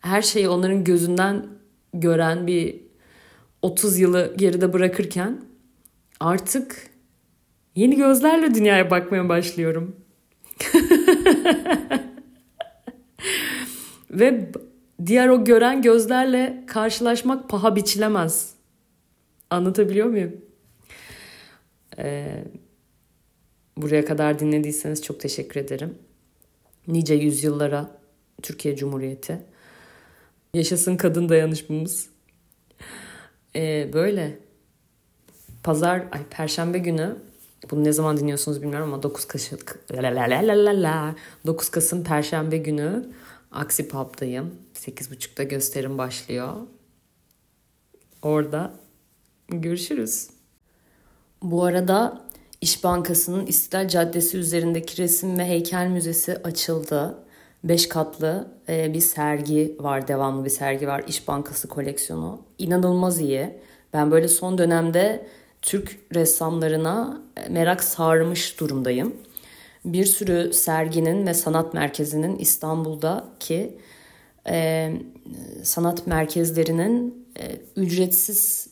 Her 0.00 0.22
şeyi 0.22 0.48
onların 0.48 0.84
gözünden 0.84 1.46
gören 1.94 2.46
bir 2.46 2.80
30 3.62 3.98
yılı 3.98 4.34
geride 4.36 4.72
bırakırken 4.72 5.53
artık 6.24 6.90
yeni 7.76 7.96
gözlerle 7.96 8.54
dünyaya 8.54 8.90
bakmaya 8.90 9.28
başlıyorum. 9.28 9.96
Ve 14.10 14.52
diğer 15.06 15.28
o 15.28 15.44
gören 15.44 15.82
gözlerle 15.82 16.64
karşılaşmak 16.66 17.48
paha 17.48 17.76
biçilemez. 17.76 18.54
Anlatabiliyor 19.50 20.06
muyum? 20.06 20.40
Ee, 21.98 22.44
buraya 23.76 24.04
kadar 24.04 24.38
dinlediyseniz 24.38 25.02
çok 25.02 25.20
teşekkür 25.20 25.60
ederim. 25.60 25.98
Nice 26.88 27.14
yüzyıllara 27.14 27.90
Türkiye 28.42 28.76
Cumhuriyeti. 28.76 29.42
Yaşasın 30.54 30.96
kadın 30.96 31.28
dayanışmamız. 31.28 32.08
Ee, 33.56 33.90
böyle. 33.92 34.43
Pazar, 35.64 35.96
ay 36.12 36.24
perşembe 36.30 36.78
günü 36.78 37.16
bunu 37.70 37.84
ne 37.84 37.92
zaman 37.92 38.16
dinliyorsunuz 38.16 38.62
bilmiyorum 38.62 38.92
ama 38.92 39.02
9 39.02 39.24
Kasım, 39.24 39.58
la 39.92 41.14
9 41.46 41.68
Kasım 41.68 42.04
perşembe 42.04 42.56
günü 42.56 43.12
Aksi 43.52 43.88
Pub'dayım. 43.88 44.54
8.30'da 44.74 45.42
gösterim 45.42 45.98
başlıyor. 45.98 46.54
Orada 48.22 48.72
görüşürüz. 49.48 50.30
Bu 51.42 51.64
arada 51.64 52.20
İş 52.60 52.84
Bankası'nın 52.84 53.46
İstiklal 53.46 53.88
Caddesi 53.88 54.38
üzerindeki 54.38 55.02
resim 55.02 55.38
ve 55.38 55.44
heykel 55.44 55.86
müzesi 55.86 56.36
açıldı. 56.36 57.18
Beş 57.64 57.88
katlı 57.88 58.48
e, 58.68 58.94
bir 58.94 59.00
sergi 59.00 59.76
var, 59.80 60.08
devamlı 60.08 60.44
bir 60.44 60.50
sergi 60.50 60.88
var. 60.88 61.04
İş 61.08 61.28
Bankası 61.28 61.68
koleksiyonu. 61.68 62.42
İnanılmaz 62.58 63.20
iyi. 63.20 63.50
Ben 63.92 64.10
böyle 64.10 64.28
son 64.28 64.58
dönemde 64.58 65.26
Türk 65.64 65.98
ressamlarına 66.14 67.22
e, 67.36 67.48
merak 67.48 67.84
sarmış 67.84 68.60
durumdayım. 68.60 69.16
Bir 69.84 70.04
sürü 70.04 70.52
serginin 70.52 71.26
ve 71.26 71.34
sanat 71.34 71.74
merkezinin 71.74 72.38
İstanbul'daki 72.38 73.78
e, 74.48 74.92
sanat 75.62 76.06
merkezlerinin 76.06 77.26
e, 77.38 77.60
ücretsiz 77.76 78.68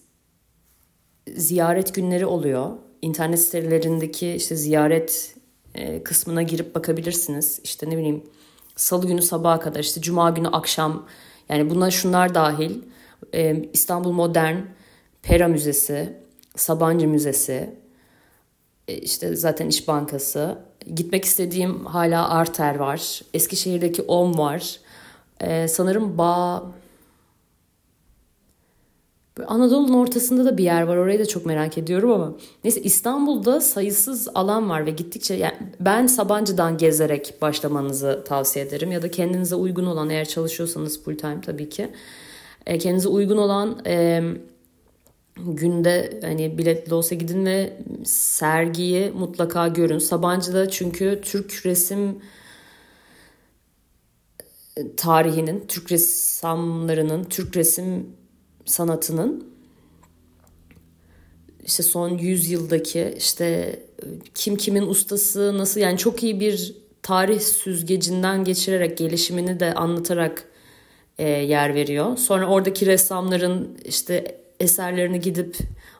ziyaret 1.29 1.95
günleri 1.95 2.27
oluyor. 2.27 2.71
İnternet 3.03 3.41
sitelerindeki 3.41 4.33
işte 4.33 4.57
ziyaret 4.57 5.35
e, 5.75 6.03
kısmına 6.03 6.43
girip 6.43 6.75
bakabilirsiniz. 6.75 7.61
İşte 7.65 7.91
ne 7.91 7.97
bileyim 7.97 8.23
salı 8.77 9.07
günü 9.07 9.23
sabaha 9.23 9.61
kadar 9.61 9.81
işte 9.81 10.01
cuma 10.01 10.31
günü 10.31 10.49
akşam 10.49 11.07
yani 11.49 11.71
buna 11.71 11.91
şunlar 11.91 12.35
dahil 12.35 12.83
e, 13.35 13.63
İstanbul 13.73 14.13
Modern 14.13 14.57
Pera 15.23 15.49
Müzesi, 15.49 16.23
Sabancı 16.57 17.09
Müzesi, 17.09 17.71
e, 18.89 18.97
işte 18.97 19.37
zaten 19.37 19.69
İş 19.69 19.89
Bankası. 19.89 20.59
Gitmek 20.95 21.25
istediğim 21.25 21.87
hala 21.87 22.29
Arter 22.29 22.75
var. 22.75 23.21
Eskişehir'deki 23.35 24.03
OM 24.03 24.39
var. 24.39 24.81
Ee, 25.41 25.69
sanırım 25.69 26.19
Bağ... 26.19 26.63
Anadolu'nun 29.47 29.93
ortasında 29.93 30.45
da 30.45 30.59
bir 30.59 30.65
yer 30.65 30.83
var. 30.83 30.97
Orayı 30.97 31.19
da 31.19 31.27
çok 31.27 31.47
merak 31.47 31.79
ediyorum 31.79 32.11
ama. 32.11 32.35
Neyse 32.65 32.83
İstanbul'da 32.83 33.61
sayısız 33.61 34.29
alan 34.35 34.71
var 34.71 34.87
ve 34.87 34.91
gittikçe 34.91 35.35
yani 35.35 35.57
ben 35.81 36.07
Sabancı'dan 36.07 36.79
gezerek 36.79 37.35
başlamanızı 37.43 38.23
tavsiye 38.27 38.65
ederim. 38.65 38.93
Ya 38.93 39.03
da 39.03 39.11
kendinize 39.11 39.55
uygun 39.55 39.87
olan 39.87 40.11
eğer 40.11 40.25
çalışıyorsanız 40.25 41.03
full 41.05 41.19
time 41.19 41.41
tabii 41.41 41.69
ki. 41.69 41.91
E, 42.67 42.79
kendinize 42.79 43.09
uygun 43.09 43.37
olan 43.37 43.83
e, 43.87 44.23
günde 45.37 46.21
hani 46.23 46.59
biletli 46.59 46.95
olsa 46.95 47.15
gidin 47.15 47.47
ve 47.47 47.77
sergiyi 48.05 49.11
mutlaka 49.11 49.69
görün. 49.69 49.99
Sabancı'da 49.99 50.71
çünkü 50.71 51.21
Türk 51.25 51.67
resim 51.67 52.19
tarihinin, 54.97 55.65
Türk 55.69 55.93
ressamlarının, 55.93 57.25
Türk 57.25 57.57
resim 57.57 58.07
sanatının 58.65 59.53
işte 61.65 61.83
son 61.83 62.19
100 62.19 62.51
yıldaki 62.51 63.15
işte 63.19 63.79
kim 64.35 64.57
kimin 64.57 64.87
ustası 64.87 65.59
nasıl 65.59 65.81
yani 65.81 65.99
çok 65.99 66.23
iyi 66.23 66.41
bir 66.41 66.75
tarih 67.03 67.41
süzgecinden 67.41 68.45
geçirerek 68.45 68.99
gelişimini 68.99 69.61
de 69.61 69.75
anlatarak 69.75 70.45
e, 71.19 71.29
yer 71.29 71.75
veriyor. 71.75 72.17
Sonra 72.17 72.47
oradaki 72.47 72.87
ressamların 72.87 73.79
işte 73.85 74.42
eserlerini 74.63 75.21
gidip 75.21 75.57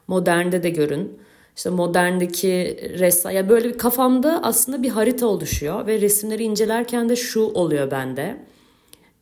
modernde 0.07 0.63
de 0.63 0.71
görün. 0.71 1.19
İşte 1.57 1.71
moderndeki 1.71 2.77
ressam 2.99 3.33
ya 3.33 3.49
böyle 3.49 3.69
bir 3.69 3.79
kafamda 3.79 4.41
aslında 4.43 4.83
bir 4.83 4.89
harita 4.89 5.27
oluşuyor 5.27 5.87
ve 5.87 6.01
resimleri 6.01 6.43
incelerken 6.43 7.09
de 7.09 7.17
şu 7.17 7.41
oluyor 7.41 7.91
bende. 7.91 8.37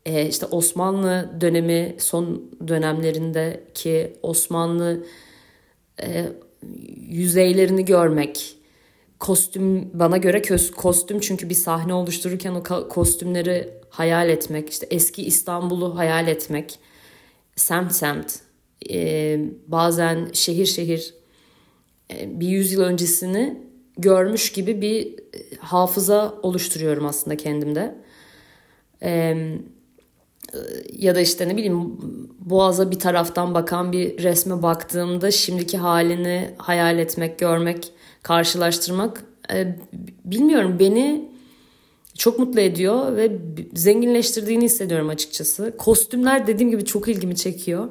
Ee, 0.06 0.26
işte 0.26 0.46
Osmanlı 0.46 1.30
dönemi 1.40 1.94
son 1.98 2.42
dönemlerindeki 2.68 4.12
Osmanlı 4.22 5.04
e, 6.02 6.26
yüzeylerini 7.08 7.84
görmek, 7.84 8.56
kostüm 9.18 9.90
bana 9.94 10.16
göre 10.16 10.42
kostüm 10.76 11.20
çünkü 11.20 11.48
bir 11.48 11.54
sahne 11.54 11.94
oluştururken 11.94 12.54
o 12.54 12.88
kostümleri 12.88 13.68
hayal 13.90 14.28
etmek, 14.28 14.70
işte 14.70 14.86
eski 14.90 15.22
İstanbul'u 15.22 15.98
hayal 15.98 16.28
etmek, 16.28 16.78
semt 17.56 17.92
semt 17.92 18.49
e, 18.90 19.40
bazen 19.66 20.28
şehir 20.32 20.66
şehir 20.66 21.14
e, 22.12 22.40
bir 22.40 22.48
yüzyıl 22.48 22.82
öncesini 22.82 23.58
görmüş 23.98 24.52
gibi 24.52 24.82
bir 24.82 25.14
hafıza 25.58 26.34
oluşturuyorum 26.42 27.06
aslında 27.06 27.36
kendimde. 27.36 27.94
E, 29.02 29.36
ya 30.92 31.14
da 31.14 31.20
işte 31.20 31.48
ne 31.48 31.56
bileyim 31.56 31.98
boğaza 32.38 32.90
bir 32.90 32.98
taraftan 32.98 33.54
bakan 33.54 33.92
bir 33.92 34.22
resme 34.22 34.62
baktığımda 34.62 35.30
şimdiki 35.30 35.78
halini 35.78 36.50
hayal 36.58 36.98
etmek, 36.98 37.38
görmek, 37.38 37.92
karşılaştırmak 38.22 39.24
e, 39.52 39.78
bilmiyorum 40.24 40.76
beni 40.78 41.30
çok 42.18 42.38
mutlu 42.38 42.60
ediyor 42.60 43.16
ve 43.16 43.38
zenginleştirdiğini 43.74 44.64
hissediyorum 44.64 45.08
açıkçası. 45.08 45.74
Kostümler 45.78 46.46
dediğim 46.46 46.70
gibi 46.70 46.84
çok 46.84 47.08
ilgimi 47.08 47.36
çekiyor 47.36 47.88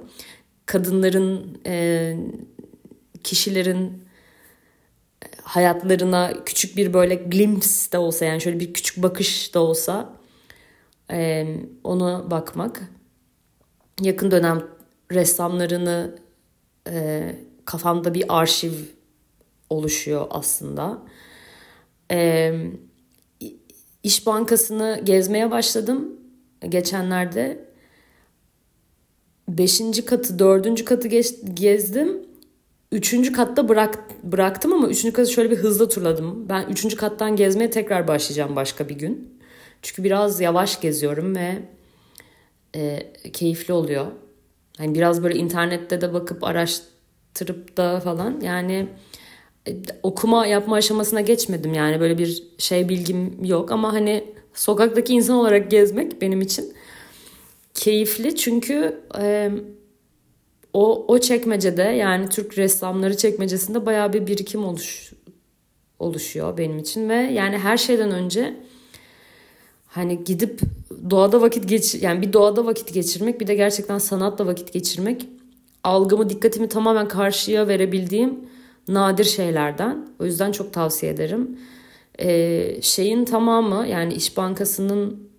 kadınların, 0.69 1.61
e, 1.65 2.15
kişilerin 3.23 4.03
e, 5.23 5.27
hayatlarına 5.43 6.43
küçük 6.45 6.77
bir 6.77 6.93
böyle 6.93 7.15
glimpse 7.15 7.91
de 7.91 7.97
olsa 7.97 8.25
yani 8.25 8.41
şöyle 8.41 8.59
bir 8.59 8.73
küçük 8.73 9.03
bakış 9.03 9.53
da 9.53 9.59
olsa 9.59 10.13
e, 11.11 11.47
ona 11.83 12.31
bakmak. 12.31 12.81
Yakın 14.01 14.31
dönem 14.31 14.67
ressamlarını 15.11 16.15
e, 16.89 17.35
kafamda 17.65 18.13
bir 18.13 18.25
arşiv 18.29 18.73
oluşuyor 19.69 20.27
aslında. 20.29 21.01
E, 22.11 22.53
İş 24.03 24.25
Bankası'nı 24.25 25.01
gezmeye 25.03 25.51
başladım 25.51 26.19
geçenlerde 26.69 27.68
beşinci 29.57 30.05
katı, 30.05 30.39
dördüncü 30.39 30.85
katı 30.85 31.07
geç, 31.07 31.33
gezdim. 31.53 32.17
Üçüncü 32.91 33.31
katta 33.31 33.69
bırak, 33.69 33.99
bıraktım 34.23 34.73
ama 34.73 34.87
üçüncü 34.87 35.13
katı 35.13 35.31
şöyle 35.31 35.51
bir 35.51 35.57
hızlı 35.57 35.89
turladım. 35.89 36.49
Ben 36.49 36.65
üçüncü 36.69 36.95
kattan 36.95 37.35
gezmeye 37.35 37.69
tekrar 37.69 38.07
başlayacağım 38.07 38.55
başka 38.55 38.89
bir 38.89 38.95
gün. 38.95 39.39
Çünkü 39.81 40.03
biraz 40.03 40.41
yavaş 40.41 40.81
geziyorum 40.81 41.35
ve 41.35 41.51
e, 42.75 43.11
keyifli 43.33 43.73
oluyor. 43.73 44.05
Yani 44.79 44.95
biraz 44.95 45.23
böyle 45.23 45.35
internette 45.35 46.01
de 46.01 46.13
bakıp 46.13 46.43
araştırıp 46.43 47.77
da 47.77 47.99
falan 47.99 48.41
yani 48.41 48.87
e, 49.67 49.75
okuma 50.03 50.45
yapma 50.45 50.75
aşamasına 50.75 51.21
geçmedim. 51.21 51.73
Yani 51.73 51.99
böyle 51.99 52.17
bir 52.17 52.43
şey 52.57 52.89
bilgim 52.89 53.45
yok 53.45 53.71
ama 53.71 53.93
hani 53.93 54.23
sokaktaki 54.53 55.13
insan 55.13 55.35
olarak 55.35 55.71
gezmek 55.71 56.21
benim 56.21 56.41
için 56.41 56.73
keyifli 57.79 58.35
çünkü 58.35 59.01
e, 59.19 59.51
o 60.73 61.05
o 61.07 61.19
çekmecede 61.19 61.81
yani 61.81 62.29
Türk 62.29 62.57
ressamları 62.57 63.17
çekmecesinde 63.17 63.85
bayağı 63.85 64.13
bir 64.13 64.27
birikim 64.27 64.65
oluş 64.65 65.13
oluşuyor 65.99 66.57
benim 66.57 66.79
için 66.79 67.09
ve 67.09 67.15
yani 67.15 67.57
her 67.57 67.77
şeyden 67.77 68.11
önce 68.11 68.55
hani 69.87 70.23
gidip 70.23 70.61
doğada 71.09 71.41
vakit 71.41 71.69
geç 71.69 71.95
yani 71.95 72.21
bir 72.21 72.33
doğada 72.33 72.65
vakit 72.65 72.93
geçirmek 72.93 73.41
bir 73.41 73.47
de 73.47 73.55
gerçekten 73.55 73.97
sanatla 73.97 74.45
vakit 74.45 74.73
geçirmek 74.73 75.27
algımı 75.83 76.29
dikkatimi 76.29 76.69
tamamen 76.69 77.07
karşıya 77.07 77.67
verebildiğim 77.67 78.39
nadir 78.87 79.23
şeylerden. 79.23 80.07
O 80.19 80.25
yüzden 80.25 80.51
çok 80.51 80.73
tavsiye 80.73 81.11
ederim. 81.11 81.59
Ee, 82.19 82.79
şeyin 82.81 83.25
tamamı 83.25 83.87
yani 83.87 84.13
İş 84.13 84.37
Bankası'nın 84.37 85.29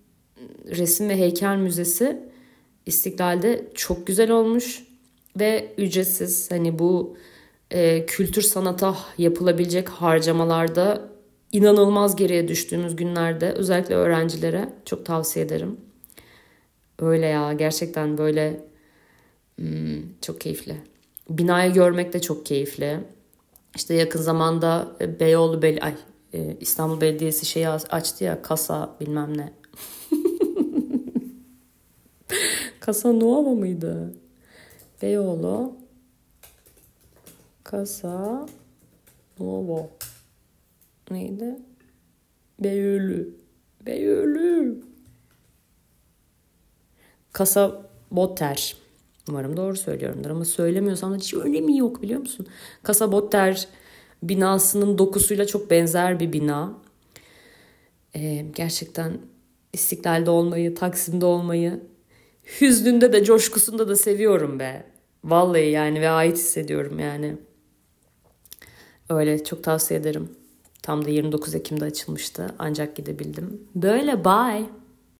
resim 0.65 1.09
ve 1.09 1.15
heykel 1.15 1.57
müzesi 1.57 2.30
İstiklal'de 2.85 3.71
çok 3.75 4.07
güzel 4.07 4.31
olmuş 4.31 4.83
ve 5.39 5.73
ücretsiz. 5.77 6.51
Hani 6.51 6.79
bu 6.79 7.17
e, 7.71 8.05
kültür 8.05 8.41
sanata 8.41 8.97
yapılabilecek 9.17 9.89
harcamalarda 9.89 11.09
inanılmaz 11.51 12.15
geriye 12.15 12.47
düştüğümüz 12.47 12.95
günlerde 12.95 13.51
özellikle 13.51 13.95
öğrencilere 13.95 14.69
çok 14.85 15.05
tavsiye 15.05 15.45
ederim. 15.45 15.77
Öyle 16.99 17.25
ya 17.25 17.53
gerçekten 17.53 18.17
böyle 18.17 18.65
hmm, 19.55 20.19
çok 20.21 20.41
keyifli. 20.41 20.75
Binayı 21.29 21.73
görmek 21.73 22.13
de 22.13 22.21
çok 22.21 22.45
keyifli. 22.45 22.99
İşte 23.75 23.93
yakın 23.93 24.21
zamanda 24.21 24.95
Beyoğlu 25.19 25.61
Bel 25.61 25.79
ay 25.81 25.93
e, 26.33 26.57
İstanbul 26.59 27.01
Belediyesi 27.01 27.45
şeyi 27.45 27.69
açtı 27.69 28.23
ya 28.23 28.41
kasa 28.41 28.95
bilmem 28.99 29.37
ne. 29.37 29.53
Casanova 32.85 33.49
mıydı? 33.49 34.13
Beyoğlu. 35.01 35.75
Kasa 37.63 38.45
Novo. 39.39 39.89
Neydi? 41.11 41.59
Beyölü. 42.59 43.35
Beyölü. 43.85 44.83
Kasa 47.33 47.81
Botter. 48.11 48.77
Umarım 49.29 49.57
doğru 49.57 49.75
söylüyorumdur 49.75 50.29
ama 50.29 50.45
söylemiyorsam 50.45 51.13
da 51.13 51.17
hiç 51.17 51.33
önemi 51.33 51.77
yok 51.77 52.01
biliyor 52.01 52.19
musun? 52.19 52.47
Kasa 52.83 53.11
Botter 53.11 53.67
binasının 54.23 54.97
dokusuyla 54.97 55.47
çok 55.47 55.71
benzer 55.71 56.19
bir 56.19 56.33
bina. 56.33 56.73
Ee, 58.15 58.45
gerçekten 58.55 59.17
İstiklal'de 59.73 60.29
olmayı, 60.29 60.75
Taksim'de 60.75 61.25
olmayı, 61.25 61.79
hüznünde 62.61 63.13
de 63.13 63.23
coşkusunda 63.23 63.87
da 63.87 63.95
seviyorum 63.95 64.59
be. 64.59 64.83
Vallahi 65.23 65.69
yani 65.69 66.01
ve 66.01 66.09
ait 66.09 66.37
hissediyorum 66.37 66.99
yani. 66.99 67.37
Öyle 69.09 69.43
çok 69.43 69.63
tavsiye 69.63 69.99
ederim. 69.99 70.29
Tam 70.81 71.05
da 71.05 71.09
29 71.09 71.55
Ekim'de 71.55 71.85
açılmıştı 71.85 72.55
ancak 72.59 72.95
gidebildim. 72.95 73.61
Böyle 73.75 74.25
bye. 74.25 74.80